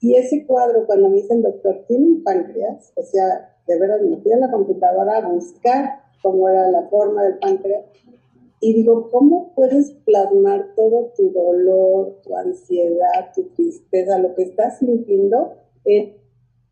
Y 0.00 0.14
ese 0.14 0.46
cuadro, 0.46 0.86
cuando 0.86 1.08
me 1.08 1.16
dicen, 1.16 1.42
doctor, 1.42 1.84
tiene 1.88 2.20
páncreas, 2.22 2.92
o 2.96 3.02
sea, 3.02 3.56
de 3.66 3.78
verdad 3.78 4.00
me 4.00 4.18
fui 4.18 4.32
a 4.32 4.36
la 4.36 4.50
computadora 4.50 5.16
a 5.16 5.28
buscar 5.28 6.00
cómo 6.22 6.48
era 6.48 6.70
la 6.70 6.88
forma 6.88 7.24
del 7.24 7.38
páncreas, 7.38 7.86
y 8.66 8.72
digo, 8.72 9.10
¿cómo 9.12 9.52
puedes 9.54 9.92
plasmar 10.04 10.74
todo 10.74 11.12
tu 11.16 11.30
dolor, 11.30 12.20
tu 12.24 12.36
ansiedad, 12.36 13.30
tu 13.32 13.44
tristeza, 13.50 14.18
lo 14.18 14.34
que 14.34 14.42
estás 14.42 14.80
sintiendo 14.80 15.54
en, 15.84 16.16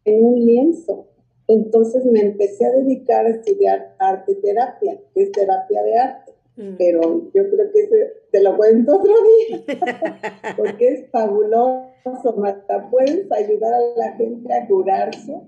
un 0.04 0.44
lienzo? 0.44 1.06
Entonces 1.46 2.04
me 2.04 2.20
empecé 2.20 2.66
a 2.66 2.72
dedicar 2.72 3.26
a 3.26 3.28
estudiar 3.28 3.94
arte 4.00 4.34
terapia, 4.34 5.00
que 5.14 5.22
es 5.22 5.30
terapia 5.30 5.84
de 5.84 5.96
arte. 5.96 6.32
Mm. 6.56 6.76
Pero 6.78 7.30
yo 7.32 7.48
creo 7.48 7.70
que 7.72 7.88
te 8.32 8.42
lo 8.42 8.56
cuento 8.56 8.96
otro 8.96 9.14
día, 9.48 9.64
porque 10.56 10.88
es 10.88 11.10
fabuloso, 11.12 12.34
Marta. 12.36 12.90
Puedes 12.90 13.30
ayudar 13.30 13.72
a 13.72 13.98
la 13.98 14.12
gente 14.16 14.52
a 14.52 14.66
curarse 14.66 15.40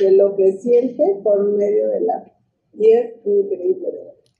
de 0.00 0.12
lo 0.16 0.34
que 0.34 0.50
siente 0.54 1.20
por 1.22 1.44
medio 1.44 1.86
del 1.90 2.10
arte. 2.10 2.32
Y 2.72 2.90
es 2.90 3.14
increíble. 3.24 3.88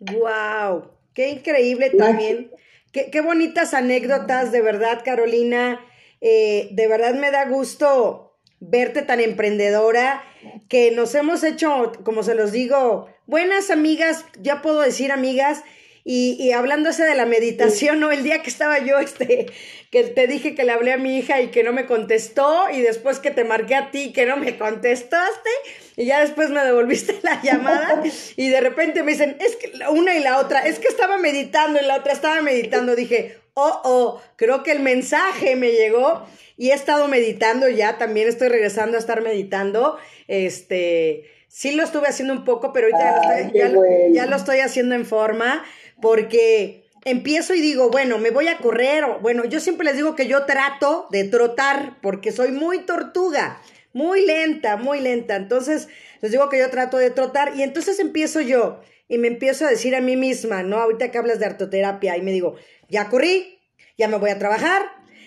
¡Wow! 0.01 1.02
¡Qué 1.15 1.31
increíble 1.31 1.91
también! 1.91 2.51
Qué, 2.93 3.11
qué, 3.11 3.21
bonitas 3.21 3.73
anécdotas, 3.75 4.53
de 4.53 4.61
verdad, 4.61 5.03
Carolina. 5.05 5.81
Eh, 6.21 6.69
de 6.73 6.87
verdad 6.89 7.15
me 7.15 7.31
da 7.31 7.47
gusto 7.47 8.33
verte 8.61 9.03
tan 9.03 9.19
emprendedora, 9.19 10.23
que 10.69 10.93
nos 10.93 11.15
hemos 11.17 11.43
hecho, 11.43 11.93
como 12.05 12.23
se 12.23 12.37
los 12.37 12.53
digo, 12.53 13.09
buenas 13.27 13.71
amigas, 13.71 14.25
ya 14.41 14.63
puedo 14.63 14.81
decir 14.81 15.11
amigas, 15.11 15.65
y, 16.05 16.37
y 16.41 16.53
hablándose 16.53 17.05
de 17.05 17.15
la 17.15 17.27
meditación, 17.27 18.01
¿no? 18.01 18.11
El 18.11 18.25
día 18.25 18.43
que 18.43 18.51
estaba 18.51 18.81
yo, 18.81 18.99
este, 18.99 19.47
que 19.91 20.05
te 20.05 20.27
dije 20.27 20.55
que 20.55 20.65
le 20.65 20.73
hablé 20.73 20.93
a 20.93 20.97
mi 20.97 21.19
hija 21.19 21.41
y 21.41 21.49
que 21.49 21.63
no 21.63 21.73
me 21.73 21.87
contestó, 21.87 22.69
y 22.71 22.81
después 22.81 23.21
que 23.21 23.31
te 23.31 23.45
marqué 23.45 23.77
a 23.77 23.91
ti 23.91 24.13
que 24.13 24.27
no 24.27 24.37
me 24.37 24.59
contestaste, 24.59 25.51
y 25.97 26.07
ya 26.07 26.21
después 26.21 26.51
me 26.51 26.65
devolviste 26.65 27.21
la 27.23 27.41
llamada, 27.43 28.03
y 28.37 28.49
de 28.49 28.61
repente 28.61 29.03
me 29.03 29.13
dicen, 29.13 29.37
es 29.39 29.55
que 29.57 29.73
una 29.91 30.17
y 30.17 30.21
la 30.21 30.39
otra, 30.39 30.61
es 30.61 30.81
que 30.81 30.89
estaba 30.89 31.19
meditando 31.19 31.79
y 31.81 31.85
la 31.85 31.97
otra 31.97 32.13
estaba 32.13 32.41
meditando, 32.43 32.97
dije, 32.97 33.39
oh, 33.55 33.81
oh, 33.85 34.23
creo 34.37 34.65
que 34.65 34.73
el 34.73 34.81
mensaje 34.81 35.55
me 35.55 35.71
llegó 35.71 36.27
y 36.57 36.71
he 36.71 36.75
estado 36.75 37.07
meditando 37.07 37.69
ya, 37.69 37.99
también 37.99 38.29
estoy 38.29 38.49
regresando 38.49 38.97
a 38.97 39.01
estar 39.01 39.23
meditando, 39.23 39.99
este, 40.27 41.31
sí 41.47 41.73
lo 41.73 41.85
estuve 41.85 42.09
haciendo 42.09 42.35
un 42.35 42.45
poco, 42.45 42.73
pero 42.73 42.87
ahorita 42.87 43.53
ya, 43.53 43.71
ya 44.11 44.27
lo 44.27 44.37
estoy 44.37 44.61
haciendo 44.61 44.97
en 44.97 45.07
forma 45.07 45.63
porque 46.03 46.85
empiezo 47.05 47.55
y 47.55 47.63
digo, 47.63 47.89
bueno, 47.89 48.19
me 48.19 48.31
voy 48.31 48.49
a 48.49 48.59
correr, 48.59 49.05
bueno, 49.23 49.47
yo 49.47 49.61
siempre 49.61 49.87
les 49.87 49.97
digo 49.97 50.15
que 50.15 50.27
yo 50.27 50.45
trato 50.45 51.07
de 51.11 51.25
trotar 51.25 51.99
porque 52.03 52.33
soy 52.33 52.53
muy 52.53 52.81
tortuga, 52.81 53.63
muy 53.95 54.27
lenta, 54.27 54.77
muy 54.77 55.01
lenta, 55.01 55.37
entonces 55.37 55.89
les 56.21 56.33
digo 56.33 56.51
que 56.51 56.59
yo 56.59 56.69
trato 56.71 56.99
de 56.99 57.11
trotar 57.11 57.57
y 57.57 57.63
entonces 57.63 57.99
empiezo 57.99 58.41
yo 58.41 58.81
y 59.09 59.19
me 59.19 59.29
empiezo 59.29 59.65
a 59.65 59.71
decir 59.71 59.95
a 59.95 60.01
mí 60.01 60.17
misma, 60.17 60.63
¿no? 60.63 60.79
Ahorita 60.79 61.11
que 61.11 61.19
hablas 61.19 61.39
de 61.39 61.47
artoterapia 61.47 62.17
y 62.17 62.23
me 62.23 62.33
digo, 62.33 62.57
ya 62.89 63.09
corrí, 63.09 63.59
ya 63.97 64.09
me 64.09 64.19
voy 64.19 64.31
a 64.31 64.39
trabajar, 64.39 64.83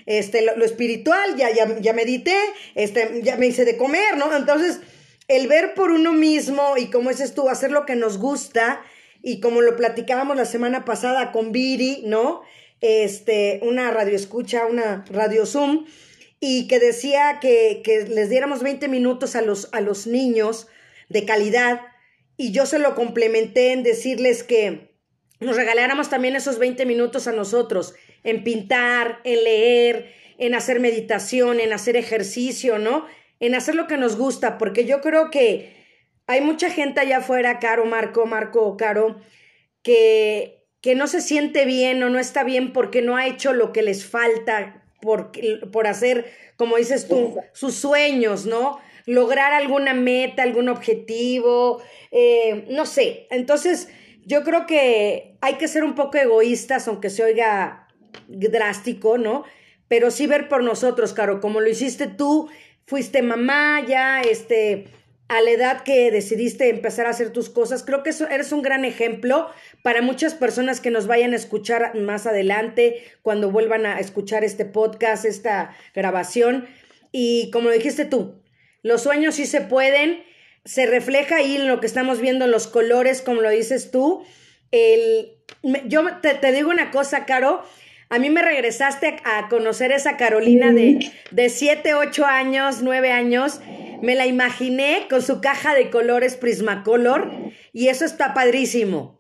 este, 0.05 0.41
lo, 0.41 0.63
espiritual, 0.63 1.35
ya, 1.35 1.51
ya, 1.51 1.79
ya 1.79 1.93
medité, 1.93 2.37
este, 2.75 3.21
ya 3.23 3.37
me 3.37 3.47
hice 3.47 3.65
de 3.65 3.77
comer, 3.77 4.17
¿no? 4.17 4.35
Entonces, 4.35 4.81
el 5.27 5.47
ver 5.47 5.73
por 5.73 5.91
uno 5.91 6.13
mismo 6.13 6.77
y 6.77 6.89
como 6.89 7.09
dices 7.09 7.33
tú, 7.33 7.49
hacer 7.49 7.71
lo 7.71 7.85
que 7.85 7.95
nos 7.95 8.17
gusta, 8.17 8.81
y 9.27 9.39
como 9.39 9.61
lo 9.61 9.75
platicábamos 9.75 10.37
la 10.37 10.45
semana 10.45 10.85
pasada 10.85 11.31
con 11.31 11.51
Viri, 11.51 12.03
¿no? 12.05 12.43
Este, 12.79 13.59
una 13.63 13.89
radio 13.89 14.15
escucha, 14.15 14.67
una 14.67 15.03
radio 15.09 15.47
Zoom, 15.47 15.87
y 16.39 16.67
que 16.67 16.77
decía 16.77 17.39
que, 17.41 17.81
que 17.83 18.03
les 18.03 18.29
diéramos 18.29 18.61
20 18.61 18.87
minutos 18.87 19.35
a 19.35 19.41
los, 19.41 19.69
a 19.71 19.81
los 19.81 20.05
niños 20.05 20.67
de 21.09 21.25
calidad, 21.25 21.81
y 22.37 22.51
yo 22.51 22.67
se 22.67 22.77
lo 22.77 22.93
complementé 22.93 23.71
en 23.71 23.81
decirles 23.81 24.43
que 24.43 24.95
nos 25.39 25.55
regaláramos 25.55 26.07
también 26.07 26.35
esos 26.35 26.59
20 26.59 26.85
minutos 26.85 27.27
a 27.27 27.31
nosotros, 27.31 27.95
en 28.23 28.43
pintar, 28.43 29.21
en 29.23 29.43
leer, 29.43 30.13
en 30.37 30.53
hacer 30.53 30.79
meditación, 30.79 31.59
en 31.59 31.73
hacer 31.73 31.97
ejercicio, 31.97 32.77
¿no? 32.77 33.07
En 33.39 33.55
hacer 33.55 33.73
lo 33.73 33.87
que 33.87 33.97
nos 33.97 34.17
gusta, 34.17 34.59
porque 34.59 34.85
yo 34.85 35.01
creo 35.01 35.31
que 35.31 35.84
hay 36.27 36.41
mucha 36.41 36.69
gente 36.69 36.99
allá 36.99 37.17
afuera, 37.17 37.59
Caro, 37.59 37.85
Marco, 37.85 38.25
Marco, 38.25 38.77
Caro, 38.77 39.17
que, 39.81 40.65
que 40.81 40.95
no 40.95 41.07
se 41.07 41.21
siente 41.21 41.65
bien 41.65 42.01
o 42.03 42.09
no 42.09 42.19
está 42.19 42.43
bien 42.43 42.73
porque 42.73 43.01
no 43.01 43.17
ha 43.17 43.27
hecho 43.27 43.53
lo 43.53 43.71
que 43.71 43.83
les 43.83 44.05
falta 44.05 44.83
por, 45.01 45.31
por 45.71 45.87
hacer, 45.87 46.25
como 46.57 46.77
dices 46.77 47.07
tú, 47.07 47.37
sus 47.53 47.75
sueños, 47.75 48.45
¿no? 48.45 48.79
Lograr 49.05 49.53
alguna 49.53 49.93
meta, 49.93 50.41
algún 50.41 50.67
objetivo, 50.67 51.81
eh, 52.11 52.65
no 52.69 52.87
sé. 52.87 53.27
Entonces, 53.29 53.89
yo 54.25 54.43
creo 54.43 54.65
que 54.65 55.37
hay 55.41 55.55
que 55.55 55.67
ser 55.67 55.83
un 55.83 55.93
poco 55.93 56.17
egoístas, 56.17 56.87
aunque 56.87 57.11
se 57.11 57.23
oiga 57.23 57.87
drástico, 58.27 59.19
¿no? 59.19 59.43
Pero 59.87 60.09
sí 60.09 60.25
ver 60.25 60.49
por 60.49 60.63
nosotros, 60.63 61.13
Caro, 61.13 61.39
como 61.39 61.61
lo 61.61 61.69
hiciste 61.69 62.07
tú, 62.07 62.49
fuiste 62.87 63.21
mamá, 63.21 63.85
ya, 63.87 64.21
este, 64.21 64.87
a 65.27 65.41
la 65.41 65.49
edad 65.49 65.83
que 65.83 66.11
decidiste 66.11 66.69
empezar 66.69 67.07
a 67.07 67.09
hacer 67.09 67.31
tus 67.31 67.49
cosas. 67.49 67.83
Creo 67.83 68.03
que 68.03 68.11
eso, 68.11 68.27
eres 68.29 68.51
un 68.51 68.61
gran 68.61 68.85
ejemplo 68.85 69.49
para 69.81 70.01
muchas 70.01 70.35
personas 70.35 70.79
que 70.79 70.91
nos 70.91 71.07
vayan 71.07 71.33
a 71.33 71.37
escuchar 71.37 71.95
más 71.95 72.27
adelante, 72.27 73.03
cuando 73.23 73.49
vuelvan 73.49 73.85
a 73.85 73.99
escuchar 73.99 74.43
este 74.43 74.65
podcast, 74.65 75.25
esta 75.25 75.75
grabación. 75.95 76.67
Y 77.11 77.49
como 77.51 77.69
dijiste 77.71 78.05
tú, 78.05 78.41
los 78.83 79.01
sueños 79.01 79.35
sí 79.35 79.47
se 79.47 79.61
pueden, 79.61 80.23
se 80.63 80.85
refleja 80.85 81.37
ahí 81.37 81.55
en 81.55 81.67
lo 81.67 81.79
que 81.79 81.87
estamos 81.87 82.21
viendo, 82.21 82.45
los 82.45 82.67
colores, 82.67 83.21
como 83.21 83.41
lo 83.41 83.49
dices 83.49 83.89
tú. 83.89 84.23
El, 84.71 85.37
yo 85.87 86.03
te 86.21 86.51
digo 86.51 86.69
una 86.69 86.91
cosa, 86.91 87.25
Caro, 87.25 87.63
a 88.09 88.19
mí 88.19 88.29
me 88.29 88.41
regresaste 88.41 89.17
a 89.23 89.49
conocer 89.49 89.91
esa 89.91 90.17
Carolina 90.17 90.71
de, 90.71 91.11
de 91.31 91.49
7, 91.49 91.95
8 91.95 92.25
años, 92.25 92.81
9 92.83 93.11
años. 93.11 93.61
Me 94.01 94.15
la 94.15 94.27
imaginé 94.27 95.07
con 95.09 95.21
su 95.21 95.41
caja 95.41 95.73
de 95.73 95.89
colores 95.89 96.35
Prismacolor 96.35 97.31
y 97.73 97.87
eso 97.87 98.05
está 98.05 98.33
padrísimo. 98.33 99.19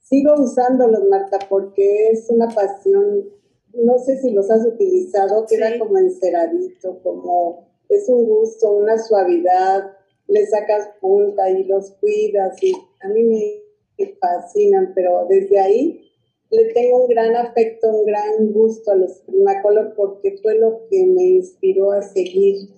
Sigo 0.00 0.34
usándolos, 0.34 1.04
Marta, 1.08 1.38
porque 1.48 2.10
es 2.10 2.26
una 2.30 2.48
pasión. 2.48 3.28
No 3.74 3.98
sé 3.98 4.20
si 4.20 4.30
los 4.32 4.50
has 4.50 4.66
utilizado, 4.66 5.46
queda 5.46 5.78
como 5.78 5.98
enceradito, 5.98 7.00
como 7.02 7.68
es 7.88 8.08
un 8.08 8.24
gusto, 8.24 8.72
una 8.72 8.98
suavidad. 8.98 9.92
Le 10.28 10.44
sacas 10.46 10.88
punta 11.00 11.50
y 11.50 11.64
los 11.64 11.92
cuidas 12.00 12.60
y 12.62 12.72
a 13.00 13.08
mí 13.08 13.22
me 13.22 13.65
que 13.96 14.16
fascinan, 14.20 14.92
pero 14.94 15.26
desde 15.28 15.58
ahí 15.58 16.06
le 16.50 16.72
tengo 16.72 17.04
un 17.04 17.08
gran 17.08 17.34
afecto, 17.34 17.88
un 17.88 18.06
gran 18.06 18.52
gusto 18.52 18.92
a 18.92 18.96
los 18.96 19.12
Primacolor 19.26 19.94
porque 19.96 20.36
fue 20.42 20.58
lo 20.58 20.86
que 20.88 21.04
me 21.06 21.22
inspiró 21.24 21.92
a 21.92 22.02
seguir. 22.02 22.68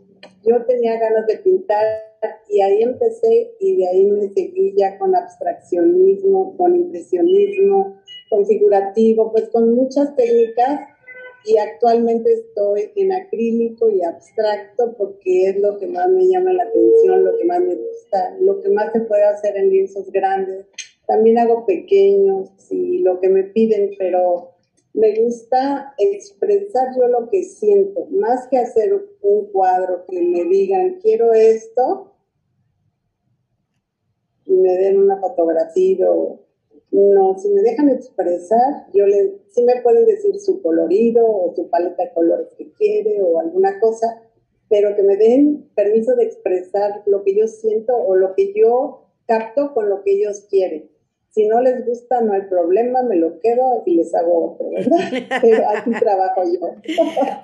Yo 0.45 0.65
tenía 0.65 0.99
ganas 0.99 1.27
de 1.27 1.37
pintar 1.39 1.85
y 2.49 2.61
ahí 2.61 2.83
empecé 2.83 3.53
y 3.61 3.77
de 3.77 3.89
ahí 3.89 4.07
me 4.07 4.29
seguí 4.31 4.75
ya 4.77 4.99
con 4.99 5.15
abstraccionismo, 5.15 6.57
con 6.57 6.75
impresionismo, 6.75 8.01
con 8.31 8.47
figurativo, 8.47 9.31
pues 9.33 9.49
con 9.51 9.75
muchas 9.75 10.17
técnicas 10.17 10.81
y 11.45 11.59
actualmente 11.59 12.33
estoy 12.33 12.91
en 12.97 13.13
acrílico 13.13 13.89
y 13.89 14.03
abstracto 14.03 14.95
porque 14.97 15.51
es 15.51 15.61
lo 15.61 15.79
que 15.79 15.87
más 15.87 16.09
me 16.09 16.27
llama 16.27 16.53
la 16.53 16.65
atención, 16.65 17.25
lo 17.25 17.37
que 17.37 17.45
más 17.45 17.61
me 17.61 17.75
gusta, 17.75 18.37
lo 18.41 18.61
que 18.61 18.71
más 18.71 18.93
se 18.93 19.01
puede 19.03 19.25
hacer 19.25 19.57
en 19.57 19.71
lienzos 19.71 20.11
grandes 20.11 20.67
también 21.09 21.39
hago 21.39 21.65
pequeños 21.65 22.51
y 22.71 22.99
lo 22.99 23.19
que 23.19 23.31
me 23.31 23.45
piden, 23.45 23.93
pero 23.99 24.51
me 24.93 25.19
gusta 25.23 25.95
expresar 25.97 26.89
yo 26.97 27.09
lo 27.09 27.31
que 27.31 27.45
siento, 27.45 28.07
más 28.11 28.47
que 28.49 28.59
hacer 28.59 28.93
un 29.23 29.47
cuadro 29.47 30.05
que 30.07 30.21
me 30.21 30.45
digan, 30.45 30.99
quiero 31.01 31.33
esto, 31.33 32.13
y 34.45 34.55
me 34.55 34.77
den 34.77 34.99
una 34.99 35.19
fotografía 35.19 36.11
o 36.11 36.41
no, 36.91 37.39
si 37.39 37.49
me 37.51 37.63
dejan 37.63 37.89
expresar, 37.89 38.89
yo 38.93 39.07
les, 39.07 39.33
sí 39.49 39.63
me 39.63 39.81
pueden 39.83 40.05
decir 40.05 40.39
su 40.39 40.61
colorido 40.61 41.27
o 41.27 41.55
su 41.55 41.71
paleta 41.71 42.05
de 42.05 42.13
colores 42.13 42.49
que 42.57 42.71
quiere 42.73 43.23
o 43.23 43.41
alguna 43.41 43.81
cosa, 43.81 44.23
pero 44.69 44.95
que 44.95 45.03
me 45.03 45.17
den 45.17 45.71
permiso 45.75 46.15
de 46.17 46.25
expresar 46.25 47.03
lo 47.07 47.25
que 47.25 47.35
yo 47.35 47.47
siento 47.47 47.95
o 47.97 48.15
lo 48.15 48.35
que 48.35 48.53
yo 48.55 49.07
capto 49.27 49.73
con 49.73 49.89
lo 49.89 50.03
que 50.03 50.13
ellos 50.13 50.47
quieren. 50.51 50.91
Si 51.39 51.47
no 51.47 51.61
les 51.61 51.87
gusta, 51.87 52.21
no 52.21 52.33
hay 52.33 52.41
problema, 52.51 53.05
me 53.05 53.15
lo 53.15 53.39
quedo 53.39 53.85
y 53.87 53.95
les 53.95 54.13
hago 54.13 54.55
otro, 54.55 54.71
¿verdad? 54.71 55.39
Pero 55.41 55.69
aquí 55.69 55.93
trabajo 55.93 56.43
yo. 56.43 56.75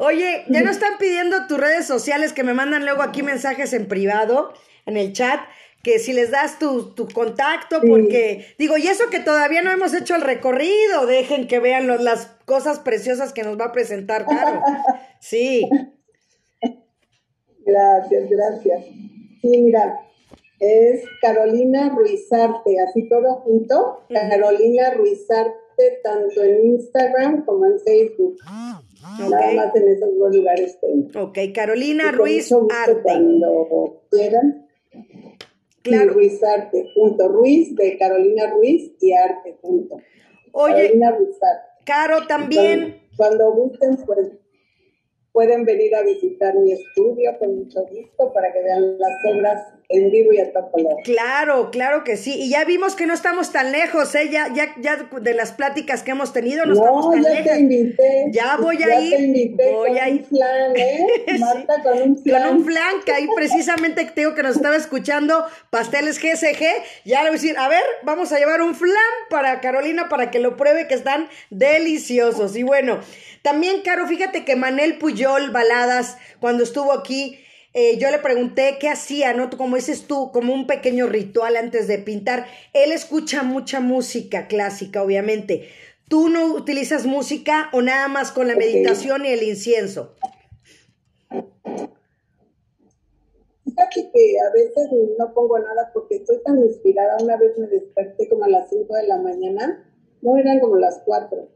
Oye, 0.04 0.42
ya 0.48 0.62
nos 0.62 0.72
están 0.72 0.98
pidiendo 0.98 1.46
tus 1.46 1.60
redes 1.60 1.86
sociales 1.86 2.32
que 2.32 2.42
me 2.42 2.54
mandan 2.54 2.84
luego 2.84 3.02
aquí 3.02 3.22
mensajes 3.22 3.72
en 3.72 3.86
privado, 3.86 4.52
en 4.86 4.96
el 4.96 5.12
chat, 5.12 5.38
que 5.84 6.00
si 6.00 6.12
les 6.12 6.32
das 6.32 6.58
tu, 6.58 6.92
contacto, 7.14 7.80
porque 7.86 8.44
digo, 8.58 8.76
y 8.78 8.88
eso 8.88 9.10
que 9.12 9.20
todavía 9.20 9.62
no 9.62 9.70
hemos 9.70 9.94
hecho 9.94 10.16
el 10.16 10.22
recorrido, 10.22 11.06
dejen 11.06 11.46
que 11.46 11.60
vean 11.60 11.86
las 11.86 12.26
cosas 12.46 12.80
preciosas 12.80 13.32
que 13.32 13.44
nos 13.44 13.60
va 13.60 13.66
a 13.66 13.72
presentar 13.72 14.26
Caro. 14.26 14.60
Sí. 15.20 15.70
Gracias, 17.64 18.28
gracias. 18.28 18.84
Sí, 19.40 19.62
mira, 19.62 20.00
es 20.60 21.04
Carolina 21.20 21.90
Ruizarte, 21.90 22.80
así 22.80 23.08
todo 23.08 23.36
junto. 23.36 24.00
Carolina 24.08 24.90
Ruizarte, 24.94 26.00
tanto 26.02 26.42
en 26.42 26.66
Instagram 26.66 27.44
como 27.44 27.66
en 27.66 27.78
Facebook. 27.80 28.36
Nada 29.18 29.52
más 29.52 29.76
en 29.76 29.88
esos 29.88 30.18
dos 30.18 30.34
lugares 30.34 30.78
tengo. 30.80 31.26
Ok, 31.26 31.38
Carolina 31.54 32.12
Ruiz 32.12 32.50
Arte. 32.52 33.02
Cuando 33.02 34.02
quieran. 34.10 34.66
Claro. 35.82 36.04
Y 36.04 36.14
Ruiz 36.14 36.42
Arte. 36.42 36.86
Ruiz 37.28 37.76
de 37.76 37.98
Carolina 37.98 38.50
Ruiz 38.54 38.92
y 39.00 39.12
Arte, 39.12 39.58
punto. 39.60 39.96
Oye, 40.52 40.74
Carolina 40.74 41.10
Ruiz 41.10 41.36
Arte. 41.42 41.84
Caro, 41.84 42.26
también. 42.26 43.02
Cuando, 43.16 43.52
gusten, 43.52 43.96
pues 44.06 44.30
pueden 45.32 45.64
venir 45.64 45.94
a 45.96 46.02
visitar 46.02 46.54
mi 46.56 46.72
estudio 46.72 47.36
con 47.38 47.56
mucho 47.56 47.84
gusto 47.86 48.32
para 48.32 48.52
que 48.52 48.62
vean 48.62 48.98
las 48.98 49.12
obras 49.34 49.73
en 49.96 50.10
vivo 50.10 50.32
y 50.32 50.40
a 50.40 50.52
todo 50.52 50.70
color. 50.70 50.96
Claro, 51.04 51.70
claro 51.70 52.04
que 52.04 52.16
sí. 52.16 52.34
Y 52.34 52.50
ya 52.50 52.64
vimos 52.64 52.94
que 52.94 53.06
no 53.06 53.14
estamos 53.14 53.52
tan 53.52 53.72
lejos, 53.72 54.14
¿eh? 54.14 54.28
Ya, 54.30 54.52
ya, 54.52 54.74
ya 54.80 55.08
de 55.20 55.34
las 55.34 55.52
pláticas 55.52 56.02
que 56.02 56.10
hemos 56.12 56.32
tenido, 56.32 56.66
no, 56.66 56.74
estamos 56.74 57.10
tan 57.12 57.22
ya 57.22 57.42
Te 57.42 57.60
invité, 57.60 58.24
ya 58.30 58.56
voy 58.56 58.78
ya 58.78 58.86
a 58.86 59.00
ir. 59.00 59.16
Te 59.16 59.22
invité 59.22 59.72
voy 59.72 59.88
con 59.90 59.98
a 59.98 60.08
ir. 60.08 60.20
un 60.20 60.26
flan, 60.26 60.76
¿eh? 60.76 61.06
Marta, 61.38 61.82
con 61.82 62.02
un 62.02 62.22
flan. 62.22 62.42
Con 62.42 62.56
un 62.56 62.64
flan, 62.64 62.94
que 63.04 63.12
ahí 63.12 63.28
precisamente 63.34 64.04
te 64.04 64.20
digo 64.20 64.34
que 64.34 64.42
nos 64.42 64.56
estaba 64.56 64.76
escuchando 64.76 65.46
Pasteles 65.70 66.18
GSG. 66.18 66.64
Ya 67.04 67.22
le 67.22 67.30
voy 67.30 67.38
a 67.38 67.40
decir, 67.40 67.56
a 67.58 67.68
ver, 67.68 67.84
vamos 68.02 68.32
a 68.32 68.38
llevar 68.38 68.62
un 68.62 68.74
flan 68.74 68.94
para 69.30 69.60
Carolina 69.60 70.08
para 70.08 70.30
que 70.30 70.38
lo 70.38 70.56
pruebe, 70.56 70.86
que 70.88 70.94
están 70.94 71.28
deliciosos. 71.50 72.56
Y 72.56 72.62
bueno, 72.62 73.00
también, 73.42 73.82
Caro, 73.82 74.06
fíjate 74.06 74.44
que 74.44 74.56
Manel 74.56 74.98
Puyol 74.98 75.50
Baladas, 75.50 76.16
cuando 76.40 76.62
estuvo 76.64 76.92
aquí, 76.92 77.38
eh, 77.76 77.98
yo 77.98 78.08
le 78.12 78.20
pregunté 78.20 78.76
qué 78.78 78.88
hacía, 78.88 79.34
¿no? 79.34 79.50
Como 79.50 79.74
dices 79.74 80.06
tú, 80.06 80.30
como 80.30 80.54
un 80.54 80.68
pequeño 80.68 81.08
ritual 81.08 81.56
antes 81.56 81.88
de 81.88 81.98
pintar. 81.98 82.46
Él 82.72 82.92
escucha 82.92 83.42
mucha 83.42 83.80
música 83.80 84.46
clásica, 84.46 85.02
obviamente. 85.02 85.68
¿Tú 86.08 86.28
no 86.28 86.54
utilizas 86.54 87.04
música 87.04 87.70
o 87.72 87.82
nada 87.82 88.06
más 88.06 88.30
con 88.30 88.46
la 88.46 88.54
meditación 88.54 89.26
y 89.26 89.30
el 89.30 89.42
incienso? 89.42 90.14
Fíjate 93.64 94.10
que 94.12 94.36
a 94.38 94.52
veces 94.52 94.88
no 95.18 95.34
pongo 95.34 95.58
nada 95.58 95.90
porque 95.92 96.16
estoy 96.16 96.40
tan 96.44 96.58
inspirada. 96.58 97.16
Una 97.20 97.36
vez 97.36 97.58
me 97.58 97.66
desperté 97.66 98.28
como 98.28 98.44
a 98.44 98.48
las 98.50 98.70
5 98.70 98.94
de 98.94 99.08
la 99.08 99.16
mañana, 99.16 99.92
no 100.22 100.36
eran 100.36 100.60
como 100.60 100.76
las 100.76 101.02
4. 101.04 101.48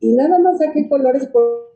Y 0.00 0.14
nada 0.14 0.38
más 0.38 0.56
saqué 0.56 0.88
colores 0.88 1.26
por 1.26 1.71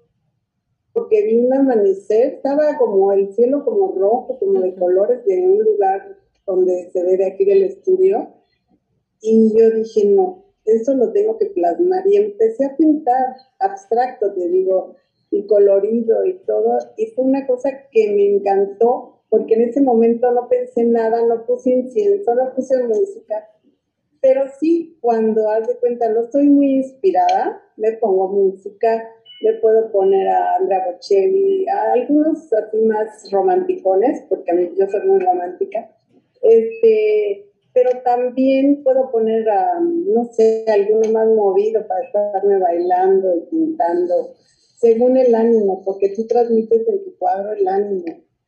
porque 0.97 1.27
vi 1.27 1.37
un 1.37 1.53
amanecer, 1.53 2.37
estaba 2.37 2.79
como 2.79 3.13
el 3.13 3.31
cielo 3.35 3.67
como 3.67 3.93
rojo, 3.93 4.39
como 4.39 4.61
de 4.63 4.75
colores 4.77 5.23
de 5.27 5.47
un 5.47 5.63
lugar 5.63 6.17
donde 6.47 6.89
se 6.91 7.05
ve 7.05 7.19
de 7.19 7.27
aquí 7.27 7.45
del 7.45 7.65
estudio. 7.65 8.33
Y 9.21 9.53
yo 9.55 9.71
dije, 9.73 10.07
no, 10.07 10.47
eso 10.65 10.95
lo 10.95 11.13
tengo 11.13 11.37
que 11.37 11.47
plasmar. 11.47 12.07
Y 12.07 12.17
empecé 12.17 12.65
a 12.65 12.77
pintar 12.79 13.37
abstracto, 13.59 14.33
te 14.33 14.49
digo, 14.49 14.95
y 15.31 15.47
colorido 15.47 16.25
y 16.25 16.39
todo. 16.47 16.79
Y 16.97 17.09
fue 17.09 17.27
una 17.27 17.47
cosa 17.47 17.69
que 17.93 18.15
me 18.15 18.35
encantó, 18.35 19.21
porque 19.29 19.53
en 19.53 19.69
ese 19.69 19.83
momento 19.83 20.33
no 20.33 20.49
pensé 20.49 20.83
nada, 20.85 21.27
no 21.27 21.45
puse 21.45 21.73
incienso, 21.73 22.35
no 22.35 22.55
puse 22.55 22.83
música. 22.85 23.47
Pero 24.23 24.45
sí, 24.59 24.97
cuando 25.03 25.51
haz 25.51 25.69
de 25.69 25.77
cuenta, 25.77 26.09
no 26.09 26.23
estoy 26.23 26.49
muy 26.49 26.77
inspirada, 26.77 27.63
me 27.77 27.93
pongo 27.93 28.29
música, 28.29 29.07
le 29.41 29.55
puedo 29.55 29.91
poner 29.93 30.29
a 30.29 30.57
Andrea 30.57 30.87
Bocelli, 30.87 31.67
a 31.69 31.93
algunos 31.93 32.53
así 32.53 32.79
más 32.79 33.31
romanticones, 33.31 34.25
porque 34.29 34.51
a 34.51 34.55
mí 34.55 34.71
yo 34.79 34.87
soy 34.89 35.07
muy 35.07 35.19
romántica, 35.21 35.91
este, 36.43 37.51
pero 37.73 37.91
también 38.03 38.83
puedo 38.83 39.11
poner 39.11 39.49
a, 39.51 39.81
no 39.81 40.25
sé, 40.33 40.65
alguno 40.69 41.11
más 41.13 41.29
movido 41.29 41.87
para 41.87 42.07
estarme 42.07 42.59
bailando 42.59 43.37
y 43.37 43.41
pintando, 43.51 44.35
según 44.79 45.17
el 45.17 45.35
ánimo, 45.35 45.83
porque 45.85 46.11
tú 46.11 46.27
transmites 46.27 46.89
en 46.89 47.05
tu 47.05 47.17
cuadro 47.19 47.53
el 47.53 47.67
ánimo, 47.69 48.05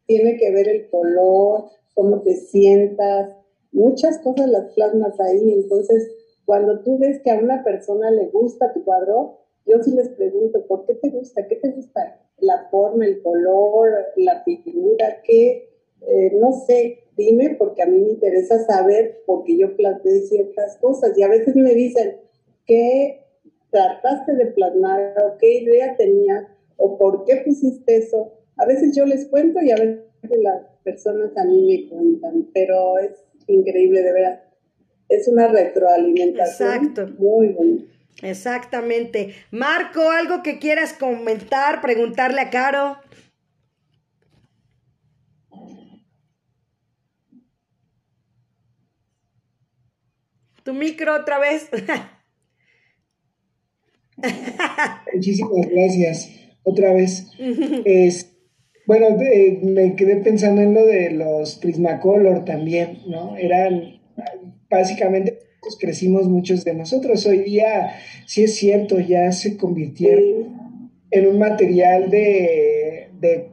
tiene 0.07 0.37
que 0.39 0.51
ver 0.51 0.69
el 0.69 0.89
color, 0.89 1.65
cómo 1.95 2.23
te 2.23 2.37
sientas, 2.37 3.31
muchas 3.73 4.19
cosas 4.19 4.49
las 4.49 4.73
plasmas 4.73 5.21
ahí, 5.21 5.53
entonces 5.53 6.11
cuando 6.47 6.81
tú 6.81 6.99
ves 6.99 7.21
que 7.23 7.31
a 7.31 7.39
una 7.39 7.63
persona 7.63 8.11
le 8.11 8.29
gusta 8.29 8.73
tu 8.73 8.83
cuadro, 8.83 9.38
yo 9.69 9.83
sí 9.83 9.93
les 9.93 10.09
pregunto, 10.11 10.67
¿por 10.67 10.87
qué 10.87 10.95
te 10.95 11.11
gusta? 11.11 11.47
¿Qué 11.47 11.57
te 11.57 11.71
gusta? 11.71 12.21
La 12.39 12.69
forma, 12.71 13.07
el 13.07 13.23
color, 13.23 13.91
la 14.17 14.43
figura, 14.43 15.21
¿qué? 15.25 15.71
Eh, 16.01 16.33
no 16.41 16.53
sé, 16.53 17.05
dime, 17.17 17.57
porque 17.59 17.83
a 17.83 17.87
mí 17.87 17.99
me 17.99 18.11
interesa 18.11 18.65
saber, 18.65 19.23
porque 19.27 19.59
yo 19.59 19.77
planteé 19.77 20.21
ciertas 20.23 20.77
cosas 20.79 21.17
y 21.19 21.23
a 21.23 21.29
veces 21.29 21.55
me 21.57 21.75
dicen, 21.75 22.17
¿qué 22.67 23.25
trataste 23.71 24.35
de 24.35 24.47
plasmar 24.47 25.15
o 25.25 25.37
qué 25.39 25.59
idea 25.59 25.97
tenías 25.97 26.47
o 26.77 26.97
por 26.97 27.25
qué 27.25 27.43
pusiste 27.45 27.97
eso? 27.97 28.33
A 28.57 28.67
veces 28.67 28.97
yo 28.97 29.05
les 29.05 29.27
cuento 29.27 29.61
y 29.61 29.71
a 29.71 29.77
veces 29.77 30.05
las 30.41 30.63
personas 30.83 31.37
a 31.37 31.45
mí 31.45 31.63
me 31.67 31.89
cuentan, 31.89 32.49
pero 32.55 32.99
es 32.99 33.25
increíble, 33.47 34.03
de 34.03 34.13
verdad. 34.13 34.43
Es 35.09 35.27
una 35.27 35.49
retroalimentación 35.49 36.69
Exacto. 36.69 37.07
muy 37.19 37.49
buena. 37.49 37.83
Exactamente. 38.23 39.35
Marco, 39.51 40.11
¿algo 40.11 40.43
que 40.43 40.59
quieras 40.59 40.93
comentar, 40.93 41.81
preguntarle 41.81 42.41
a 42.41 42.51
Caro? 42.51 42.99
Tu 50.65 50.75
micro 50.75 51.15
otra 51.15 51.39
vez. 51.39 51.71
Muchísimas 55.15 55.69
gracias. 55.71 56.31
Otra 56.65 56.93
vez. 56.93 57.27
Es, 57.85 58.37
bueno, 58.87 59.17
me 59.63 59.97
quedé 59.97 60.17
pensando 60.17 60.61
en 60.61 60.75
lo 60.75 60.85
de 60.85 61.11
los 61.11 61.57
Prismacolor 61.57 62.45
también, 62.45 62.99
¿no? 63.07 63.37
Eran 63.37 64.01
básicamente 64.69 65.38
pues, 65.61 65.77
crecimos 65.79 66.29
muchos 66.29 66.65
de 66.65 66.75
nosotros. 66.75 67.27
Hoy 67.27 67.39
día, 67.39 67.95
sí 68.27 68.45
es 68.45 68.57
cierto, 68.57 68.99
ya 69.01 69.33
se 69.33 69.57
convirtieron 69.57 70.91
en 71.11 71.27
un 71.27 71.39
material 71.39 72.11
de, 72.11 73.11
de 73.21 73.49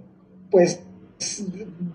pues, 0.51 0.81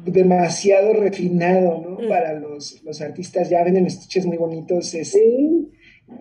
demasiado 0.05 0.95
refinado, 0.95 1.83
¿no? 1.83 2.07
Mm. 2.07 2.09
Para 2.09 2.35
los, 2.35 3.01
artistas, 3.01 3.51
ya 3.51 3.63
venden 3.63 3.87
estuches 3.87 4.27
muy 4.27 4.37
bonitos, 4.37 4.95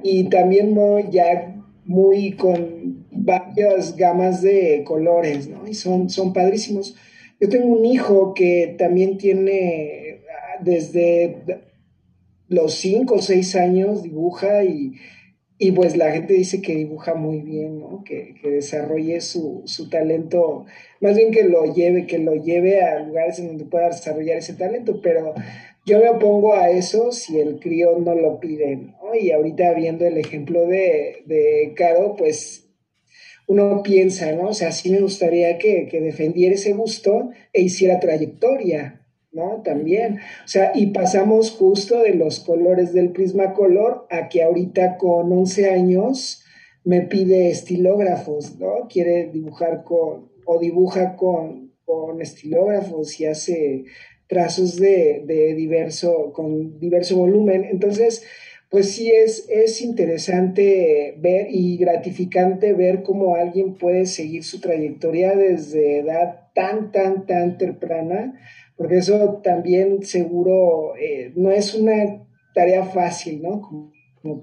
y 0.04 0.30
también 0.30 0.78
ya 1.12 1.56
muy 1.86 2.34
con 2.34 3.06
varias 3.12 3.96
gamas 3.96 4.42
de 4.42 4.84
colores, 4.86 5.48
¿no? 5.48 5.68
Y 5.68 5.74
son, 5.74 6.10
son 6.10 6.34
padrísimos. 6.34 6.96
Yo 7.40 7.50
tengo 7.50 7.68
un 7.68 7.86
hijo 7.86 8.34
que 8.34 8.76
también 8.78 9.18
tiene 9.18 10.22
ah, 10.30 10.62
desde 10.62 11.38
los 12.50 12.74
cinco 12.74 13.16
o 13.16 13.22
seis 13.22 13.56
años 13.56 14.04
dibuja 14.04 14.64
y, 14.64 14.96
pues 15.76 15.96
la 15.96 16.12
gente 16.12 16.34
dice 16.34 16.62
que 16.62 16.76
dibuja 16.76 17.14
muy 17.14 17.42
bien, 17.42 17.80
¿no? 17.80 18.04
Que, 18.04 18.36
desarrolle 18.44 19.22
su, 19.22 19.64
talento, 19.90 20.66
más 21.00 21.16
bien 21.16 21.32
que 21.32 21.44
lo 21.44 21.74
lleve, 21.74 22.08
que 22.08 22.18
lo 22.18 22.36
lleve 22.36 22.82
a 22.82 23.00
lugares 23.00 23.40
en 23.40 23.48
donde 23.48 23.66
pueda 23.66 23.90
desarrollar 23.90 24.38
ese 24.38 24.54
talento, 24.54 25.00
pero 25.02 25.36
yo 25.86 26.00
me 26.00 26.10
opongo 26.10 26.56
a 26.56 26.70
eso 26.70 27.12
si 27.12 27.40
el 27.40 27.60
crío 27.60 27.98
no 28.00 28.16
lo 28.16 28.40
pide, 28.40 28.76
¿no? 28.76 29.16
Y 29.20 29.32
ahorita 29.32 29.74
viendo 29.74 30.06
el 30.06 30.18
ejemplo 30.18 30.66
de, 30.66 31.24
de 31.26 31.74
Caro, 31.76 32.16
pues 32.18 32.70
uno 33.48 33.82
piensa, 33.84 34.32
¿no? 34.34 34.50
O 34.50 34.54
sea, 34.54 34.72
sí 34.72 34.92
me 34.92 35.02
gustaría 35.02 35.58
que, 35.58 35.88
que 35.88 36.02
defendiera 36.02 36.56
ese 36.56 36.74
gusto 36.74 37.32
e 37.54 37.62
hiciera 37.62 38.00
trayectoria, 38.00 38.99
¿no? 39.32 39.62
También. 39.64 40.20
O 40.46 40.48
sea, 40.48 40.72
y 40.74 40.88
pasamos 40.88 41.52
justo 41.52 42.02
de 42.02 42.16
los 42.16 42.40
colores 42.40 42.94
del 42.94 43.12
Prismacolor 43.12 44.08
a 44.10 44.30
que 44.30 44.44
ahorita 44.44 44.98
con 44.98 45.32
11 45.32 45.70
años 45.70 46.44
me 46.84 47.02
pide 47.02 47.50
estilógrafos, 47.50 48.58
¿no? 48.60 48.88
Quiere 48.90 49.30
dibujar 49.32 49.84
con, 49.84 50.32
o 50.46 50.60
dibuja 50.60 51.16
con, 51.16 51.74
con 51.86 52.22
estilógrafos 52.22 53.20
y 53.20 53.26
hace 53.26 53.86
trazos 54.28 54.78
de, 54.78 55.24
de, 55.26 55.54
diverso, 55.56 56.32
con 56.34 56.80
diverso 56.80 57.18
volumen. 57.18 57.66
Entonces, 57.66 58.24
pues 58.70 58.92
sí 58.92 59.10
es, 59.10 59.48
es 59.50 59.82
interesante 59.82 61.16
ver 61.18 61.48
y 61.50 61.78
gratificante 61.78 62.74
ver 62.74 63.02
cómo 63.02 63.36
alguien 63.36 63.76
puede 63.76 64.06
seguir 64.06 64.44
su 64.44 64.62
trayectoria 64.62 65.36
desde 65.36 66.00
edad 66.00 66.52
tan, 66.54 66.92
tan, 66.92 67.26
tan 67.26 67.58
temprana 67.58 68.40
porque 68.80 69.00
eso 69.00 69.42
también 69.44 70.04
seguro 70.04 70.96
eh, 70.96 71.34
no 71.36 71.52
es 71.52 71.76
una 71.76 72.26
tarea 72.56 72.86
fácil, 72.86 73.42
¿no? 73.42 73.62
Como, 73.62 73.92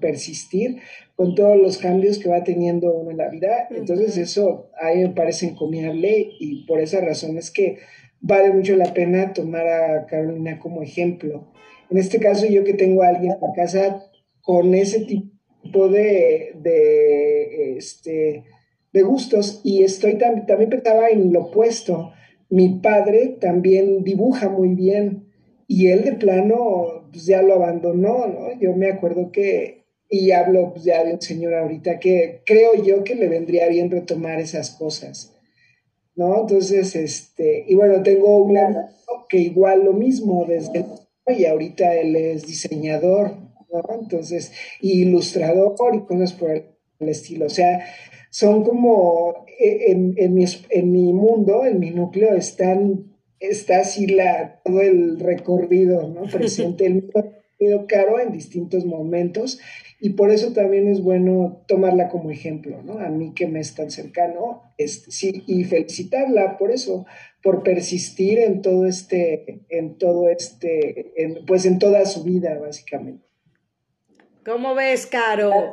persistir 0.00 0.78
con 1.16 1.34
todos 1.34 1.56
los 1.56 1.78
cambios 1.78 2.18
que 2.18 2.28
va 2.28 2.44
teniendo 2.44 2.92
uno 2.92 3.10
en 3.12 3.18
la 3.18 3.28
vida. 3.28 3.68
Entonces 3.70 4.16
eso 4.16 4.70
a 4.80 4.92
mí 4.92 5.02
me 5.02 5.10
parece 5.10 5.46
encomiable 5.46 6.30
y 6.40 6.66
por 6.66 6.80
esa 6.80 7.00
razón 7.00 7.38
es 7.38 7.50
que 7.50 7.78
vale 8.20 8.52
mucho 8.52 8.74
la 8.76 8.92
pena 8.92 9.32
tomar 9.32 9.66
a 9.68 10.06
Carolina 10.06 10.58
como 10.58 10.82
ejemplo. 10.82 11.52
En 11.90 11.98
este 11.98 12.20
caso 12.20 12.46
yo 12.46 12.64
que 12.64 12.74
tengo 12.74 13.02
a 13.02 13.08
alguien 13.08 13.32
en 13.40 13.52
casa 13.54 14.02
con 14.42 14.74
ese 14.74 15.00
tipo 15.00 15.88
de, 15.88 16.52
de, 16.56 17.76
este, 17.76 18.44
de 18.92 19.02
gustos 19.02 19.60
y 19.62 19.82
estoy 19.82 20.18
también 20.18 20.70
pensaba 20.70 21.08
en 21.08 21.32
lo 21.32 21.44
opuesto. 21.44 22.12
Mi 22.48 22.68
padre 22.80 23.36
también 23.40 24.04
dibuja 24.04 24.48
muy 24.48 24.74
bien 24.74 25.26
y 25.66 25.88
él 25.88 26.04
de 26.04 26.12
plano 26.12 27.08
pues, 27.10 27.26
ya 27.26 27.42
lo 27.42 27.54
abandonó, 27.54 28.26
¿no? 28.26 28.60
Yo 28.60 28.74
me 28.74 28.90
acuerdo 28.90 29.32
que, 29.32 29.84
y 30.08 30.30
hablo 30.30 30.72
pues, 30.72 30.84
ya 30.84 31.04
de 31.04 31.14
un 31.14 31.20
señor 31.20 31.54
ahorita, 31.54 31.98
que 31.98 32.42
creo 32.46 32.74
yo 32.82 33.02
que 33.04 33.14
le 33.14 33.28
vendría 33.28 33.68
bien 33.68 33.90
retomar 33.90 34.38
esas 34.38 34.70
cosas, 34.70 35.34
¿no? 36.14 36.42
Entonces, 36.42 36.94
este, 36.94 37.64
y 37.66 37.74
bueno, 37.74 38.02
tengo 38.02 38.44
un 38.44 38.56
hermano 38.56 38.88
que 39.28 39.38
igual 39.38 39.84
lo 39.84 39.92
mismo 39.92 40.44
desde 40.46 40.84
y 41.28 41.44
ahorita 41.44 41.94
él 41.94 42.14
es 42.14 42.46
diseñador, 42.46 43.32
¿no? 43.72 43.82
Entonces, 44.00 44.52
ilustrador 44.80 45.74
y 45.94 46.00
cosas 46.02 46.32
por 46.32 46.50
el 46.50 47.08
estilo. 47.08 47.46
O 47.46 47.50
sea, 47.50 47.84
son 48.36 48.64
como 48.64 49.46
eh, 49.58 49.92
en, 49.92 50.14
en, 50.18 50.34
mi, 50.34 50.44
en 50.68 50.92
mi 50.92 51.14
mundo, 51.14 51.64
en 51.64 51.80
mi 51.80 51.90
núcleo, 51.90 52.34
están, 52.34 53.14
está 53.40 53.80
así 53.80 54.06
la, 54.08 54.60
todo 54.62 54.82
el 54.82 55.18
recorrido 55.20 56.06
¿no? 56.06 56.24
presente, 56.30 56.84
el 56.84 56.94
mismo 56.96 57.86
caro 57.88 58.20
en 58.20 58.32
distintos 58.32 58.84
momentos 58.84 59.58
y 60.00 60.10
por 60.10 60.30
eso 60.30 60.52
también 60.52 60.86
es 60.86 61.02
bueno 61.02 61.64
tomarla 61.66 62.10
como 62.10 62.30
ejemplo, 62.30 62.82
¿no? 62.82 62.98
A 62.98 63.08
mí 63.08 63.32
que 63.34 63.46
me 63.46 63.60
es 63.60 63.74
tan 63.74 63.90
cercano, 63.90 64.64
este, 64.76 65.10
sí, 65.12 65.42
y 65.46 65.64
felicitarla 65.64 66.58
por 66.58 66.72
eso, 66.72 67.06
por 67.42 67.62
persistir 67.62 68.38
en 68.40 68.60
todo 68.60 68.84
este, 68.84 69.62
en 69.70 69.96
todo 69.96 70.28
este, 70.28 71.14
en, 71.16 71.46
pues 71.46 71.64
en 71.64 71.78
toda 71.78 72.04
su 72.04 72.22
vida, 72.22 72.58
básicamente. 72.58 73.24
¿Cómo 74.44 74.74
ves, 74.74 75.06
Caro? 75.06 75.70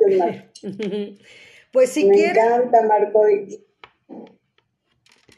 pues 1.74 1.90
si 1.90 2.06
Me 2.06 2.30
encanta, 2.30 2.80
Marco. 2.82 3.28
Y, 3.28 3.62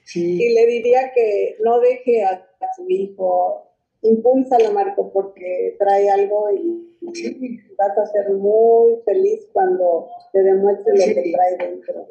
sí. 0.04 0.40
y 0.40 0.54
le 0.54 0.66
diría 0.66 1.12
que 1.12 1.56
no 1.64 1.80
deje 1.80 2.22
a, 2.24 2.30
a 2.30 2.74
su 2.76 2.88
hijo, 2.88 3.72
impúlsalo, 4.02 4.72
Marco, 4.72 5.12
porque 5.12 5.74
trae 5.80 6.08
algo 6.10 6.50
y 6.52 6.82
Sí. 7.14 7.60
vas 7.78 7.96
a 7.96 8.06
ser 8.06 8.30
muy 8.30 8.96
feliz 9.04 9.48
cuando 9.52 10.08
te 10.32 10.42
demuestre 10.42 10.92
lo 10.94 11.02
Sí. 11.02 11.14
que 11.14 11.32
trae 11.32 11.56
dentro. 11.68 12.08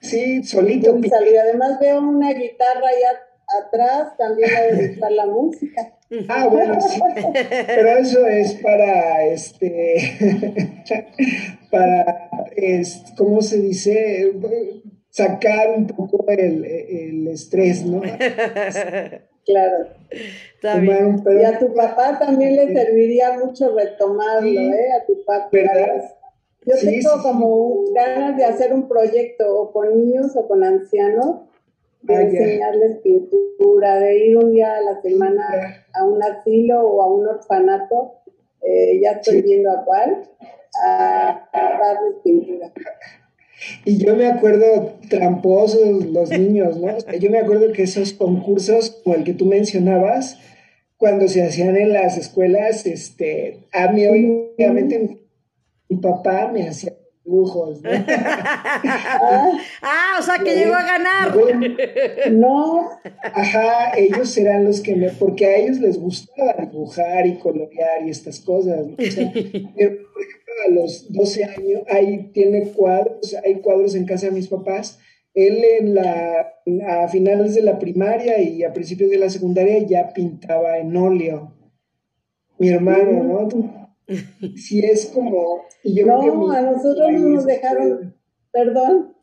Sí, 0.00 0.42
solito. 0.44 0.90
Impúlsalo. 0.90 1.30
Y 1.30 1.36
además 1.36 1.78
veo 1.80 2.00
una 2.00 2.32
guitarra 2.32 2.88
allá 2.88 3.20
atrás, 3.66 4.16
también 4.16 4.50
debe 4.70 4.88
gustar 4.88 5.12
la 5.20 5.26
música. 5.26 5.94
Ah, 6.28 6.48
bueno, 6.50 6.80
sí. 6.80 7.00
Pero 7.66 7.88
eso 7.98 8.26
es 8.26 8.54
para, 8.54 9.24
este, 9.26 9.96
para, 11.70 12.30
es, 12.56 13.02
¿cómo 13.16 13.42
se 13.42 13.58
dice? 13.60 14.32
Sacar 15.10 15.70
un 15.76 15.86
poco 15.86 16.24
el, 16.28 16.64
el 16.64 17.28
estrés, 17.28 17.84
¿no? 17.84 18.00
Claro. 19.44 19.88
Está 20.54 20.76
bien. 20.76 21.22
Y 21.40 21.44
a 21.44 21.58
tu 21.58 21.72
papá 21.74 22.18
también 22.18 22.56
le 22.56 22.72
serviría 22.74 23.32
mucho 23.38 23.74
retomarlo, 23.74 24.48
Sí. 24.48 24.56
¿eh? 24.56 24.86
A 25.00 25.06
tu 25.06 25.24
papá. 25.24 25.48
¿Verdad? 25.52 26.04
Yo 26.66 26.76
Sí, 26.76 26.86
tengo 26.86 27.16
sí, 27.16 27.22
como 27.22 27.46
un- 27.56 27.94
ganas 27.94 28.36
de 28.36 28.44
hacer 28.44 28.74
un 28.74 28.88
proyecto 28.88 29.44
o 29.58 29.72
con 29.72 29.96
niños 29.96 30.36
o 30.36 30.46
con 30.46 30.62
ancianos, 30.64 31.47
de 32.02 32.14
Ah, 32.14 32.22
enseñarles 32.22 32.96
pintura, 32.98 33.98
de 34.00 34.26
ir 34.26 34.36
un 34.36 34.52
día 34.52 34.76
a 34.76 34.80
la 34.80 35.00
semana 35.02 35.86
a 35.92 36.04
un 36.04 36.22
asilo 36.22 36.80
o 36.86 37.02
a 37.02 37.12
un 37.12 37.26
orfanato, 37.26 38.14
eh, 38.62 39.00
ya 39.02 39.12
estoy 39.12 39.36
Sí. 39.36 39.42
viendo 39.42 39.70
a 39.70 39.84
cuál, 39.84 40.22
a, 40.84 41.48
a 41.52 41.78
darles 41.78 42.14
pintura. 42.24 42.72
Y 43.84 43.98
yo 43.98 44.14
me 44.14 44.26
acuerdo 44.26 44.92
tramposos 45.10 46.06
los 46.06 46.30
niños, 46.30 46.78
¿no? 46.78 46.96
O 46.96 47.00
sea, 47.00 47.16
yo 47.16 47.30
me 47.30 47.38
acuerdo 47.38 47.72
que 47.72 47.82
esos 47.82 48.12
concursos, 48.12 48.90
como 49.02 49.16
el 49.16 49.24
que 49.24 49.34
tú 49.34 49.46
mencionabas, 49.46 50.38
cuando 50.96 51.26
se 51.28 51.42
hacían 51.44 51.76
en 51.76 51.92
las 51.92 52.16
escuelas, 52.16 52.86
este, 52.86 53.64
a 53.72 53.90
mí 53.92 54.06
obviamente 54.06 55.18
mi 55.88 55.96
papá 55.96 56.50
me 56.52 56.68
hacía 56.68 56.92
dibujos, 57.28 57.82
¿no? 57.82 57.90
Ah, 58.08 59.50
Ah, 59.82 60.16
o 60.18 60.22
sea 60.22 60.38
que 60.38 60.54
llegó 60.56 60.74
a 60.74 60.82
ganar. 60.82 61.34
no, 62.32 62.88
Ajá, 63.22 63.92
ellos 63.96 64.36
eran 64.38 64.64
los 64.64 64.80
que 64.80 64.96
me, 64.96 65.10
porque 65.10 65.46
a 65.46 65.56
ellos 65.56 65.78
les 65.78 65.98
gustaba 65.98 66.54
dibujar 66.70 67.26
y 67.26 67.38
colorear 67.38 68.06
y 68.06 68.10
estas 68.10 68.40
cosas. 68.40 68.86
¿no? 68.86 68.94
O 68.98 69.10
sea, 69.10 69.30
pero, 69.32 69.96
por 70.12 70.22
ejemplo, 70.22 70.52
a 70.66 70.70
los 70.70 71.12
12 71.12 71.44
años, 71.44 71.82
ahí 71.90 72.30
tiene 72.32 72.68
cuadros, 72.72 73.36
hay 73.44 73.56
cuadros 73.60 73.94
en 73.94 74.06
casa 74.06 74.26
de 74.26 74.32
mis 74.32 74.48
papás. 74.48 74.98
Él 75.34 75.62
en 75.80 75.94
la, 75.94 76.54
a 76.88 77.08
finales 77.08 77.54
de 77.54 77.62
la 77.62 77.78
primaria 77.78 78.40
y 78.40 78.64
a 78.64 78.72
principios 78.72 79.10
de 79.10 79.18
la 79.18 79.30
secundaria 79.30 79.78
ya 79.86 80.12
pintaba 80.12 80.78
en 80.78 80.96
óleo. 80.96 81.52
Mi 82.58 82.70
hermano, 82.70 83.22
¿no? 83.22 83.77
Sí 84.56 84.80
es 84.80 85.06
como... 85.14 85.64
Y 85.82 85.94
yo 85.94 86.06
no, 86.06 86.22
mi- 86.22 86.56
a 86.56 86.62
nosotros 86.62 87.10
no 87.12 87.18
nos 87.28 87.44
dejaron, 87.46 88.14
perdón, 88.50 89.14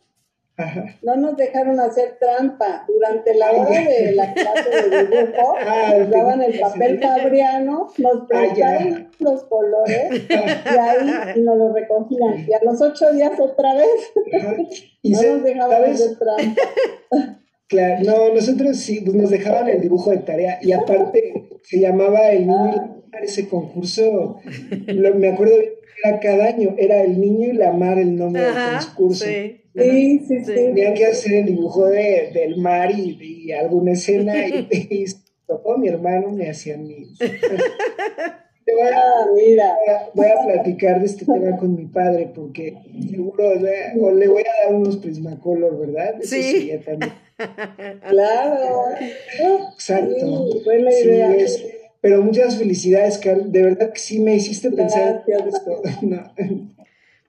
Ajá. 0.58 0.86
no 1.02 1.16
nos 1.18 1.36
dejaron 1.38 1.80
hacer 1.80 2.18
trampa. 2.20 2.86
Durante 2.88 3.34
la 3.36 3.52
hora 3.52 3.70
de 3.82 4.12
la 4.14 4.34
clase 4.34 4.70
de 4.70 5.06
dibujo, 5.08 5.56
Ah, 5.68 5.94
nos 5.98 6.10
daban 6.12 6.42
el 6.42 6.60
papel 6.60 7.00
fabriano, 7.02 7.88
nos 7.98 8.16
Ah, 8.22 8.26
prestaron 8.28 9.10
los 9.20 9.44
colores 9.46 10.12
y 10.30 10.78
ahí 10.78 11.42
nos 11.42 11.58
los 11.58 11.74
recogían. 11.74 12.46
Y 12.48 12.54
a 12.54 12.60
los 12.64 12.80
ocho 12.82 13.12
días 13.12 13.40
otra 13.40 13.74
vez 13.74 14.14
Ajá. 14.40 14.56
Y 15.02 15.12
no 15.12 15.20
se- 15.20 15.30
nos 15.32 15.44
dejaban 15.44 15.78
¿sabes? 15.82 16.02
hacer 16.02 16.18
trampa. 16.20 16.62
Claro, 17.68 18.04
no, 18.04 18.34
nosotros 18.36 18.78
sí, 18.78 19.02
pues 19.02 19.16
nos 19.16 19.30
dejaban 19.32 19.68
el 19.70 19.82
dibujo 19.82 20.12
de 20.12 20.18
tarea 20.20 20.60
y 20.62 20.72
aparte 20.72 21.48
se 21.64 21.80
llamaba 21.80 22.30
el 22.32 22.46
niño 22.46 22.68
y 22.68 22.76
la 22.76 22.82
mar, 23.12 23.24
ese 23.24 23.48
concurso, 23.48 24.38
lo- 24.88 25.16
me 25.16 25.30
acuerdo 25.30 25.56
que 25.58 25.74
era 26.04 26.20
cada 26.20 26.46
año, 26.46 26.76
era 26.78 27.02
el 27.02 27.20
niño 27.20 27.50
y 27.50 27.54
la 27.54 27.72
mar 27.72 27.98
el 27.98 28.16
nombre 28.16 28.44
del 28.44 28.54
concurso. 28.96 29.26
sí. 29.26 29.62
Sí, 29.78 30.20
sí, 30.26 30.40
sí. 30.46 30.54
Tenían 30.54 30.94
que 30.94 31.06
hacer 31.06 31.34
el 31.34 31.46
dibujo 31.48 31.88
de, 31.88 32.30
del 32.34 32.56
mar 32.56 32.92
y, 32.98 33.18
y 33.22 33.52
alguna 33.52 33.92
escena 33.92 34.48
y, 34.48 34.68
y 34.72 35.06
tocó 35.46 35.78
mi 35.78 35.90
hermano, 35.90 36.30
me 36.30 36.50
hacían. 36.50 36.88
Te 38.66 38.74
voy 38.74 38.88
a- 38.88 39.26
mira. 39.36 39.76
voy 39.86 39.94
a- 39.94 40.10
voy 40.14 40.28
a 40.28 40.54
platicar 40.54 41.00
de 41.00 41.06
este 41.08 41.26
tema 41.26 41.58
con 41.58 41.76
mi 41.76 41.86
padre 41.88 42.32
porque 42.34 42.74
seguro 43.12 43.56
le, 43.56 44.00
o 44.00 44.12
le 44.12 44.28
voy 44.28 44.44
a 44.44 44.66
dar 44.66 44.76
unos 44.76 44.98
Prismacolor, 44.98 45.78
¿verdad? 45.78 46.16
Eso 46.22 46.36
Sí. 46.36 46.42
sería 46.44 46.80
también. 46.82 47.12
Claro. 47.38 48.86
Exacto. 49.74 50.16
Sí, 50.52 50.62
buena 50.64 50.92
Sí, 50.92 51.04
idea. 51.08 51.32
es- 51.36 51.66
pero 52.02 52.22
muchas 52.22 52.58
felicidades, 52.58 53.18
Carl. 53.18 53.52
De 53.52 53.64
verdad 53.64 53.92
que 53.92 54.00
sí 54.00 54.20
me 54.20 54.36
hiciste 54.36 54.72
pensar 54.72 55.24
Gracias, 55.26 55.56
esto. 55.56 55.82
No. 56.04 56.34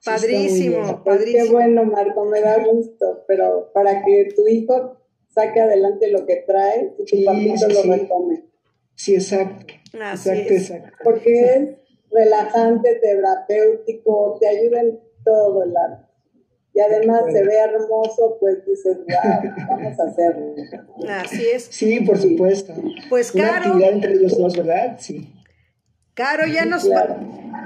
Padrísimo. 0.05 1.03
Padrísimo. 1.03 1.43
qué 1.45 1.51
bueno, 1.51 1.83
Marco, 1.83 2.25
me 2.25 2.39
da 2.41 2.63
gusto, 2.63 3.23
pero 3.27 3.71
para 3.73 4.03
que 4.05 4.29
tu 4.35 4.47
hijo 4.47 4.97
saque 5.33 5.59
adelante 5.59 6.09
lo 6.09 6.25
que 6.25 6.37
trae 6.47 6.93
y 6.97 7.05
tu 7.05 7.25
papito 7.25 7.67
lo 7.67 7.93
retome. 7.93 8.43
Sí, 8.95 9.15
exacto. 9.15 9.73
Así 9.99 10.29
exacto, 10.29 10.53
es. 10.53 10.61
exacto. 10.71 10.97
Porque 11.03 11.39
es 11.41 11.69
relajante, 12.11 12.95
terapéutico, 13.01 14.37
te 14.39 14.47
ayuda 14.47 14.81
en 14.81 14.99
todo 15.25 15.63
el 15.63 15.75
arte. 15.75 16.06
Y 16.77 16.79
además 16.79 17.21
se 17.31 17.43
ve 17.43 17.55
hermoso, 17.57 18.37
pues 18.39 18.63
dices, 18.63 18.97
wow, 18.97 19.51
vamos 19.67 19.99
a 19.99 20.03
hacerlo. 20.03 20.53
Así 21.09 21.43
es. 21.51 21.63
Sí, 21.71 22.01
por 22.01 22.19
supuesto. 22.19 22.71
Pues, 23.09 23.33
Una 23.33 23.47
Caro. 23.49 23.65
actividad 23.65 23.93
entre 23.93 24.13
ellos 24.13 24.37
dos, 24.37 24.55
¿verdad? 24.55 24.97
Sí. 24.99 25.33
Caro, 26.13 26.45
ya 26.45 26.65
nos 26.65 26.85
Claro. 26.85 27.15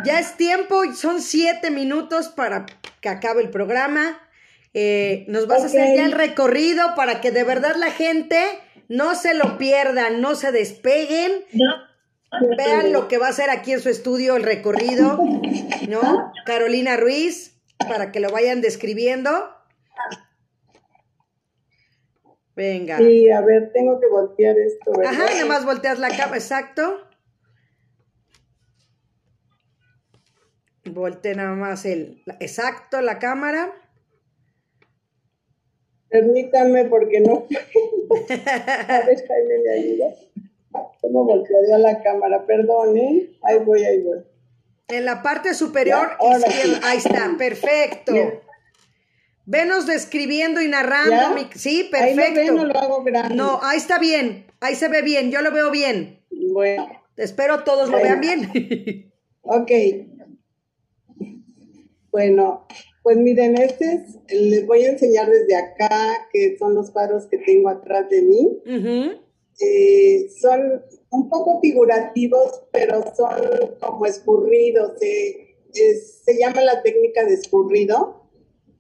ya 0.06 0.18
es 0.18 0.38
tiempo, 0.38 0.82
son 0.96 1.22
siete 1.22 1.72
minutos 1.72 2.30
para 2.30 2.66
que 3.02 3.10
acabe 3.10 3.42
el 3.42 3.50
programa. 3.50 4.18
Eh, 4.74 5.26
nos 5.28 5.46
vas 5.48 5.64
a 5.64 5.66
hacer 5.66 5.98
ya 5.98 6.06
el 6.06 6.14
recorrido 6.14 6.96
para 6.96 7.20
que 7.20 7.32
de 7.32 7.44
verdad 7.44 7.76
la 7.76 7.92
gente 7.92 8.38
no 8.88 9.16
se 9.16 9.34
lo 9.34 9.58
pierda, 9.58 10.10
no 10.10 10.36
se 10.36 10.54
despeguen. 10.54 11.32
Vean 12.58 12.94
lo 12.94 13.10
que 13.10 13.18
va 13.18 13.28
a 13.28 13.32
hacer 13.32 13.50
aquí 13.50 13.74
en 13.74 13.82
su 13.82 13.90
estudio 13.90 14.38
el 14.38 14.44
recorrido, 14.44 15.20
¿no? 15.90 16.32
Carolina 16.46 16.96
Ruiz, 16.96 17.51
para 17.88 18.12
que 18.12 18.20
lo 18.20 18.30
vayan 18.30 18.62
describiendo. 18.62 19.32
Venga. 22.56 22.98
Sí, 22.98 23.30
a 23.30 23.42
ver, 23.42 23.72
tengo 23.74 24.00
que 24.00 24.08
voltear 24.08 24.58
esto, 24.58 24.92
¿verdad? 24.96 25.14
Ajá, 25.14 25.26
nada 25.34 25.46
más 25.46 25.66
volteas 25.66 26.00
la 26.00 26.16
cama, 26.16 26.36
exacto. 26.36 27.08
Volte 30.86 31.36
nada 31.36 31.56
más 31.56 31.86
el, 31.86 32.22
exacto, 32.40 33.02
la 33.02 33.20
cámara. 33.20 33.74
Permítame 36.10 36.86
porque 36.86 37.22
no. 37.22 37.48
a 38.30 39.06
ver, 39.06 39.28
Jaime, 39.28 39.60
me 39.64 39.72
ayuda. 39.72 40.08
¿Cómo 41.02 41.24
voltearía 41.24 41.78
la 41.78 42.04
cámara? 42.04 42.46
Perdón, 42.46 42.98
¿eh? 42.98 43.30
Ahí 43.44 43.60
voy, 43.60 43.84
ahí 43.84 44.02
voy. 44.02 44.20
En 44.92 45.06
la 45.06 45.22
parte 45.24 45.54
superior 45.54 46.12
izquierda. 46.36 46.64
sí. 46.64 46.80
Ahí 46.84 46.98
está, 46.98 47.36
perfecto. 47.38 48.14
Venos 49.46 49.88
describiendo 49.88 50.62
y 50.62 50.68
narrando. 50.68 51.38
Sí, 51.56 51.90
Ahí 51.94 52.16
lo 52.16 52.22
perfecto. 52.22 52.40
ven 52.54 52.60
o 52.60 52.66
lo 52.66 52.80
hago 52.80 53.04
grande. 53.04 53.36
No, 53.36 53.60
ahí 53.64 53.78
está 53.78 53.98
bien. 54.00 54.46
Ahí 54.60 54.76
se 54.76 54.88
ve 54.88 55.02
bien. 55.02 55.32
Yo 55.32 55.42
lo 55.42 55.52
veo 55.52 55.72
bien. 55.72 56.24
Bueno, 56.54 56.88
Espero 57.18 57.64
todos 57.64 57.90
lo 57.90 57.98
vean 58.02 58.22
bien. 58.22 59.12
ok. 59.42 59.72
Bueno, 62.12 62.68
pues 63.04 63.18
miren, 63.18 63.58
este 63.58 63.94
es, 63.94 64.18
les 64.40 64.66
voy 64.66 64.84
a 64.84 64.90
enseñar 64.90 65.30
desde 65.30 65.56
acá, 65.56 66.28
que 66.32 66.58
son 66.58 66.74
los 66.76 66.92
cuadros 66.92 67.28
que 67.28 67.38
tengo 67.38 67.70
atrás 67.70 68.10
de 68.10 68.22
mí. 68.22 68.62
Eh, 69.60 70.28
son 70.40 70.84
un 71.12 71.30
poco 71.30 71.60
figurativos, 71.62 72.64
pero 72.72 73.04
son 73.16 73.76
como 73.80 74.06
escurridos. 74.06 74.94
es- 75.02 76.22
se 76.26 76.38
llama 76.38 76.62
la 76.62 76.82
técnica 76.84 77.24
de 77.26 77.34
escurrido 77.36 78.24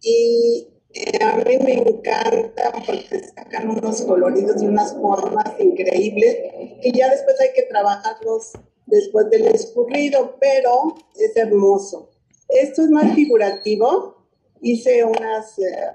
y 0.01 0.67
eh, 0.93 1.23
a 1.23 1.37
mí 1.37 1.57
me 1.63 1.73
encanta 1.75 2.73
porque 2.85 3.19
sacan 3.33 3.69
unos 3.69 4.01
coloridos 4.01 4.61
y 4.61 4.65
unas 4.67 4.93
formas 4.95 5.45
increíbles 5.59 6.35
que 6.81 6.91
ya 6.91 7.09
después 7.09 7.39
hay 7.39 7.53
que 7.55 7.63
trabajarlos 7.63 8.51
después 8.87 9.29
del 9.29 9.47
escurrido, 9.47 10.35
pero 10.41 10.95
es 11.17 11.35
hermoso. 11.37 12.09
Esto 12.49 12.81
es 12.81 12.89
más 12.89 13.13
figurativo. 13.15 14.17
Hice 14.61 15.05
unas 15.05 15.57
eh, 15.59 15.93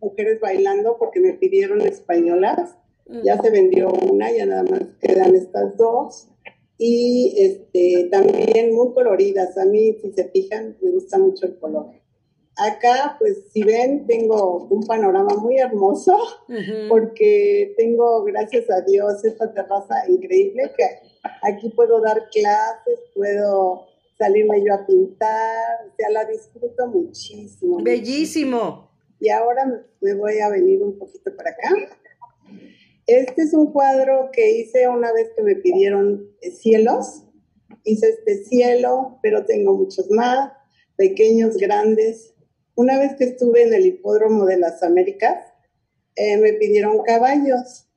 mujeres 0.00 0.40
bailando 0.40 0.98
porque 0.98 1.20
me 1.20 1.32
pidieron 1.34 1.80
españolas. 1.80 2.76
Ya 3.24 3.40
se 3.40 3.50
vendió 3.50 3.90
una, 3.90 4.30
ya 4.30 4.46
nada 4.46 4.62
más 4.62 4.82
quedan 5.00 5.34
estas 5.34 5.76
dos. 5.76 6.28
Y 6.78 7.34
este, 7.36 8.08
también 8.10 8.74
muy 8.74 8.92
coloridas. 8.92 9.58
A 9.58 9.64
mí, 9.64 9.96
si 10.00 10.12
se 10.12 10.24
fijan, 10.28 10.76
me 10.80 10.92
gusta 10.92 11.18
mucho 11.18 11.46
el 11.46 11.58
color. 11.58 11.86
Acá, 12.56 13.16
pues, 13.18 13.44
si 13.52 13.62
ven, 13.62 14.06
tengo 14.06 14.66
un 14.70 14.86
panorama 14.86 15.34
muy 15.36 15.56
hermoso 15.56 16.14
Ujú. 16.48 16.88
porque 16.88 17.74
tengo, 17.76 18.22
gracias 18.24 18.68
a 18.70 18.82
Dios, 18.82 19.24
esta 19.24 19.52
terraza 19.52 19.94
increíble 20.08 20.70
que 20.76 20.84
aquí 21.42 21.70
puedo 21.70 22.00
dar 22.00 22.28
clases, 22.30 23.00
puedo 23.14 23.86
salirme 24.18 24.62
yo 24.62 24.74
a 24.74 24.86
pintar, 24.86 25.86
o 25.90 25.96
sea, 25.96 26.10
la 26.10 26.24
disfruto 26.26 26.86
muchísimo. 26.88 27.78
Bellísimo. 27.82 28.90
Y 29.18 29.30
ahora 29.30 29.86
me 30.00 30.14
voy 30.14 30.38
a 30.40 30.50
venir 30.50 30.82
un 30.82 30.98
poquito 30.98 31.34
para 31.34 31.50
acá. 31.50 31.70
Este 33.10 33.42
es 33.42 33.54
un 33.54 33.72
cuadro 33.72 34.30
que 34.32 34.52
hice 34.52 34.86
una 34.86 35.12
vez 35.12 35.30
que 35.34 35.42
me 35.42 35.56
pidieron 35.56 36.30
eh, 36.42 36.52
cielos. 36.52 37.24
Hice 37.82 38.08
este 38.08 38.44
cielo, 38.44 39.18
pero 39.20 39.44
tengo 39.46 39.74
muchos 39.74 40.08
más, 40.10 40.52
pequeños, 40.94 41.56
grandes. 41.56 42.34
Una 42.76 42.98
vez 42.98 43.16
que 43.16 43.24
estuve 43.24 43.62
en 43.64 43.74
el 43.74 43.86
hipódromo 43.86 44.46
de 44.46 44.58
las 44.58 44.84
Américas, 44.84 45.44
eh, 46.14 46.36
me 46.36 46.52
pidieron 46.52 47.02
caballos. 47.02 47.88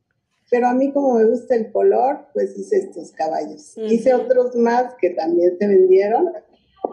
Pero 0.50 0.68
a 0.68 0.74
mí 0.74 0.92
como 0.92 1.14
me 1.14 1.26
gusta 1.26 1.56
el 1.56 1.72
color, 1.72 2.26
pues 2.34 2.58
hice 2.58 2.78
estos 2.78 3.12
caballos. 3.12 3.74
Ujú. 3.78 3.86
Hice 3.86 4.16
otros 4.16 4.56
más 4.56 4.96
que 5.00 5.12
también 5.12 5.58
se 5.60 5.68
vendieron, 5.68 6.32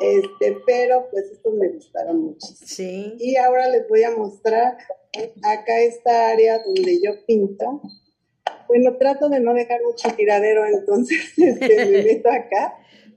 este, 0.03 0.59
pero 0.67 1.09
pues 1.11 1.25
estos 1.33 1.55
me 1.55 1.69
gustaron 1.71 2.21
muchísimo. 2.21 2.67
Sí. 2.67 3.15
Y 3.19 3.37
ahora 3.37 3.69
les 3.71 3.89
voy 3.89 4.03
a 4.03 4.11
mostrar 4.11 4.77
acá 5.43 5.81
esta 5.81 6.29
área 6.29 6.63
donde 6.63 7.01
yo 7.03 7.13
pinto. 7.27 7.81
Bueno, 8.69 8.97
trato 8.97 9.29
de 9.29 9.41
no 9.41 9.55
dejar 9.55 9.81
mucho 9.83 10.15
tiradero, 10.17 10.65
entonces 10.67 11.19
este, 11.37 11.87
me 11.87 12.03
meto 12.03 12.31
acá, 12.31 12.77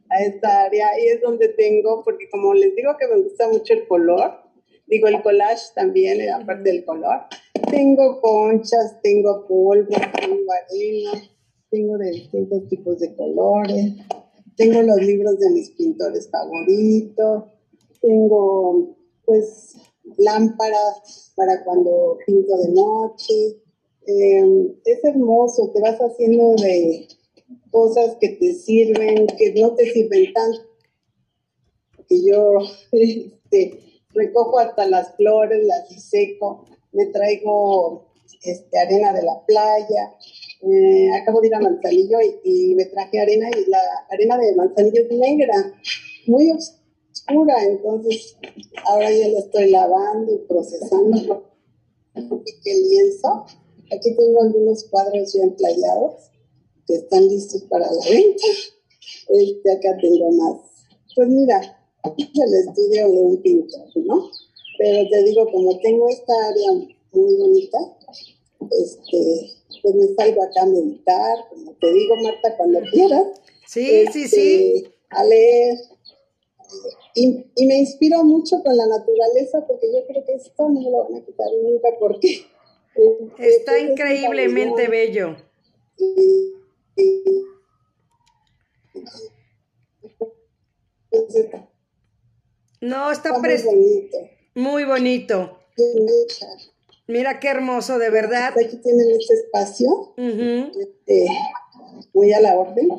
a 0.10 0.24
esta 0.24 0.64
área, 0.64 0.88
y 1.00 1.08
es 1.08 1.22
donde 1.22 1.50
tengo, 1.50 2.04
porque 2.04 2.30
como 2.30 2.54
les 2.54 2.76
digo 2.76 2.96
que 3.00 3.08
me 3.08 3.22
gusta 3.22 3.48
mucho 3.48 3.74
el 3.74 3.88
color, 3.88 4.42
digo 4.88 5.08
el 5.08 5.22
collage 5.22 5.74
también, 5.76 6.22
eh, 6.22 6.32
aparte 6.32 6.70
del 6.70 6.86
color, 6.86 7.22
tengo 7.70 8.22
conchas, 8.22 9.02
tengo 9.02 9.48
polvo, 9.48 9.96
tengo 10.20 10.52
arena, 10.52 11.30
tengo 11.70 11.98
de 11.98 12.12
distintos 12.12 12.68
tipos 12.68 13.00
de 13.00 13.16
colores, 13.16 13.94
tengo 14.56 14.82
los 14.84 14.98
libros 14.98 15.40
de 15.40 15.50
mis 15.50 15.72
pintores 15.72 16.30
favoritos, 16.30 17.46
tengo 18.02 18.96
pues 19.26 19.76
lámparas 20.18 21.34
para 21.36 21.64
cuando 21.64 22.18
pinto 22.26 22.58
de 22.58 22.70
noche. 22.74 23.63
Eh, 24.06 24.76
es 24.86 25.04
hermoso, 25.04 25.72
te 25.74 25.80
vas 25.80 25.98
haciendo 26.00 26.56
de 26.56 27.08
cosas 27.72 28.18
que 28.20 28.30
te 28.30 28.54
sirven, 28.54 29.28
que 29.38 29.54
no 29.54 29.76
te 29.76 29.92
sirven 29.92 30.34
tanto. 30.34 30.62
Que 32.08 32.26
yo 32.26 32.60
este, 32.92 33.80
recojo 34.10 34.60
hasta 34.60 34.86
las 34.88 35.16
flores, 35.16 35.66
las 35.66 35.88
seco, 36.04 36.66
me 36.92 37.08
traigo 37.08 38.14
este, 38.44 38.78
arena 38.78 39.14
de 39.14 39.24
la 39.24 39.46
playa. 39.46 40.16
Eh, 40.62 41.10
acabo 41.22 41.42
de 41.42 41.48
ir 41.48 41.56
a 41.56 41.60
Manzanillo 41.60 42.18
y, 42.22 42.72
y 42.72 42.76
me 42.76 42.86
traje 42.86 43.20
arena 43.20 43.50
y 43.50 43.70
la 43.70 43.80
arena 44.10 44.38
de 44.38 44.56
Manzanillo 44.56 45.02
es 45.02 45.18
negra, 45.18 45.74
muy 46.28 46.52
oscura, 46.52 47.64
entonces 47.64 48.38
ahora 48.86 49.12
ya 49.12 49.28
la 49.28 49.40
estoy 49.40 49.72
lavando 49.72 50.34
y 50.34 50.38
procesando. 50.48 51.50
Piqué 52.14 52.72
el 52.72 52.90
lienzo. 52.90 53.46
Aquí 53.96 54.16
tengo 54.16 54.42
algunos 54.42 54.84
cuadros 54.86 55.34
ya 55.34 55.44
emplayados 55.44 56.32
que 56.88 56.96
están 56.96 57.28
listos 57.28 57.64
para 57.64 57.86
la 57.86 58.10
venta. 58.10 58.44
Este, 59.30 59.72
acá 59.72 59.98
tengo 60.02 60.32
más. 60.32 60.62
Pues 61.16 61.30
mira, 61.30 61.62
el 62.04 62.54
estudio 62.68 63.10
de 63.10 63.22
un 63.22 63.42
pintor, 63.42 63.88
¿no? 63.96 64.30
Pero 64.78 65.10
te 65.10 65.24
digo, 65.24 65.50
como 65.52 65.80
tengo 65.80 66.10
esta 66.10 66.34
área 66.48 66.72
muy 67.12 67.36
bonita, 67.36 67.78
este, 68.72 69.52
pues 69.82 69.96
me 69.96 70.08
salgo 70.16 70.44
acá 70.44 70.64
a 70.64 70.66
meditar, 70.66 71.38
como 71.50 71.74
te 71.74 71.94
digo, 71.94 72.16
Marta, 72.18 72.58
cuando 72.58 72.82
quieras. 72.92 73.28
Sí, 73.68 74.06
sí, 74.12 74.28
sí. 74.28 74.74
este, 74.76 74.96
A 75.10 75.24
leer. 75.24 75.78
Y, 77.16 77.46
y 77.56 77.66
me 77.68 77.78
inspiro 77.78 78.24
mucho 78.24 78.62
con 78.64 78.76
la 78.76 78.88
naturaleza 78.88 79.66
porque 79.68 79.88
yo 79.94 80.06
creo 80.08 80.26
que 80.26 80.34
esto 80.34 80.70
no 80.70 80.82
me 80.82 80.90
lo 80.90 81.04
van 81.04 81.16
a 81.22 81.26
quitar 81.26 81.48
nunca 81.62 81.90
porque... 82.00 82.46
Está 83.38 83.78
es 83.78 83.90
increíblemente 83.92 84.88
bello. 84.88 85.36
No, 92.82 93.12
está 93.12 93.32
pres- 93.42 93.66
muy 94.56 94.84
bonito. 94.84 95.60
Mira 97.08 97.40
qué 97.40 97.50
hermoso, 97.50 97.98
de 98.00 98.10
verdad. 98.10 98.54
Aquí 98.58 98.78
tienen 98.78 99.12
este 99.20 99.34
espacio, 99.36 100.14
este, 100.80 101.26
muy 102.14 102.34
a 102.34 102.42
la 102.42 102.56
orden. 102.56 102.90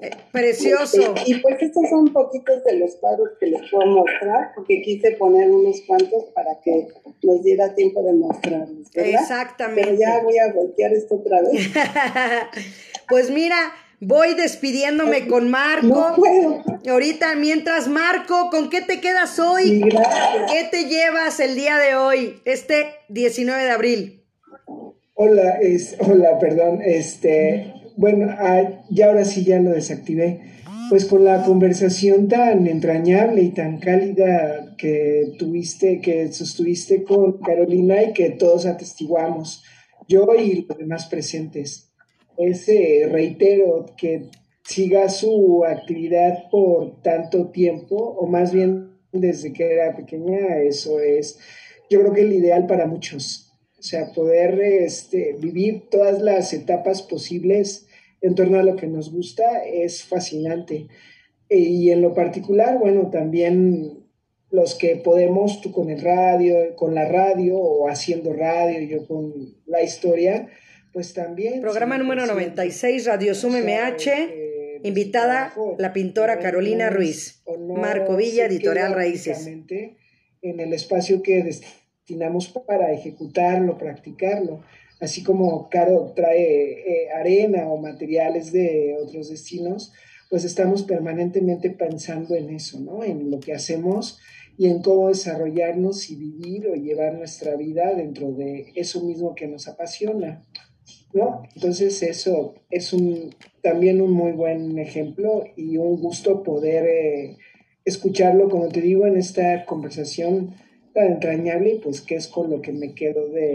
Eh, 0.00 0.10
Precioso. 0.32 1.14
Y 1.26 1.34
pues 1.36 1.56
estos 1.60 1.88
son 1.88 2.12
poquitos 2.12 2.62
de 2.64 2.78
los 2.78 2.96
cuadros 2.96 3.30
que 3.40 3.46
les 3.46 3.62
puedo 3.70 3.86
mostrar, 3.86 4.52
porque 4.54 4.80
quise 4.82 5.12
poner 5.12 5.50
unos 5.50 5.80
cuantos 5.86 6.24
para 6.34 6.60
que 6.62 6.88
nos 7.22 7.42
diera 7.42 7.74
tiempo 7.74 8.02
de 8.02 8.12
mostrarlos, 8.12 8.90
¿verdad? 8.94 9.20
Exactamente. 9.22 9.82
Pero 9.82 9.98
ya 9.98 10.22
voy 10.22 10.38
a 10.38 10.52
voltear 10.52 10.92
esto 10.92 11.16
otra 11.16 11.40
vez. 11.42 11.70
Pues 13.08 13.30
mira, 13.30 13.56
voy 14.00 14.34
despidiéndome 14.34 15.28
con 15.28 15.48
Marco. 15.48 15.86
No 15.86 16.14
puedo. 16.14 16.62
Ahorita, 16.86 17.34
mientras 17.36 17.88
Marco, 17.88 18.50
¿con 18.50 18.68
qué 18.68 18.82
te 18.82 19.00
quedas 19.00 19.38
hoy? 19.38 19.80
Gracias. 19.80 20.52
¿Qué 20.52 20.68
te 20.70 20.84
llevas 20.84 21.40
el 21.40 21.54
día 21.54 21.78
de 21.78 21.96
hoy, 21.96 22.42
este 22.44 22.88
19 23.08 23.64
de 23.64 23.70
abril? 23.70 24.24
Hola, 25.14 25.58
es, 25.60 25.96
hola, 26.00 26.38
perdón, 26.38 26.80
este, 26.84 27.74
bueno, 27.98 28.28
ah, 28.30 28.84
ya 28.90 29.08
ahora 29.08 29.24
sí 29.24 29.44
ya 29.44 29.58
lo 29.60 29.70
desactivé. 29.70 30.40
Pues 30.88 31.04
con 31.04 31.24
la 31.24 31.44
conversación 31.44 32.28
tan 32.28 32.66
entrañable 32.66 33.42
y 33.42 33.50
tan 33.50 33.78
cálida 33.78 34.74
que 34.78 35.32
tuviste, 35.38 36.00
que 36.00 36.32
sostuviste 36.32 37.02
con 37.02 37.40
Carolina 37.40 38.02
y 38.04 38.12
que 38.14 38.30
todos 38.30 38.64
atestiguamos, 38.64 39.64
yo 40.08 40.26
y 40.34 40.64
los 40.66 40.78
demás 40.78 41.06
presentes. 41.06 41.90
Es, 42.38 42.68
eh, 42.68 43.06
reitero, 43.10 43.84
que 43.98 44.30
siga 44.62 45.08
su 45.10 45.64
actividad 45.66 46.48
por 46.50 47.02
tanto 47.02 47.50
tiempo, 47.50 47.96
o 47.96 48.26
más 48.26 48.52
bien 48.52 48.92
desde 49.12 49.52
que 49.52 49.70
era 49.70 49.96
pequeña, 49.96 50.60
eso 50.60 51.00
es, 51.00 51.38
yo 51.90 52.00
creo 52.00 52.12
que 52.12 52.22
el 52.22 52.32
ideal 52.32 52.66
para 52.66 52.86
muchos. 52.86 53.52
O 53.78 53.82
sea, 53.82 54.12
poder 54.12 54.60
este, 54.60 55.36
vivir 55.38 55.88
todas 55.90 56.22
las 56.22 56.52
etapas 56.52 57.02
posibles 57.02 57.87
en 58.20 58.34
torno 58.34 58.58
a 58.58 58.62
lo 58.62 58.76
que 58.76 58.86
nos 58.86 59.12
gusta 59.12 59.64
es 59.64 60.04
fascinante. 60.04 60.88
E- 61.48 61.58
y 61.58 61.90
en 61.90 62.02
lo 62.02 62.14
particular, 62.14 62.78
bueno, 62.78 63.10
también 63.10 64.04
los 64.50 64.74
que 64.74 64.96
podemos, 64.96 65.60
tú 65.60 65.72
con 65.72 65.90
el 65.90 66.00
radio, 66.00 66.74
con 66.76 66.94
la 66.94 67.06
radio 67.06 67.58
o 67.58 67.88
haciendo 67.88 68.32
radio, 68.32 68.80
yo 68.80 69.06
con 69.06 69.32
la 69.66 69.82
historia, 69.82 70.48
pues 70.92 71.12
también. 71.12 71.60
Programa 71.60 71.96
siempre, 71.96 72.04
número 72.04 72.22
siempre. 72.26 72.46
96, 72.46 73.06
Radio 73.06 73.34
Sum 73.34 73.54
MH. 73.56 74.06
eh, 74.10 74.80
Invitada 74.84 75.52
la 75.78 75.92
pintora 75.92 76.38
Carolina 76.38 76.88
Ruiz. 76.88 77.42
Marco 77.58 78.16
Villa, 78.16 78.46
Editorial 78.46 78.94
Raíces. 78.94 79.46
En 80.40 80.60
el 80.60 80.72
espacio 80.72 81.20
que 81.20 81.42
destinamos 81.42 82.48
para 82.48 82.92
ejecutarlo, 82.92 83.76
practicarlo. 83.76 84.62
Así 85.00 85.22
como 85.22 85.68
Caro 85.68 86.12
trae 86.14 86.72
eh, 86.72 87.10
arena 87.10 87.68
o 87.68 87.76
materiales 87.76 88.52
de 88.52 88.96
otros 89.00 89.28
destinos, 89.28 89.92
pues 90.28 90.44
estamos 90.44 90.82
permanentemente 90.82 91.70
pensando 91.70 92.34
en 92.34 92.50
eso, 92.50 92.80
¿no? 92.80 93.04
En 93.04 93.30
lo 93.30 93.40
que 93.40 93.54
hacemos 93.54 94.18
y 94.58 94.66
en 94.66 94.82
cómo 94.82 95.08
desarrollarnos 95.08 96.10
y 96.10 96.16
vivir 96.16 96.66
o 96.66 96.74
llevar 96.74 97.14
nuestra 97.14 97.56
vida 97.56 97.94
dentro 97.94 98.32
de 98.32 98.72
eso 98.74 99.02
mismo 99.02 99.34
que 99.34 99.46
nos 99.46 99.68
apasiona. 99.68 100.44
¿no? 101.12 101.42
Entonces 101.54 102.02
eso 102.02 102.54
es 102.70 102.92
un, 102.92 103.34
también 103.62 104.00
un 104.00 104.10
muy 104.12 104.32
buen 104.32 104.78
ejemplo 104.78 105.44
y 105.56 105.76
un 105.76 106.00
gusto 106.00 106.42
poder 106.42 106.86
eh, 106.86 107.36
escucharlo, 107.84 108.48
como 108.48 108.68
te 108.68 108.80
digo, 108.80 109.06
en 109.06 109.16
esta 109.16 109.64
conversación 109.64 110.54
tan 110.92 111.12
entrañable, 111.12 111.80
pues 111.82 112.00
que 112.00 112.16
es 112.16 112.28
con 112.28 112.50
lo 112.50 112.60
que 112.60 112.72
me 112.72 112.94
quedo 112.94 113.28
de, 113.28 113.46